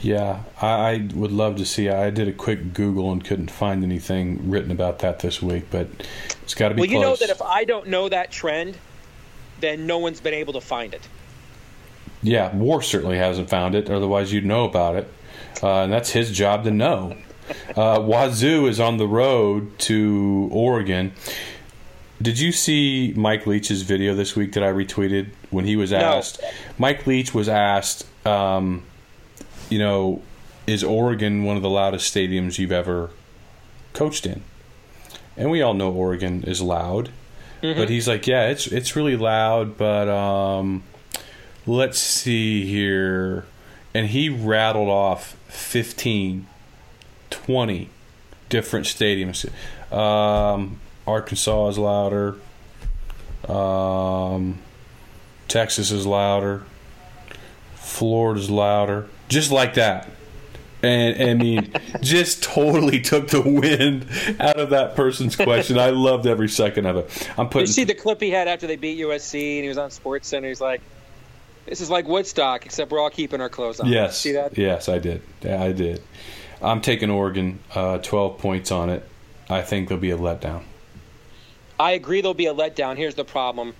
Yeah, 0.05 0.43
I, 0.61 0.67
I 0.67 1.09
would 1.15 1.31
love 1.31 1.55
to 1.55 1.65
see. 1.65 1.89
I 1.89 2.11
did 2.11 2.27
a 2.27 2.31
quick 2.31 2.75
Google 2.75 3.11
and 3.11 3.25
couldn't 3.25 3.49
find 3.49 3.83
anything 3.83 4.51
written 4.51 4.69
about 4.69 4.99
that 4.99 5.17
this 5.17 5.41
week, 5.41 5.65
but 5.71 5.87
it's 6.43 6.53
got 6.53 6.69
to 6.69 6.75
be 6.75 6.81
Well, 6.81 6.89
you 6.91 6.99
close. 6.99 7.21
know 7.21 7.25
that 7.25 7.33
if 7.33 7.41
I 7.41 7.63
don't 7.63 7.87
know 7.87 8.07
that 8.09 8.29
trend, 8.29 8.77
then 9.61 9.87
no 9.87 9.97
one's 9.97 10.21
been 10.21 10.35
able 10.35 10.53
to 10.53 10.61
find 10.61 10.93
it. 10.93 11.01
Yeah, 12.21 12.55
War 12.55 12.83
certainly 12.83 13.17
hasn't 13.17 13.49
found 13.49 13.73
it. 13.73 13.89
Otherwise, 13.89 14.31
you'd 14.31 14.45
know 14.45 14.65
about 14.65 14.95
it, 14.95 15.11
uh, 15.63 15.81
and 15.81 15.91
that's 15.91 16.11
his 16.11 16.31
job 16.31 16.65
to 16.65 16.71
know. 16.71 17.17
Uh, 17.71 17.97
Wazzu 17.97 18.69
is 18.69 18.79
on 18.79 18.97
the 18.97 19.07
road 19.07 19.79
to 19.79 20.49
Oregon. 20.51 21.13
Did 22.21 22.37
you 22.37 22.51
see 22.51 23.11
Mike 23.15 23.47
Leach's 23.47 23.81
video 23.81 24.13
this 24.13 24.35
week 24.35 24.53
that 24.53 24.61
I 24.61 24.71
retweeted 24.71 25.29
when 25.49 25.65
he 25.65 25.75
was 25.75 25.91
asked? 25.91 26.41
Mike 26.77 27.07
Leach 27.07 27.33
was 27.33 27.49
asked, 27.49 28.05
um, 28.23 28.83
you 29.69 29.79
know, 29.79 30.21
is 30.67 30.83
Oregon 30.83 31.43
one 31.43 31.57
of 31.57 31.63
the 31.63 31.69
loudest 31.69 32.13
stadiums 32.13 32.57
you've 32.57 32.71
ever 32.71 33.11
coached 33.93 34.25
in? 34.25 34.43
And 35.37 35.51
we 35.51 35.61
all 35.61 35.73
know 35.73 35.91
Oregon 35.91 36.43
is 36.43 36.61
loud, 36.61 37.09
but 37.61 37.89
he's 37.89 38.07
like, 38.07 38.25
yeah, 38.27 38.47
it's 38.47 38.67
it's 38.67 38.95
really 38.95 39.17
loud, 39.17 39.77
but 39.77 40.07
um, 40.07 40.83
let's 41.65 41.99
see 41.99 42.65
here. 42.65 43.45
And 43.93 44.07
he 44.07 44.29
rattled 44.29 44.89
off 44.89 45.37
15, 45.47 46.47
20 47.29 47.89
different 48.49 48.85
stadiums. 48.85 49.49
Um, 49.91 50.79
Arkansas 51.07 51.69
is 51.69 51.77
louder. 51.77 52.35
Um, 53.47 54.59
Texas 55.47 55.91
is 55.91 56.05
louder. 56.05 56.63
Florida's 57.75 58.49
louder. 58.49 59.07
Just 59.27 59.51
like 59.51 59.75
that. 59.75 60.09
And 60.83 61.29
I 61.29 61.33
mean, 61.33 61.73
just 62.01 62.43
totally 62.43 63.01
took 63.01 63.29
the 63.29 63.41
wind 63.41 64.07
out 64.39 64.59
of 64.59 64.69
that 64.69 64.95
person's 64.95 65.35
question. 65.35 65.79
I 65.79 65.89
loved 65.89 66.27
every 66.27 66.49
second 66.49 66.85
of 66.85 66.97
it. 66.97 67.29
I'm 67.37 67.45
Did 67.45 67.51
putting 67.51 67.67
you 67.67 67.73
see 67.73 67.83
the 67.85 67.95
clip 67.95 68.21
he 68.21 68.29
had 68.29 68.47
after 68.47 68.67
they 68.67 68.75
beat 68.75 68.99
USC 68.99 69.55
and 69.55 69.63
he 69.63 69.69
was 69.69 69.77
on 69.77 69.89
Sports 69.91 70.27
Center? 70.27 70.47
He's 70.47 70.61
like, 70.61 70.81
"This 71.65 71.81
is 71.81 71.89
like 71.89 72.07
Woodstock, 72.07 72.65
except 72.65 72.91
we're 72.91 72.99
all 72.99 73.09
keeping 73.09 73.41
our 73.41 73.49
clothes 73.49 73.79
on." 73.79 73.87
Yes. 73.87 74.19
See 74.19 74.33
that? 74.33 74.57
Yes, 74.57 74.87
I 74.89 74.99
did. 74.99 75.21
Yeah, 75.41 75.63
I 75.63 75.71
did. 75.71 76.01
I'm 76.61 76.81
taking 76.81 77.09
Oregon, 77.09 77.59
uh, 77.73 77.97
12 77.99 78.37
points 78.37 78.71
on 78.71 78.89
it. 78.89 79.07
I 79.49 79.61
think 79.61 79.87
there'll 79.87 80.01
be 80.01 80.11
a 80.11 80.17
letdown. 80.17 80.63
I 81.79 81.91
agree 81.91 82.21
there'll 82.21 82.33
be 82.33 82.47
a 82.47 82.53
letdown. 82.53 82.95
Here's 82.95 83.15
the 83.15 83.25
problem. 83.25 83.75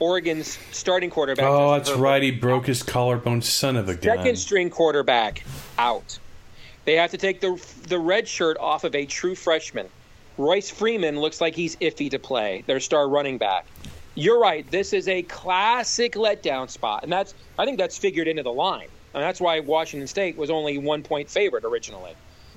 Oregon's 0.00 0.58
starting 0.72 1.10
quarterback. 1.10 1.46
Oh, 1.46 1.72
that's 1.72 1.90
Herbert, 1.90 2.02
right. 2.02 2.22
He 2.22 2.30
broke 2.30 2.66
his 2.66 2.82
collarbone. 2.82 3.42
Son 3.42 3.76
of 3.76 3.88
a 3.88 3.94
gun. 3.94 4.16
Second 4.18 4.36
string 4.36 4.70
quarterback 4.70 5.44
out. 5.78 6.18
They 6.84 6.94
have 6.94 7.10
to 7.10 7.18
take 7.18 7.40
the 7.40 7.60
the 7.88 7.98
red 7.98 8.26
shirt 8.26 8.56
off 8.58 8.84
of 8.84 8.94
a 8.94 9.04
true 9.06 9.34
freshman. 9.34 9.88
Royce 10.38 10.70
Freeman 10.70 11.20
looks 11.20 11.40
like 11.40 11.54
he's 11.54 11.76
iffy 11.76 12.10
to 12.10 12.18
play. 12.18 12.62
Their 12.66 12.80
star 12.80 13.08
running 13.08 13.38
back. 13.38 13.66
You're 14.14 14.40
right. 14.40 14.68
This 14.70 14.92
is 14.92 15.08
a 15.08 15.22
classic 15.22 16.14
letdown 16.14 16.70
spot, 16.70 17.02
and 17.02 17.12
that's 17.12 17.34
I 17.58 17.64
think 17.64 17.78
that's 17.78 17.98
figured 17.98 18.28
into 18.28 18.42
the 18.42 18.52
line, 18.52 18.88
and 19.14 19.22
that's 19.22 19.40
why 19.40 19.60
Washington 19.60 20.06
State 20.06 20.36
was 20.36 20.50
only 20.50 20.78
one 20.78 21.02
point 21.02 21.28
favorite 21.28 21.64
originally, 21.64 22.14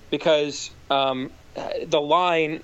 because 0.09 0.71
um, 0.89 1.31
the 1.85 2.01
line 2.01 2.63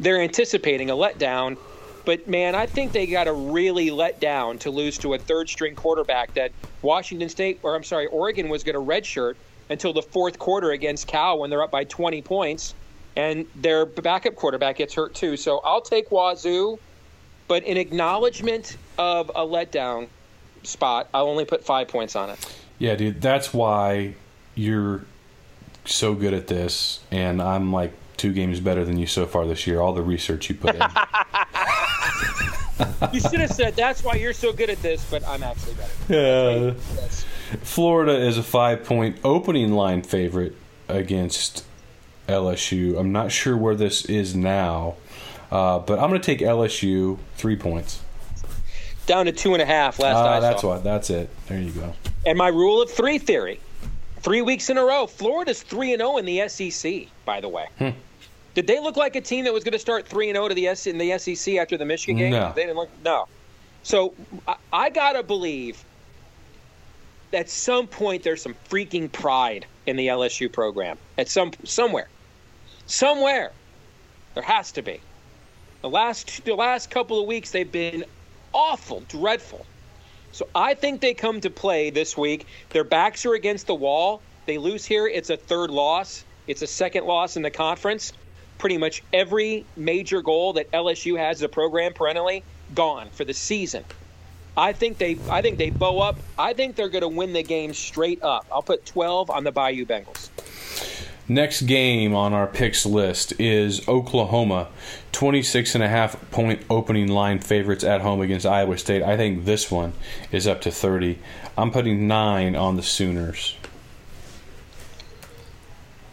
they're 0.00 0.20
anticipating 0.20 0.90
a 0.90 0.94
letdown. 0.94 1.56
But 2.04 2.28
man, 2.28 2.54
I 2.54 2.66
think 2.66 2.92
they 2.92 3.06
got 3.06 3.24
to 3.24 3.32
really 3.32 3.90
let 3.90 4.20
down 4.20 4.58
to 4.58 4.70
lose 4.70 4.98
to 4.98 5.14
a 5.14 5.18
third 5.18 5.48
string 5.48 5.74
quarterback 5.74 6.34
that 6.34 6.52
Washington 6.82 7.28
State, 7.28 7.60
or 7.62 7.74
I'm 7.74 7.84
sorry, 7.84 8.06
Oregon 8.06 8.48
was 8.48 8.62
going 8.62 8.74
to 8.74 8.80
redshirt 8.80 9.36
until 9.70 9.92
the 9.92 10.02
fourth 10.02 10.38
quarter 10.38 10.72
against 10.72 11.06
Cal 11.06 11.38
when 11.38 11.50
they're 11.50 11.62
up 11.62 11.70
by 11.70 11.84
20 11.84 12.20
points, 12.22 12.74
and 13.16 13.46
their 13.56 13.86
backup 13.86 14.34
quarterback 14.34 14.76
gets 14.76 14.94
hurt 14.94 15.14
too. 15.14 15.36
So 15.36 15.58
I'll 15.64 15.80
take 15.80 16.10
Wazzu, 16.10 16.78
but 17.48 17.64
in 17.64 17.76
acknowledgement 17.76 18.76
of 18.98 19.30
a 19.30 19.40
letdown 19.40 20.08
spot, 20.62 21.08
I'll 21.14 21.28
only 21.28 21.44
put 21.44 21.64
five 21.64 21.88
points 21.88 22.16
on 22.16 22.30
it. 22.30 22.54
Yeah, 22.78 22.96
dude. 22.96 23.22
That's 23.22 23.54
why 23.54 24.14
you're 24.54 25.04
so 25.86 26.14
good 26.14 26.34
at 26.34 26.48
this, 26.48 27.00
and 27.10 27.40
I'm 27.40 27.72
like 27.72 27.92
two 28.16 28.32
games 28.32 28.60
better 28.60 28.84
than 28.84 28.98
you 28.98 29.06
so 29.06 29.26
far 29.26 29.46
this 29.46 29.66
year. 29.66 29.80
All 29.80 29.92
the 29.92 30.02
research 30.02 30.48
you 30.48 30.54
put 30.54 30.74
in. 30.74 30.82
You 33.12 33.20
should 33.20 33.40
have 33.40 33.50
said 33.50 33.74
that's 33.76 34.02
why 34.02 34.14
you're 34.14 34.32
so 34.32 34.52
good 34.52 34.70
at 34.70 34.80
this, 34.82 35.04
but 35.10 35.26
I'm 35.26 35.42
actually 35.42 35.74
better. 35.74 36.74
Yeah. 36.76 37.58
Florida 37.62 38.16
is 38.16 38.38
a 38.38 38.42
five 38.42 38.84
point 38.84 39.18
opening 39.24 39.72
line 39.72 40.02
favorite 40.02 40.54
against 40.88 41.64
LSU. 42.28 42.98
I'm 42.98 43.12
not 43.12 43.30
sure 43.32 43.56
where 43.56 43.74
this 43.74 44.04
is 44.06 44.34
now, 44.34 44.96
uh, 45.50 45.78
but 45.80 45.98
I'm 45.98 46.08
going 46.10 46.20
to 46.20 46.26
take 46.26 46.40
LSU 46.40 47.18
three 47.36 47.56
points. 47.56 48.00
Down 49.06 49.26
to 49.26 49.32
two 49.32 49.52
and 49.52 49.62
a 49.62 49.66
half 49.66 49.98
last 49.98 50.16
I 50.16 50.36
Uh, 50.36 50.40
that's 50.40 50.62
saw. 50.62 50.68
what. 50.68 50.84
That's 50.84 51.10
it. 51.10 51.28
There 51.46 51.60
you 51.60 51.70
go. 51.72 51.92
And 52.26 52.38
my 52.38 52.48
rule 52.48 52.80
of 52.80 52.90
three 52.90 53.18
theory. 53.18 53.60
Three 54.20 54.40
weeks 54.40 54.70
in 54.70 54.78
a 54.78 54.82
row. 54.84 55.06
Florida's 55.06 55.62
3 55.62 55.92
and 55.92 56.00
0 56.00 56.16
in 56.16 56.24
the 56.24 56.48
SEC, 56.48 57.08
by 57.26 57.42
the 57.42 57.48
way. 57.50 57.66
Hmm. 57.78 57.90
Did 58.54 58.66
they 58.68 58.80
look 58.80 58.96
like 58.96 59.16
a 59.16 59.20
team 59.20 59.44
that 59.44 59.52
was 59.52 59.64
going 59.64 59.72
to 59.72 59.78
start 59.78 60.06
3 60.06 60.30
and 60.30 60.36
0 60.36 60.48
to 60.48 60.54
the 60.54 60.68
S 60.68 60.86
in 60.86 60.98
the 60.98 61.18
SEC 61.18 61.56
after 61.56 61.76
the 61.76 61.84
Michigan 61.84 62.16
game? 62.16 62.32
No. 62.32 62.52
They 62.54 62.62
didn't 62.62 62.76
look 62.76 62.90
No. 63.04 63.26
So 63.82 64.14
I, 64.46 64.56
I 64.72 64.90
got 64.90 65.12
to 65.12 65.22
believe 65.22 65.84
at 67.32 67.50
some 67.50 67.86
point 67.86 68.22
there's 68.22 68.42
some 68.42 68.54
freaking 68.68 69.10
pride 69.10 69.66
in 69.86 69.96
the 69.96 70.06
LSU 70.06 70.50
program. 70.50 70.98
At 71.18 71.28
some 71.28 71.52
somewhere. 71.64 72.08
Somewhere. 72.86 73.52
There 74.34 74.42
has 74.42 74.72
to 74.72 74.82
be. 74.82 75.00
The 75.82 75.90
last 75.90 76.44
the 76.44 76.54
last 76.54 76.90
couple 76.90 77.20
of 77.20 77.26
weeks 77.26 77.50
they've 77.50 77.70
been 77.70 78.04
awful, 78.52 79.00
dreadful. 79.08 79.66
So 80.32 80.48
I 80.54 80.74
think 80.74 81.00
they 81.00 81.14
come 81.14 81.40
to 81.42 81.50
play 81.50 81.90
this 81.90 82.16
week. 82.16 82.46
Their 82.70 82.84
backs 82.84 83.26
are 83.26 83.34
against 83.34 83.66
the 83.66 83.74
wall. 83.74 84.22
They 84.46 84.58
lose 84.58 84.84
here. 84.84 85.06
It's 85.06 85.30
a 85.30 85.36
third 85.36 85.70
loss. 85.70 86.24
It's 86.46 86.62
a 86.62 86.66
second 86.66 87.04
loss 87.04 87.36
in 87.36 87.42
the 87.42 87.50
conference. 87.50 88.12
Pretty 88.64 88.78
much 88.78 89.02
every 89.12 89.66
major 89.76 90.22
goal 90.22 90.54
that 90.54 90.70
LSU 90.70 91.18
has 91.18 91.36
as 91.36 91.42
a 91.42 91.50
program 91.50 91.92
perennially 91.92 92.42
gone 92.74 93.10
for 93.10 93.22
the 93.26 93.34
season. 93.34 93.84
I 94.56 94.72
think 94.72 94.96
they 94.96 95.18
I 95.28 95.42
think 95.42 95.58
they 95.58 95.68
bow 95.68 95.98
up. 95.98 96.16
I 96.38 96.54
think 96.54 96.74
they're 96.74 96.88
going 96.88 97.02
to 97.02 97.08
win 97.08 97.34
the 97.34 97.42
game 97.42 97.74
straight 97.74 98.22
up. 98.22 98.46
I'll 98.50 98.62
put 98.62 98.86
12 98.86 99.28
on 99.28 99.44
the 99.44 99.52
Bayou 99.52 99.84
Bengals. 99.84 100.30
Next 101.28 101.66
game 101.66 102.14
on 102.14 102.32
our 102.32 102.46
picks 102.46 102.86
list 102.86 103.38
is 103.38 103.86
Oklahoma, 103.86 104.68
26 105.12 105.74
and 105.74 105.84
a 105.84 105.88
half 105.88 106.30
point 106.30 106.62
opening 106.70 107.08
line 107.08 107.40
favorites 107.40 107.84
at 107.84 108.00
home 108.00 108.22
against 108.22 108.46
Iowa 108.46 108.78
State. 108.78 109.02
I 109.02 109.18
think 109.18 109.44
this 109.44 109.70
one 109.70 109.92
is 110.32 110.46
up 110.46 110.62
to 110.62 110.70
30. 110.70 111.18
I'm 111.58 111.70
putting 111.70 112.08
9 112.08 112.56
on 112.56 112.76
the 112.76 112.82
Sooners. 112.82 113.56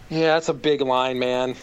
Yeah, 0.10 0.34
that's 0.34 0.50
a 0.50 0.54
big 0.54 0.82
line, 0.82 1.18
man. 1.18 1.56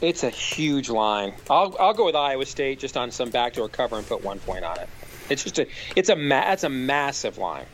It's 0.00 0.24
a 0.24 0.30
huge 0.30 0.88
line. 0.88 1.34
I'll 1.48 1.76
I'll 1.78 1.94
go 1.94 2.06
with 2.06 2.16
Iowa 2.16 2.46
State 2.46 2.78
just 2.78 2.96
on 2.96 3.10
some 3.10 3.30
backdoor 3.30 3.68
cover 3.68 3.96
and 3.96 4.06
put 4.06 4.24
one 4.24 4.38
point 4.40 4.64
on 4.64 4.78
it. 4.78 4.88
It's 5.28 5.44
just 5.44 5.58
a 5.58 5.66
it's 5.94 6.08
a 6.08 6.14
that's 6.14 6.64
a 6.64 6.68
massive 6.68 7.38
line. 7.38 7.66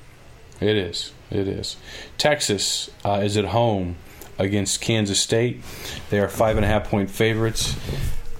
It 0.61 0.77
is. 0.77 1.13
It 1.31 1.49
is. 1.49 1.77
Texas 2.19 2.91
uh, 3.05 3.21
is 3.23 3.37
at 3.37 3.47
home 3.47 3.97
against 4.39 4.81
Kansas 4.81 5.21
State. 5.21 5.63
They 6.11 6.19
are 6.19 6.29
five 6.29 6.57
and 6.57 6.65
a 6.65 6.69
half 6.69 6.89
point 6.89 7.11
favorites. 7.11 7.77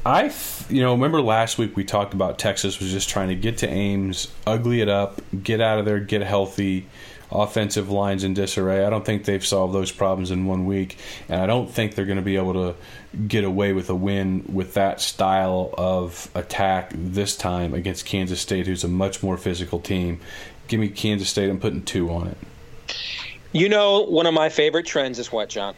I, 0.05 0.33
you 0.69 0.83
know, 0.83 0.93
remember 0.93 1.21
last 1.21 1.59
week 1.59 1.77
we 1.77 1.85
talked 1.85 2.15
about 2.15 2.39
Texas 2.39 2.79
was 2.79 2.93
just 2.93 3.09
trying 3.09 3.29
to 3.29 3.35
get 3.35 3.59
to 3.59 3.69
Ames, 3.69 4.29
ugly 4.47 4.81
it 4.81 4.89
up, 4.89 5.21
get 5.43 5.61
out 5.61 5.81
of 5.81 5.85
there, 5.85 5.99
get 5.99 6.23
healthy. 6.23 6.87
Offensive 7.31 7.91
lines 7.91 8.23
in 8.25 8.35
disarray. 8.35 8.85
I 8.85 8.91
don't 8.91 9.05
think 9.05 9.25
they've 9.25 9.45
solved 9.45 9.75
those 9.75 9.91
problems 9.91 10.31
in 10.31 10.47
one 10.47 10.65
week, 10.65 10.99
and 11.29 11.41
I 11.41 11.47
don't 11.47 11.71
think 11.71 11.95
they're 11.95 12.05
going 12.05 12.17
to 12.19 12.23
be 12.23 12.37
able 12.37 12.53
to 12.53 12.75
get 13.27 13.45
away 13.45 13.73
with 13.73 13.91
a 13.91 13.95
win 13.95 14.45
with 14.53 14.75
that 14.75 15.01
style 15.01 15.75
of 15.77 16.31
attack 16.35 16.93
this 16.95 17.37
time 17.37 17.75
against 17.75 18.07
Kansas 18.07 18.41
State, 18.41 18.67
who's 18.67 18.85
a 18.85 18.89
much 18.89 19.23
more 19.23 19.37
physical 19.37 19.81
team. 19.81 20.21
Give 20.69 20.79
me 20.79 20.89
Kansas 20.89 21.29
State. 21.29 21.51
I'm 21.51 21.59
putting 21.59 21.83
two 21.83 22.11
on 22.11 22.29
it. 22.29 22.39
You 23.53 23.69
know, 23.69 24.03
one 24.03 24.27
of 24.27 24.35
my 24.35 24.49
favorite 24.49 24.87
trends 24.87 25.19
is 25.19 25.33
what, 25.33 25.49
John? 25.49 25.75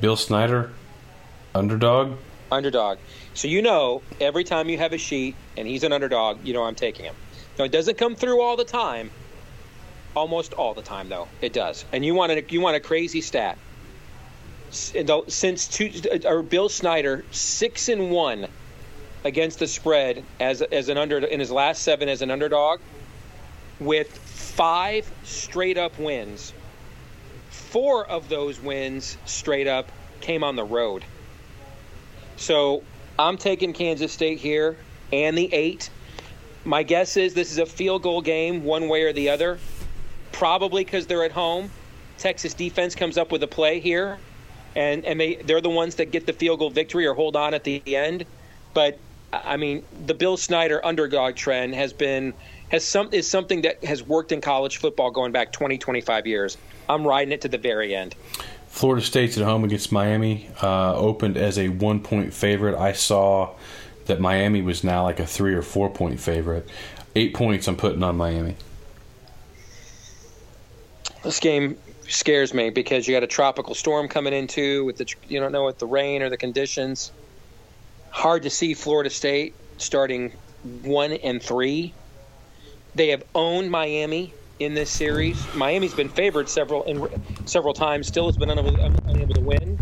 Bill 0.00 0.16
Snyder, 0.16 0.70
underdog. 1.54 2.16
Underdog. 2.52 2.98
So 3.34 3.48
you 3.48 3.62
know, 3.62 4.02
every 4.20 4.44
time 4.44 4.68
you 4.68 4.78
have 4.78 4.92
a 4.92 4.98
sheet 4.98 5.34
and 5.56 5.68
he's 5.68 5.82
an 5.82 5.92
underdog, 5.92 6.44
you 6.44 6.54
know 6.54 6.62
I'm 6.62 6.74
taking 6.74 7.04
him. 7.04 7.14
Now 7.58 7.64
it 7.64 7.72
doesn't 7.72 7.98
come 7.98 8.14
through 8.14 8.40
all 8.40 8.56
the 8.56 8.64
time. 8.64 9.10
Almost 10.18 10.52
all 10.54 10.74
the 10.74 10.82
time, 10.82 11.08
though, 11.08 11.28
it 11.40 11.52
does. 11.52 11.84
And 11.92 12.04
you 12.04 12.12
want 12.12 12.32
a 12.32 12.44
you 12.48 12.60
want 12.60 12.74
a 12.74 12.80
crazy 12.80 13.20
stat. 13.20 13.56
Since 14.72 15.68
two, 15.68 15.92
uh, 16.12 16.28
or 16.28 16.42
Bill 16.42 16.68
Snyder 16.68 17.24
six 17.30 17.88
and 17.88 18.10
one 18.10 18.48
against 19.22 19.60
the 19.60 19.68
spread 19.68 20.24
as 20.40 20.60
as 20.60 20.88
an 20.88 20.98
under 20.98 21.18
in 21.18 21.38
his 21.38 21.52
last 21.52 21.84
seven 21.84 22.08
as 22.08 22.20
an 22.20 22.32
underdog, 22.32 22.80
with 23.78 24.10
five 24.10 25.08
straight 25.22 25.78
up 25.78 25.96
wins. 26.00 26.52
Four 27.50 28.04
of 28.04 28.28
those 28.28 28.60
wins 28.60 29.16
straight 29.24 29.68
up 29.68 29.92
came 30.20 30.42
on 30.42 30.56
the 30.56 30.64
road. 30.64 31.04
So 32.36 32.82
I'm 33.16 33.36
taking 33.36 33.72
Kansas 33.72 34.12
State 34.12 34.40
here 34.40 34.76
and 35.12 35.38
the 35.38 35.54
eight. 35.54 35.90
My 36.64 36.82
guess 36.82 37.16
is 37.16 37.34
this 37.34 37.52
is 37.52 37.58
a 37.58 37.66
field 37.66 38.02
goal 38.02 38.20
game, 38.20 38.64
one 38.64 38.88
way 38.88 39.04
or 39.04 39.12
the 39.12 39.30
other. 39.30 39.60
Probably 40.32 40.84
because 40.84 41.06
they're 41.06 41.24
at 41.24 41.32
home. 41.32 41.70
Texas 42.18 42.54
defense 42.54 42.94
comes 42.94 43.16
up 43.16 43.30
with 43.30 43.42
a 43.42 43.46
play 43.46 43.80
here, 43.80 44.18
and 44.74 45.04
and 45.04 45.20
they 45.20 45.36
they're 45.36 45.60
the 45.60 45.70
ones 45.70 45.94
that 45.96 46.10
get 46.10 46.26
the 46.26 46.32
field 46.32 46.58
goal 46.58 46.70
victory 46.70 47.06
or 47.06 47.14
hold 47.14 47.36
on 47.36 47.54
at 47.54 47.64
the 47.64 47.82
end. 47.94 48.24
But 48.74 48.98
I 49.32 49.56
mean, 49.56 49.84
the 50.06 50.14
Bill 50.14 50.36
Snyder 50.36 50.84
underdog 50.84 51.36
trend 51.36 51.74
has 51.74 51.92
been 51.92 52.34
has 52.70 52.84
some 52.84 53.10
is 53.12 53.28
something 53.28 53.62
that 53.62 53.84
has 53.84 54.02
worked 54.02 54.32
in 54.32 54.40
college 54.40 54.78
football 54.78 55.10
going 55.10 55.32
back 55.32 55.52
20 55.52 55.78
25 55.78 56.26
years. 56.26 56.58
I'm 56.88 57.06
riding 57.06 57.32
it 57.32 57.42
to 57.42 57.48
the 57.48 57.58
very 57.58 57.94
end. 57.94 58.14
Florida 58.68 59.04
State's 59.04 59.36
at 59.38 59.44
home 59.44 59.64
against 59.64 59.90
Miami. 59.92 60.48
Uh, 60.62 60.94
opened 60.94 61.36
as 61.36 61.58
a 61.58 61.68
one 61.68 62.00
point 62.00 62.32
favorite. 62.32 62.76
I 62.76 62.92
saw 62.92 63.54
that 64.06 64.20
Miami 64.20 64.62
was 64.62 64.84
now 64.84 65.04
like 65.04 65.20
a 65.20 65.26
three 65.26 65.54
or 65.54 65.62
four 65.62 65.90
point 65.90 66.20
favorite. 66.20 66.68
Eight 67.14 67.34
points 67.34 67.66
I'm 67.68 67.76
putting 67.76 68.02
on 68.02 68.16
Miami. 68.16 68.56
This 71.22 71.40
game 71.40 71.76
scares 72.08 72.54
me 72.54 72.70
because 72.70 73.06
you 73.06 73.14
got 73.14 73.22
a 73.22 73.28
tropical 73.28 73.74
storm 73.74 74.08
coming 74.08 74.32
into 74.32 74.84
with 74.84 74.96
the 74.96 75.06
you 75.28 75.40
don't 75.40 75.52
know 75.52 75.64
what 75.64 75.78
the 75.78 75.86
rain 75.86 76.22
or 76.22 76.30
the 76.30 76.36
conditions. 76.36 77.12
Hard 78.10 78.44
to 78.44 78.50
see 78.50 78.74
Florida 78.74 79.10
State 79.10 79.54
starting 79.76 80.32
one 80.82 81.12
and 81.12 81.42
three. 81.42 81.94
They 82.94 83.08
have 83.08 83.22
owned 83.34 83.70
Miami 83.70 84.32
in 84.58 84.74
this 84.74 84.90
series. 84.90 85.52
Miami's 85.54 85.94
been 85.94 86.08
favored 86.08 86.48
several 86.48 87.10
several 87.44 87.74
times. 87.74 88.06
Still 88.06 88.26
has 88.26 88.36
been 88.36 88.50
unable, 88.50 88.78
unable 89.06 89.34
to 89.34 89.40
win. 89.40 89.78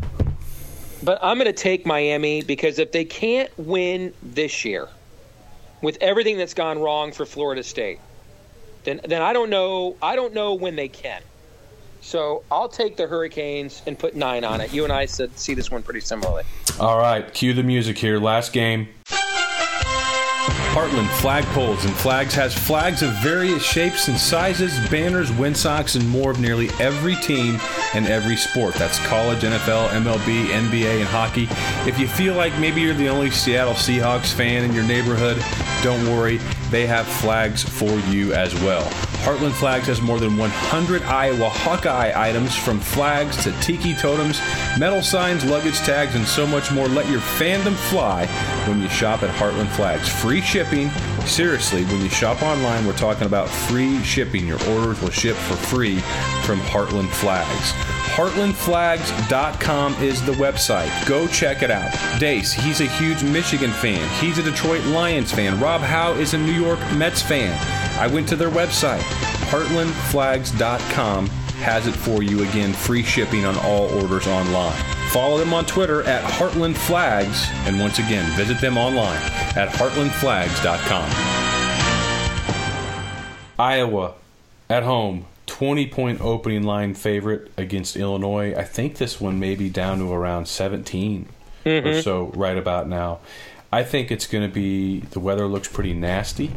But 1.02 1.18
I'm 1.22 1.38
going 1.38 1.46
to 1.46 1.52
take 1.52 1.86
Miami 1.86 2.42
because 2.42 2.78
if 2.78 2.92
they 2.92 3.04
can't 3.04 3.50
win 3.58 4.14
this 4.22 4.64
year, 4.64 4.88
with 5.82 5.98
everything 6.00 6.38
that's 6.38 6.54
gone 6.54 6.78
wrong 6.78 7.12
for 7.12 7.26
Florida 7.26 7.62
State, 7.62 8.00
then 8.84 9.00
then 9.04 9.22
I 9.22 9.32
don't 9.32 9.50
know 9.50 9.96
I 10.02 10.16
don't 10.16 10.34
know 10.34 10.54
when 10.54 10.76
they 10.76 10.88
can. 10.88 11.22
So 12.06 12.44
I'll 12.52 12.68
take 12.68 12.96
the 12.96 13.08
Hurricanes 13.08 13.82
and 13.84 13.98
put 13.98 14.14
nine 14.14 14.44
on 14.44 14.60
it. 14.60 14.72
You 14.72 14.84
and 14.84 14.92
I 14.92 15.06
said 15.06 15.36
see 15.36 15.54
this 15.54 15.72
one 15.72 15.82
pretty 15.82 15.98
similarly. 15.98 16.44
All 16.78 16.98
right, 16.98 17.34
cue 17.34 17.52
the 17.52 17.64
music 17.64 17.98
here. 17.98 18.20
Last 18.20 18.52
game. 18.52 18.86
Heartland 20.76 21.08
Flagpoles 21.08 21.86
and 21.86 21.94
Flags 21.94 22.34
has 22.34 22.52
flags 22.54 23.00
of 23.00 23.10
various 23.22 23.62
shapes 23.62 24.08
and 24.08 24.18
sizes, 24.18 24.78
banners, 24.90 25.32
windsocks, 25.32 25.94
and 25.94 26.06
more 26.06 26.30
of 26.30 26.38
nearly 26.38 26.68
every 26.78 27.16
team 27.16 27.58
and 27.94 28.06
every 28.06 28.36
sport. 28.36 28.74
That's 28.74 28.98
college, 29.06 29.40
NFL, 29.40 29.88
MLB, 29.88 30.48
NBA, 30.48 31.00
and 31.00 31.08
hockey. 31.08 31.48
If 31.88 31.98
you 31.98 32.06
feel 32.06 32.34
like 32.34 32.52
maybe 32.58 32.82
you're 32.82 32.92
the 32.92 33.08
only 33.08 33.30
Seattle 33.30 33.72
Seahawks 33.72 34.34
fan 34.34 34.64
in 34.64 34.74
your 34.74 34.84
neighborhood, 34.84 35.42
don't 35.82 36.04
worry, 36.14 36.36
they 36.70 36.86
have 36.86 37.06
flags 37.06 37.62
for 37.62 37.98
you 38.10 38.34
as 38.34 38.54
well. 38.56 38.84
Heartland 39.24 39.54
Flags 39.54 39.86
has 39.86 40.00
more 40.00 40.20
than 40.20 40.36
100 40.36 41.02
Iowa 41.02 41.48
Hawkeye 41.48 42.12
items 42.14 42.54
from 42.54 42.78
flags 42.78 43.42
to 43.42 43.52
tiki 43.60 43.94
totems, 43.94 44.40
metal 44.78 45.02
signs, 45.02 45.44
luggage 45.44 45.78
tags, 45.78 46.14
and 46.14 46.24
so 46.24 46.46
much 46.46 46.70
more. 46.70 46.86
Let 46.86 47.08
your 47.08 47.20
fandom 47.20 47.74
fly 47.90 48.26
when 48.68 48.80
you 48.80 48.88
shop 48.88 49.22
at 49.22 49.34
Heartland 49.34 49.70
Flags. 49.70 50.08
Free 50.08 50.40
shipping. 50.40 50.65
Seriously, 51.26 51.84
when 51.84 52.00
you 52.00 52.08
shop 52.08 52.42
online, 52.42 52.86
we're 52.86 52.96
talking 52.96 53.26
about 53.26 53.48
free 53.48 54.02
shipping. 54.02 54.46
Your 54.46 54.60
orders 54.70 55.00
will 55.00 55.10
ship 55.10 55.36
for 55.36 55.54
free 55.54 55.98
from 56.44 56.58
Heartland 56.60 57.08
Flags. 57.08 57.72
HeartlandFlags.com 58.16 59.94
is 60.02 60.24
the 60.24 60.32
website. 60.32 61.06
Go 61.06 61.26
check 61.26 61.62
it 61.62 61.70
out. 61.70 61.92
Deace, 62.18 62.52
he's 62.52 62.80
a 62.80 62.86
huge 62.86 63.22
Michigan 63.22 63.70
fan. 63.70 64.08
He's 64.20 64.38
a 64.38 64.42
Detroit 64.42 64.84
Lions 64.86 65.32
fan. 65.32 65.60
Rob 65.60 65.82
Howe 65.82 66.14
is 66.14 66.34
a 66.34 66.38
New 66.38 66.52
York 66.52 66.80
Mets 66.94 67.20
fan. 67.20 67.56
I 68.00 68.06
went 68.06 68.28
to 68.28 68.36
their 68.36 68.50
website. 68.50 69.00
HeartlandFlags.com 69.50 71.26
has 71.26 71.86
it 71.86 71.94
for 71.94 72.22
you 72.22 72.42
again. 72.42 72.72
Free 72.72 73.02
shipping 73.02 73.44
on 73.44 73.56
all 73.58 73.90
orders 74.02 74.26
online. 74.26 74.95
Follow 75.10 75.38
them 75.38 75.54
on 75.54 75.64
Twitter 75.64 76.02
at 76.02 76.22
Heartland 76.24 76.76
Flags. 76.76 77.46
And 77.66 77.80
once 77.80 77.98
again, 77.98 78.30
visit 78.36 78.60
them 78.60 78.76
online 78.76 79.16
at 79.56 79.68
heartlandflags.com. 79.70 81.10
Iowa 83.58 84.14
at 84.68 84.82
home 84.82 85.26
20 85.46 85.86
point 85.88 86.20
opening 86.20 86.64
line 86.64 86.94
favorite 86.94 87.50
against 87.56 87.96
Illinois. 87.96 88.54
I 88.54 88.64
think 88.64 88.96
this 88.96 89.20
one 89.20 89.38
may 89.38 89.54
be 89.54 89.70
down 89.70 89.98
to 89.98 90.12
around 90.12 90.46
17 90.46 91.28
mm-hmm. 91.64 91.86
or 91.86 92.02
so 92.02 92.26
right 92.34 92.58
about 92.58 92.88
now. 92.88 93.20
I 93.72 93.82
think 93.82 94.10
it's 94.10 94.26
going 94.26 94.48
to 94.48 94.52
be 94.52 95.00
the 95.00 95.20
weather 95.20 95.46
looks 95.46 95.68
pretty 95.68 95.94
nasty. 95.94 96.52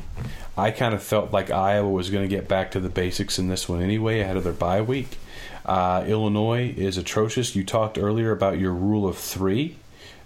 I 0.57 0.71
kind 0.71 0.93
of 0.93 1.01
felt 1.01 1.31
like 1.31 1.49
Iowa 1.49 1.89
was 1.89 2.09
going 2.09 2.27
to 2.27 2.35
get 2.35 2.47
back 2.47 2.71
to 2.71 2.79
the 2.79 2.89
basics 2.89 3.39
in 3.39 3.47
this 3.47 3.69
one 3.69 3.81
anyway 3.81 4.19
ahead 4.19 4.37
of 4.37 4.43
their 4.43 4.53
bye 4.53 4.81
week. 4.81 5.17
Uh, 5.65 6.03
Illinois 6.07 6.73
is 6.75 6.97
atrocious. 6.97 7.55
You 7.55 7.63
talked 7.63 7.97
earlier 7.97 8.31
about 8.31 8.59
your 8.59 8.73
rule 8.73 9.07
of 9.07 9.17
three 9.17 9.77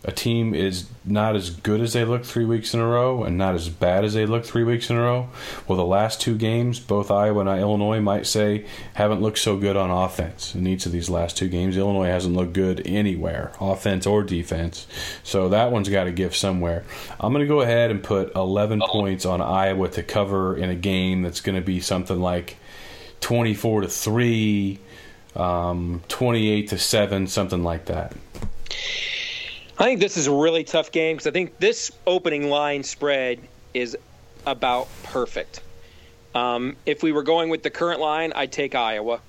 a 0.06 0.12
team 0.12 0.54
is 0.54 0.90
not 1.06 1.36
as 1.36 1.50
good 1.50 1.80
as 1.80 1.94
they 1.94 2.04
look 2.04 2.26
three 2.26 2.44
weeks 2.44 2.74
in 2.74 2.82
a 2.82 2.88
row 2.88 3.24
and 3.24 3.38
not 3.38 3.56
as 3.56 3.70
bad 3.70 4.04
as 4.04 4.14
they 4.14 4.26
look 4.26 4.44
three 4.44 4.64
weeks 4.64 4.90
in 4.90 4.98
a 4.98 5.02
row, 5.02 5.30
well, 5.66 5.78
the 5.78 5.86
last 5.86 6.20
two 6.20 6.36
games, 6.36 6.80
both 6.80 7.10
Iowa 7.10 7.40
and 7.40 7.62
Illinois 7.62 8.02
might 8.02 8.28
say, 8.28 8.66
haven't 8.96 9.22
looked 9.22 9.38
so 9.38 9.56
good 9.56 9.78
on 9.78 9.90
offense 9.90 10.56
in 10.56 10.68
each 10.68 10.86
of 10.86 10.92
these 10.92 11.10
last 11.10 11.38
two 11.38 11.48
games. 11.48 11.78
Illinois 11.78 12.08
hasn't 12.08 12.36
looked 12.36 12.52
good 12.52 12.86
anywhere, 12.86 13.54
offense 13.62 14.06
or 14.06 14.24
defense. 14.24 14.88
So 15.24 15.48
that 15.50 15.72
one's 15.72 15.88
got 15.88 16.04
to 16.04 16.12
give 16.12 16.36
somewhere. 16.36 16.84
I'm 17.18 17.32
going 17.32 17.46
to 17.46 17.54
go 17.54 17.62
ahead 17.62 17.90
and 17.90 18.04
put 18.04 18.36
11 18.36 18.82
points 18.86 19.26
on 19.26 19.40
Iowa 19.42 19.88
to 19.90 20.04
cover 20.04 20.58
in 20.58 20.70
a 20.70 20.76
game 20.76 21.22
that's 21.22 21.40
going 21.40 21.56
to 21.56 21.66
be 21.66 21.80
something 21.80 22.20
like 22.20 22.58
24 23.22 23.82
to 23.82 23.88
3, 23.88 24.80
um, 25.36 26.02
28 26.08 26.70
to 26.70 26.78
7, 26.78 27.28
something 27.28 27.64
like 27.64 27.86
that. 27.86 28.14
I 29.78 29.86
think 29.86 30.00
this 30.00 30.18
is 30.18 30.28
a 30.28 30.32
really 30.32 30.64
tough 30.64 30.92
game 30.92 31.16
because 31.16 31.28
I 31.28 31.32
think 31.32 31.58
this 31.60 31.92
opening 32.06 32.50
line 32.50 32.84
spread 32.84 33.40
is 33.74 33.98
about 34.46 34.88
perfect. 35.04 35.62
Um, 36.36 36.76
if 36.86 37.04
we 37.04 37.12
were 37.12 37.24
going 37.24 37.50
with 37.50 37.64
the 37.64 37.70
current 37.70 38.00
line, 38.00 38.34
I'd 38.36 38.52
take 38.52 38.76
Iowa. 38.76 39.20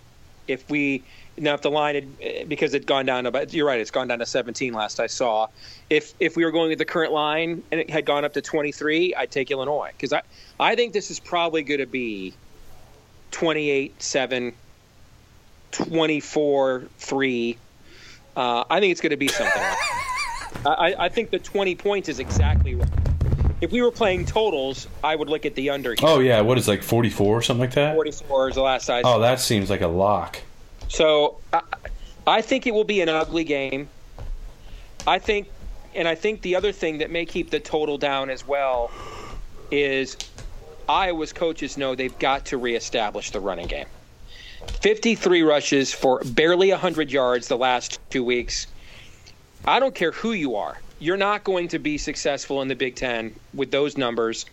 If 0.47 0.69
we 0.69 1.03
now 1.37 1.55
if 1.55 1.63
the 1.63 1.71
line 1.71 1.95
had 1.95 2.49
because 2.49 2.75
it's 2.75 2.85
gone 2.85 3.07
down 3.07 3.27
about 3.27 3.53
you're 3.53 3.67
right, 3.67 3.81
it's 3.81 3.91
gone 3.91 4.09
down 4.09 4.19
to 4.19 4.27
17 4.27 4.73
last 4.73 5.01
I 5.01 5.07
saw. 5.07 5.49
If 5.91 6.15
if 6.21 6.37
we 6.37 6.45
were 6.45 6.51
going 6.51 6.69
with 6.69 6.79
the 6.79 6.85
current 6.85 7.13
line 7.13 7.63
and 7.73 7.81
it 7.81 7.91
had 7.91 8.05
gone 8.05 8.25
up 8.25 8.35
to 8.35 8.43
23, 8.43 9.15
I'd 9.15 9.31
take 9.31 9.51
Illinois 9.51 9.91
because 9.93 10.13
I 10.13 10.23
I 10.61 10.77
think 10.77 10.93
this 10.93 11.11
is 11.11 11.21
probably 11.21 11.63
going 11.63 11.81
to 11.81 11.87
be 11.87 12.35
28 13.31 14.03
7 14.03 14.53
24 15.75 16.85
3 16.99 17.59
uh, 18.37 18.65
I 18.69 18.81
think 18.81 18.93
it's 18.93 19.01
going 19.01 19.11
to 19.11 19.17
be 19.17 19.29
something 19.29 19.63
like 19.63 19.79
I, 20.67 20.95
I 20.99 21.09
think 21.09 21.31
the 21.31 21.39
20 21.39 21.75
points 21.75 22.09
is 22.09 22.19
exactly 22.19 22.75
right. 22.75 22.89
If 23.61 23.71
we 23.71 23.83
were 23.83 23.91
playing 23.91 24.27
totals, 24.27 24.89
I 25.03 25.15
would 25.15 25.29
look 25.29 25.47
at 25.47 25.55
the 25.55 25.71
under. 25.71 25.91
Here. 25.91 26.09
Oh 26.09 26.19
yeah, 26.21 26.41
what 26.41 26.59
is 26.59 26.69
like 26.69 26.83
44 26.83 27.27
or 27.27 27.43
something 27.43 27.61
like 27.61 27.75
that? 27.75 27.95
44 27.95 28.49
is 28.51 28.55
the 28.57 28.63
last 28.63 28.87
size. 28.87 29.03
Oh, 29.07 29.21
that 29.21 29.41
seems 29.41 29.71
like 29.71 29.81
a 29.81 29.89
lock. 29.89 30.41
So 30.89 31.39
I, 31.53 31.63
I 32.27 32.43
think 32.43 32.67
it 32.67 32.73
will 32.73 32.85
be 32.85 33.01
an 33.01 33.09
ugly 33.09 33.45
game. 33.45 33.89
I 35.07 35.19
think, 35.19 35.49
and 35.95 36.09
I 36.09 36.15
think 36.15 36.43
the 36.43 36.57
other 36.57 36.73
thing 36.73 36.99
that 36.99 37.11
may 37.11 37.27
keep 37.27 37.51
the 37.51 37.61
total 37.61 37.99
down 37.99 38.31
as 38.31 38.47
well 38.47 38.91
is 39.71 40.17
Iowa's 40.89 41.33
coaches 41.33 41.77
know 41.77 41.95
they've 41.95 42.19
got 42.19 42.47
to 42.47 42.59
reestablish 42.59 43.31
the 43.31 43.41
running 43.41 43.67
game. 43.67 43.87
53 44.69 45.43
rushes 45.43 45.93
for 45.93 46.21
barely 46.25 46.71
100 46.71 47.11
yards 47.11 47.49
the 47.49 47.57
last 47.57 47.99
two 48.11 48.25
weeks. 48.25 48.67
I 49.65 49.81
don't 49.81 49.95
care 49.95 50.13
who 50.13 50.33
you 50.33 50.57
are. 50.57 50.79
You're 50.99 51.17
not 51.17 51.45
going 51.45 51.69
to 51.69 51.79
be 51.79 51.99
successful 51.99 52.63
in 52.63 52.69
the 52.69 52.75
Big 52.75 52.97
Ten 52.97 53.35
with 53.53 53.71
those 53.71 53.97
numbers, 53.97 54.47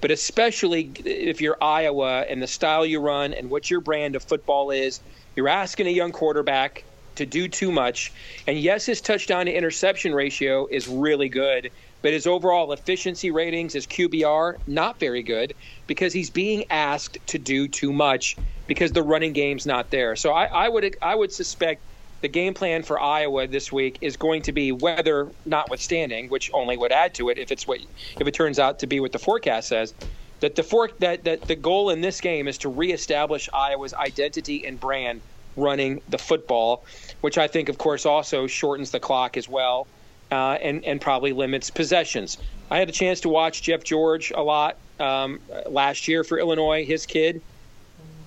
but 0.00 0.10
especially 0.10 0.92
if 1.04 1.40
you're 1.40 1.56
Iowa 1.62 2.20
and 2.28 2.42
the 2.42 2.46
style 2.46 2.86
you 2.86 3.00
run 3.00 3.32
and 3.32 3.50
what 3.50 3.70
your 3.70 3.80
brand 3.80 4.14
of 4.16 4.22
football 4.22 4.70
is. 4.70 5.00
You're 5.36 5.48
asking 5.48 5.86
a 5.86 5.90
young 5.90 6.12
quarterback 6.12 6.84
to 7.16 7.26
do 7.26 7.48
too 7.48 7.72
much. 7.72 8.12
And 8.46 8.58
yes, 8.58 8.86
his 8.86 9.00
touchdown 9.00 9.46
to 9.46 9.52
interception 9.52 10.14
ratio 10.14 10.66
is 10.66 10.88
really 10.88 11.28
good, 11.28 11.70
but 12.02 12.12
his 12.12 12.26
overall 12.26 12.72
efficiency 12.72 13.30
ratings, 13.30 13.72
his 13.72 13.86
QBR, 13.86 14.56
not 14.66 14.98
very 14.98 15.22
good 15.22 15.54
because 15.86 16.12
he's 16.12 16.30
being 16.30 16.64
asked 16.70 17.18
to 17.28 17.38
do 17.38 17.68
too 17.68 17.92
much 17.92 18.36
because 18.66 18.92
the 18.92 19.02
running 19.02 19.32
game's 19.32 19.66
not 19.66 19.90
there. 19.90 20.14
So 20.16 20.32
I, 20.32 20.44
I 20.44 20.68
would 20.68 20.96
I 21.02 21.14
would 21.14 21.32
suspect 21.32 21.82
the 22.20 22.28
game 22.28 22.54
plan 22.54 22.82
for 22.82 23.00
Iowa 23.00 23.46
this 23.46 23.72
week 23.72 23.98
is 24.00 24.16
going 24.16 24.42
to 24.42 24.52
be 24.52 24.72
weather 24.72 25.28
notwithstanding, 25.46 26.28
which 26.28 26.50
only 26.52 26.76
would 26.76 26.92
add 26.92 27.14
to 27.14 27.28
it 27.30 27.38
if 27.38 27.52
it's 27.52 27.66
what 27.66 27.80
if 28.18 28.26
it 28.26 28.34
turns 28.34 28.58
out 28.58 28.78
to 28.80 28.86
be 28.86 29.00
what 29.00 29.12
the 29.12 29.18
forecast 29.18 29.68
says. 29.68 29.94
That 30.40 30.54
the 30.54 30.62
for, 30.62 30.88
that, 31.00 31.24
that 31.24 31.42
the 31.42 31.56
goal 31.56 31.90
in 31.90 32.00
this 32.00 32.20
game 32.20 32.46
is 32.46 32.58
to 32.58 32.68
reestablish 32.68 33.48
Iowa's 33.52 33.92
identity 33.92 34.64
and 34.64 34.78
brand 34.78 35.20
running 35.56 36.00
the 36.08 36.18
football, 36.18 36.84
which 37.22 37.38
I 37.38 37.48
think, 37.48 37.68
of 37.68 37.78
course, 37.78 38.06
also 38.06 38.46
shortens 38.46 38.92
the 38.92 39.00
clock 39.00 39.36
as 39.36 39.48
well, 39.48 39.88
uh, 40.30 40.58
and 40.60 40.84
and 40.84 41.00
probably 41.00 41.32
limits 41.32 41.70
possessions. 41.70 42.38
I 42.70 42.78
had 42.78 42.88
a 42.88 42.92
chance 42.92 43.20
to 43.20 43.28
watch 43.28 43.62
Jeff 43.62 43.82
George 43.82 44.30
a 44.34 44.42
lot 44.42 44.76
um, 45.00 45.40
last 45.66 46.08
year 46.08 46.24
for 46.24 46.38
Illinois. 46.38 46.84
His 46.84 47.06
kid 47.06 47.40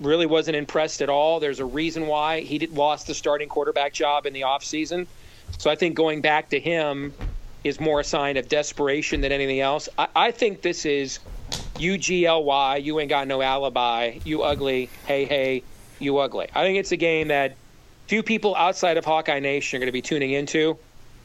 really 0.00 0.26
wasn't 0.26 0.56
impressed 0.56 1.00
at 1.00 1.08
all. 1.08 1.38
There's 1.40 1.60
a 1.60 1.64
reason 1.64 2.06
why 2.06 2.40
he 2.40 2.58
did, 2.58 2.72
lost 2.72 3.06
the 3.06 3.14
starting 3.14 3.48
quarterback 3.48 3.92
job 3.92 4.26
in 4.26 4.32
the 4.32 4.42
offseason. 4.42 5.06
So 5.58 5.70
I 5.70 5.76
think 5.76 5.94
going 5.94 6.22
back 6.22 6.50
to 6.50 6.58
him 6.58 7.12
is 7.62 7.78
more 7.78 8.00
a 8.00 8.04
sign 8.04 8.36
of 8.36 8.48
desperation 8.48 9.20
than 9.20 9.30
anything 9.30 9.60
else. 9.60 9.88
I, 9.96 10.08
I 10.16 10.30
think 10.32 10.62
this 10.62 10.84
is 10.84 11.20
UGLY, 11.76 12.82
you 12.82 12.98
ain't 12.98 13.08
got 13.08 13.28
no 13.28 13.42
alibi, 13.42 14.18
you 14.24 14.42
ugly, 14.42 14.90
hey, 15.06 15.24
hey, 15.24 15.62
you 15.98 16.18
ugly. 16.18 16.48
I 16.54 16.64
think 16.64 16.78
it's 16.78 16.92
a 16.92 16.96
game 16.96 17.28
that 17.28 17.54
few 18.08 18.22
people 18.22 18.56
outside 18.56 18.96
of 18.96 19.04
Hawkeye 19.04 19.40
Nation 19.40 19.76
are 19.76 19.80
going 19.80 19.86
to 19.86 19.92
be 19.92 20.02
tuning 20.02 20.32
into 20.32 20.76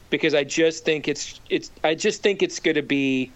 because 0.10 0.34
I 0.34 0.43
just 0.43 0.86
think 0.86 1.08
it's 1.08 1.39
it's 1.49 1.72
I 1.84 1.95
just 1.95 2.22
think 2.22 2.41
it's 2.41 2.60
going 2.60 2.76
to 2.76 2.82
be 2.82 3.32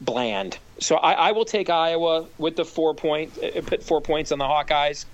bland. 0.00 0.58
So 0.78 0.96
I, 0.96 1.12
I, 1.12 1.32
will 1.32 1.44
take 1.44 1.70
Iowa 1.70 2.26
with 2.36 2.56
the 2.56 2.64
four 2.64 2.94
point, 2.94 3.32
uh, 3.42 3.60
put 3.62 3.82
four 3.82 4.00
points 4.00 4.32
on 4.32 4.38
the 4.38 4.44
Hawkeyes 4.44 5.04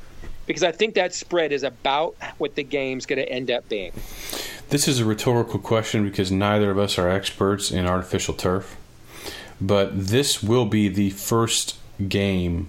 because 0.46 0.62
I 0.62 0.72
think 0.72 0.94
that 0.94 1.14
spread 1.14 1.52
is 1.52 1.62
about 1.62 2.16
what 2.38 2.54
the 2.54 2.64
game's 2.64 3.06
going 3.06 3.18
to 3.18 3.28
end 3.28 3.50
up 3.50 3.68
being. 3.68 3.92
This 4.70 4.88
is 4.88 5.00
a 5.00 5.04
rhetorical 5.04 5.58
question 5.58 6.04
because 6.04 6.32
neither 6.32 6.70
of 6.70 6.78
us 6.78 6.98
are 6.98 7.08
experts 7.08 7.70
in 7.70 7.86
artificial 7.86 8.34
turf, 8.34 8.76
but 9.60 9.90
this 10.06 10.42
will 10.42 10.66
be 10.66 10.88
the 10.88 11.10
first 11.10 11.76
game 12.08 12.68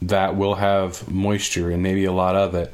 that 0.00 0.36
will 0.36 0.56
have 0.56 1.08
moisture 1.10 1.70
and 1.70 1.82
maybe 1.82 2.04
a 2.04 2.12
lot 2.12 2.36
of 2.36 2.54
it 2.54 2.72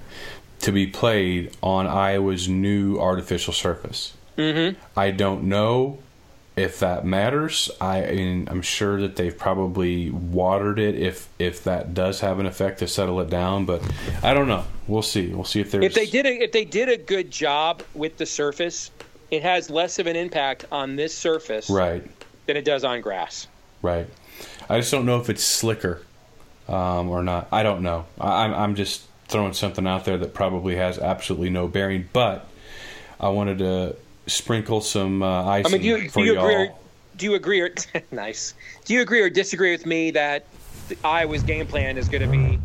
to 0.61 0.73
be 0.73 0.87
played 0.87 1.53
on 1.63 1.87
Iowa's 1.87 2.49
new 2.49 2.99
artificial 2.99 3.53
surface. 3.53 4.15
Mm-hmm. 4.39 4.81
I 4.99 5.11
don't 5.11 5.45
know 5.45 5.99
if 6.57 6.81
that 6.81 7.05
matters. 7.05 7.71
I 7.81 8.01
mean, 8.03 8.49
I'm 8.51 8.63
sure 8.63 9.01
that 9.01 9.17
they've 9.17 9.37
probably 9.37 10.11
watered 10.11 10.79
it 10.79 10.95
if 10.95 11.29
if 11.39 11.65
that 11.65 11.93
does 11.93 12.21
have 12.21 12.39
an 12.39 12.47
effect 12.47 12.79
to 12.81 12.89
settle 12.89 13.21
it 13.21 13.31
down, 13.31 13.65
but 13.65 13.83
I 14.23 14.35
don't 14.35 14.49
know. 14.49 14.65
We'll 14.87 15.03
see. 15.03 15.29
We'll 15.29 15.45
see 15.45 15.61
if 15.61 15.71
there's 15.71 15.85
if 15.85 15.95
they 15.95 16.07
did 16.07 16.27
a, 16.27 16.45
if 16.45 16.53
they 16.53 16.65
did 16.65 16.89
a 16.89 16.97
good 16.97 17.31
job 17.31 17.83
with 17.95 18.17
the 18.17 18.27
surface, 18.27 18.91
it 19.31 19.43
has 19.43 19.71
less 19.71 19.99
of 19.99 20.07
an 20.07 20.17
impact 20.17 20.65
on 20.73 20.97
this 20.97 21.15
surface 21.15 21.69
right 21.69 22.05
than 22.47 22.57
it 22.57 22.65
does 22.65 22.85
on 22.85 23.01
grass. 23.01 23.47
Right. 23.83 24.07
I 24.69 24.79
just 24.79 24.91
don't 24.91 25.07
know 25.07 25.21
if 25.21 25.31
it's 25.31 25.43
slicker 25.43 26.03
um, 26.69 27.09
or 27.09 27.23
not. 27.23 27.49
I 27.53 27.63
don't 27.63 27.83
know. 27.83 28.07
I, 28.21 28.45
I'm 28.45 28.55
I'm 28.55 28.75
just 28.75 29.03
throwing 29.29 29.53
something 29.53 29.87
out 29.87 30.05
there 30.05 30.17
that 30.19 30.33
probably 30.33 30.77
has 30.77 30.99
absolutely 30.99 31.51
no 31.51 31.69
bearing. 31.69 32.09
But 32.13 32.47
I 33.21 33.29
wanted 33.29 33.59
to 33.59 33.97
sprinkle 34.29 34.81
some 34.81 35.23
uh, 35.23 35.45
I 35.45 35.63
mean, 35.63 35.81
do 35.81 35.87
you, 35.87 36.11
for 36.11 36.21
do 36.21 36.27
you 36.27 36.35
y'all. 36.35 36.45
agree? 36.45 36.67
Or, 36.67 36.75
do 37.17 37.27
you 37.27 37.35
agree? 37.35 37.61
Or, 37.61 37.75
nice. 38.11 38.55
Do 38.85 38.95
you 38.95 39.01
agree 39.01 39.21
or 39.21 39.31
disagree 39.31 39.73
with 39.73 39.87
me 39.87 40.11
that 40.13 40.47
the 40.89 40.97
Iowa's 41.05 41.43
game 41.43 41.67
plan 41.67 41.99
is 41.99 42.09
going 42.09 42.23
to 42.23 42.29
be 42.29 42.59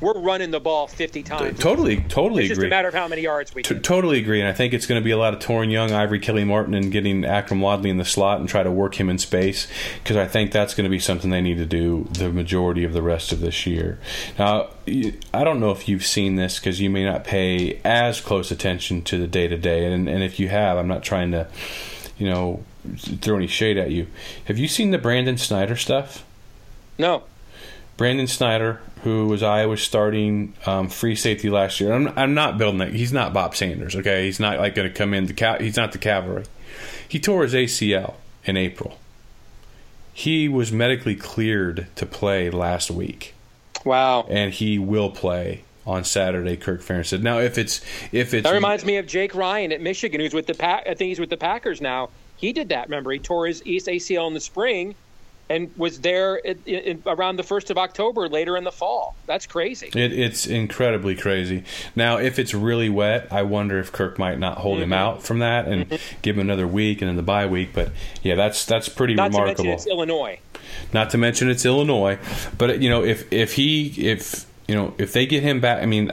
we're 0.00 0.18
running 0.18 0.50
the 0.50 0.60
ball 0.60 0.86
50 0.86 1.22
times? 1.22 1.58
Totally, 1.58 1.96
totally 2.08 2.42
It's 2.44 2.48
just 2.50 2.58
agree. 2.58 2.66
a 2.68 2.70
matter 2.70 2.88
of 2.88 2.94
how 2.94 3.08
many 3.08 3.22
yards 3.22 3.54
we 3.54 3.62
T- 3.62 3.74
get. 3.74 3.82
totally 3.82 4.18
agree, 4.18 4.40
and 4.40 4.48
I 4.48 4.52
think 4.52 4.74
it's 4.74 4.86
going 4.86 5.00
to 5.00 5.04
be 5.04 5.10
a 5.10 5.16
lot 5.16 5.32
of 5.34 5.40
Toren 5.40 5.70
Young, 5.72 5.92
Ivory 5.92 6.18
Kelly 6.18 6.44
Martin, 6.44 6.74
and 6.74 6.92
getting 6.92 7.22
Akrum 7.22 7.60
Wadley 7.60 7.90
in 7.90 7.96
the 7.96 8.04
slot 8.04 8.40
and 8.40 8.48
try 8.48 8.62
to 8.62 8.70
work 8.70 9.00
him 9.00 9.08
in 9.08 9.18
space 9.18 9.66
because 10.02 10.16
I 10.16 10.26
think 10.26 10.52
that's 10.52 10.74
going 10.74 10.84
to 10.84 10.90
be 10.90 10.98
something 10.98 11.30
they 11.30 11.40
need 11.40 11.58
to 11.58 11.66
do 11.66 12.08
the 12.12 12.30
majority 12.30 12.84
of 12.84 12.92
the 12.92 13.02
rest 13.02 13.32
of 13.32 13.40
this 13.40 13.66
year. 13.66 13.98
Now, 14.38 14.68
I 14.86 15.44
don't 15.44 15.60
know 15.60 15.70
if 15.70 15.88
you've 15.88 16.06
seen 16.06 16.36
this 16.36 16.58
because 16.58 16.80
you 16.80 16.90
may 16.90 17.04
not 17.04 17.24
pay 17.24 17.80
as 17.84 18.20
close 18.20 18.50
attention 18.50 19.02
to 19.02 19.18
the 19.18 19.26
day 19.26 19.48
to 19.48 19.56
day, 19.56 19.90
and 19.92 20.08
and 20.08 20.22
if 20.22 20.38
you 20.38 20.48
have, 20.48 20.76
I'm 20.78 20.88
not 20.88 21.02
trying 21.02 21.32
to, 21.32 21.48
you 22.18 22.28
know, 22.28 22.62
throw 22.96 23.36
any 23.36 23.46
shade 23.48 23.76
at 23.78 23.90
you. 23.90 24.06
Have 24.44 24.58
you 24.58 24.68
seen 24.68 24.90
the 24.90 24.98
Brandon 24.98 25.36
Snyder 25.38 25.74
stuff? 25.74 26.24
No. 26.98 27.24
Brandon 27.96 28.26
Snyder, 28.26 28.80
who 29.02 29.26
was 29.28 29.42
Iowa's 29.42 29.82
starting 29.82 30.54
um, 30.66 30.88
free 30.88 31.14
safety 31.14 31.48
last 31.50 31.80
year. 31.80 31.92
I'm, 31.92 32.08
I'm 32.16 32.34
not 32.34 32.58
building 32.58 32.78
that. 32.78 32.92
He's 32.92 33.12
not 33.12 33.32
Bob 33.32 33.54
Sanders. 33.54 33.94
Okay, 33.94 34.24
he's 34.26 34.40
not 34.40 34.58
like 34.58 34.74
going 34.74 34.88
to 34.88 34.94
come 34.94 35.14
in. 35.14 35.26
The 35.26 35.34
ca- 35.34 35.58
he's 35.58 35.76
not 35.76 35.92
the 35.92 35.98
cavalry. 35.98 36.44
He 37.08 37.20
tore 37.20 37.42
his 37.44 37.54
ACL 37.54 38.14
in 38.44 38.56
April. 38.56 38.98
He 40.12 40.48
was 40.48 40.72
medically 40.72 41.14
cleared 41.14 41.86
to 41.96 42.06
play 42.06 42.48
last 42.50 42.90
week, 42.90 43.34
Wow. 43.84 44.26
and 44.30 44.52
he 44.52 44.78
will 44.78 45.10
play 45.10 45.62
on 45.86 46.04
Saturday. 46.04 46.56
Kirk 46.56 46.80
Ferentz 46.82 47.06
said. 47.08 47.22
Now, 47.22 47.38
if 47.38 47.58
it's 47.58 47.80
if 48.12 48.32
it's 48.32 48.44
That 48.44 48.54
reminds 48.54 48.84
me 48.84 48.96
of 48.96 49.06
Jake 49.06 49.34
Ryan 49.34 49.72
at 49.72 49.80
Michigan, 49.82 50.20
who's 50.20 50.32
with 50.34 50.46
the 50.46 50.54
Pack. 50.54 50.84
I 50.88 50.94
think 50.94 51.08
he's 51.10 51.20
with 51.20 51.30
the 51.30 51.36
Packers 51.36 51.80
now. 51.82 52.08
He 52.38 52.52
did 52.52 52.70
that. 52.70 52.88
Remember, 52.88 53.10
he 53.12 53.18
tore 53.18 53.46
his 53.46 53.64
East 53.66 53.86
ACL 53.88 54.26
in 54.26 54.34
the 54.34 54.40
spring, 54.40 54.94
and 55.48 55.70
was 55.76 56.00
there 56.00 56.44
at, 56.46 56.56
in, 56.66 57.02
around 57.06 57.36
the 57.36 57.42
first 57.42 57.70
of 57.70 57.78
October 57.78 58.28
later 58.28 58.56
in 58.56 58.64
the 58.64 58.72
fall. 58.72 59.14
That's 59.26 59.46
crazy. 59.46 59.88
It, 59.94 60.12
it's 60.12 60.46
incredibly 60.46 61.14
crazy. 61.16 61.64
Now, 61.94 62.16
if 62.18 62.38
it's 62.38 62.52
really 62.54 62.88
wet, 62.88 63.28
I 63.32 63.42
wonder 63.42 63.78
if 63.78 63.92
Kirk 63.92 64.18
might 64.18 64.38
not 64.38 64.58
hold 64.58 64.76
Mm-hmm. 64.76 64.82
him 64.84 64.92
out 64.92 65.22
from 65.22 65.38
that 65.40 65.66
and 65.68 65.98
give 66.22 66.36
him 66.36 66.40
another 66.40 66.66
week 66.66 67.00
and 67.02 67.08
then 67.08 67.16
the 67.16 67.22
bye 67.22 67.46
week. 67.46 67.70
But 67.72 67.92
yeah, 68.22 68.34
that's 68.34 68.64
that's 68.66 68.88
pretty 68.88 69.14
Not 69.14 69.32
to 69.32 69.38
remarkable. 69.38 69.64
mention 69.64 69.74
it's 69.78 69.86
Illinois. 69.86 70.38
not 70.92 71.10
to 71.10 71.18
mention 71.18 71.48
it's 71.50 71.64
Illinois. 71.64 72.18
But 72.58 72.80
you 72.80 72.90
know, 72.90 73.04
if 73.04 73.32
if 73.32 73.54
he 73.54 73.86
if 74.08 74.46
you 74.68 74.74
know 74.74 74.94
if 74.98 75.12
they 75.12 75.26
get 75.26 75.42
him 75.42 75.60
back, 75.60 75.82
I 75.82 75.86
mean. 75.86 76.12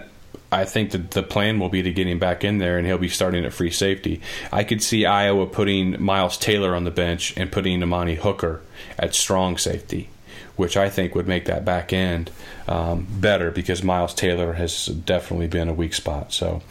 I 0.52 0.66
think 0.66 0.92
that 0.92 1.10
the 1.10 1.24
plan 1.24 1.58
will 1.58 1.70
be 1.70 1.82
to 1.82 1.92
get 1.92 2.06
him 2.06 2.20
back 2.20 2.44
in 2.44 2.60
there, 2.60 2.78
and 2.78 2.86
he'll 2.86 3.00
be 3.00 3.10
starting 3.10 3.44
at 3.44 3.54
free 3.54 3.72
safety. 3.72 4.22
I 4.52 4.64
could 4.64 4.84
see 4.84 5.04
Iowa 5.04 5.48
putting 5.48 6.00
Miles 6.00 6.38
Taylor 6.38 6.76
on 6.76 6.84
the 6.84 6.92
bench 6.92 7.36
and 7.36 7.52
putting 7.52 7.82
Amani 7.82 8.14
Hooker 8.14 8.62
at 8.98 9.16
strong 9.16 9.58
safety, 9.58 10.10
which 10.56 10.78
I 10.78 10.90
think 10.90 11.16
would 11.16 11.28
make 11.28 11.46
that 11.46 11.66
back 11.66 11.94
end 11.94 12.32
um, 12.68 13.08
better 13.10 13.52
because 13.52 13.84
Miles 13.84 14.14
Taylor 14.14 14.54
has 14.54 14.86
definitely 14.86 15.48
been 15.48 15.68
a 15.68 15.74
weak 15.74 15.94
spot. 15.94 16.32
So, 16.32 16.62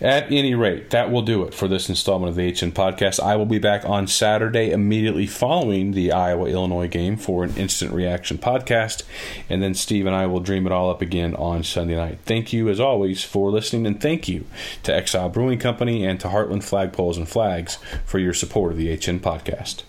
at 0.00 0.30
any 0.32 0.54
rate, 0.54 0.90
that 0.90 1.10
will 1.10 1.22
do 1.22 1.44
it 1.44 1.54
for 1.54 1.68
this 1.68 1.88
installment 1.88 2.30
of 2.30 2.36
the 2.36 2.48
HN 2.48 2.72
podcast. 2.72 3.20
I 3.20 3.36
will 3.36 3.46
be 3.46 3.58
back 3.58 3.84
on 3.84 4.06
Saturday 4.06 4.70
immediately 4.70 5.26
following 5.26 5.92
the 5.92 6.12
Iowa 6.12 6.46
Illinois 6.46 6.88
game 6.88 7.16
for 7.16 7.44
an 7.44 7.54
instant 7.56 7.92
reaction 7.92 8.38
podcast, 8.38 9.02
and 9.48 9.62
then 9.62 9.74
Steve 9.74 10.06
and 10.06 10.14
I 10.14 10.26
will 10.26 10.40
dream 10.40 10.66
it 10.66 10.72
all 10.72 10.90
up 10.90 11.02
again 11.02 11.34
on 11.36 11.62
Sunday 11.62 11.96
night. 11.96 12.18
Thank 12.24 12.52
you, 12.52 12.68
as 12.68 12.80
always, 12.80 13.22
for 13.22 13.50
listening, 13.50 13.86
and 13.86 14.00
thank 14.00 14.28
you 14.28 14.44
to 14.82 14.94
Exile 14.94 15.28
Brewing 15.28 15.58
Company 15.58 16.04
and 16.04 16.18
to 16.20 16.28
Heartland 16.28 16.62
Flagpoles 16.62 17.16
and 17.16 17.28
Flags 17.28 17.78
for 18.04 18.18
your 18.18 18.34
support 18.34 18.72
of 18.72 18.78
the 18.78 18.88
HN 18.88 19.20
podcast. 19.20 19.82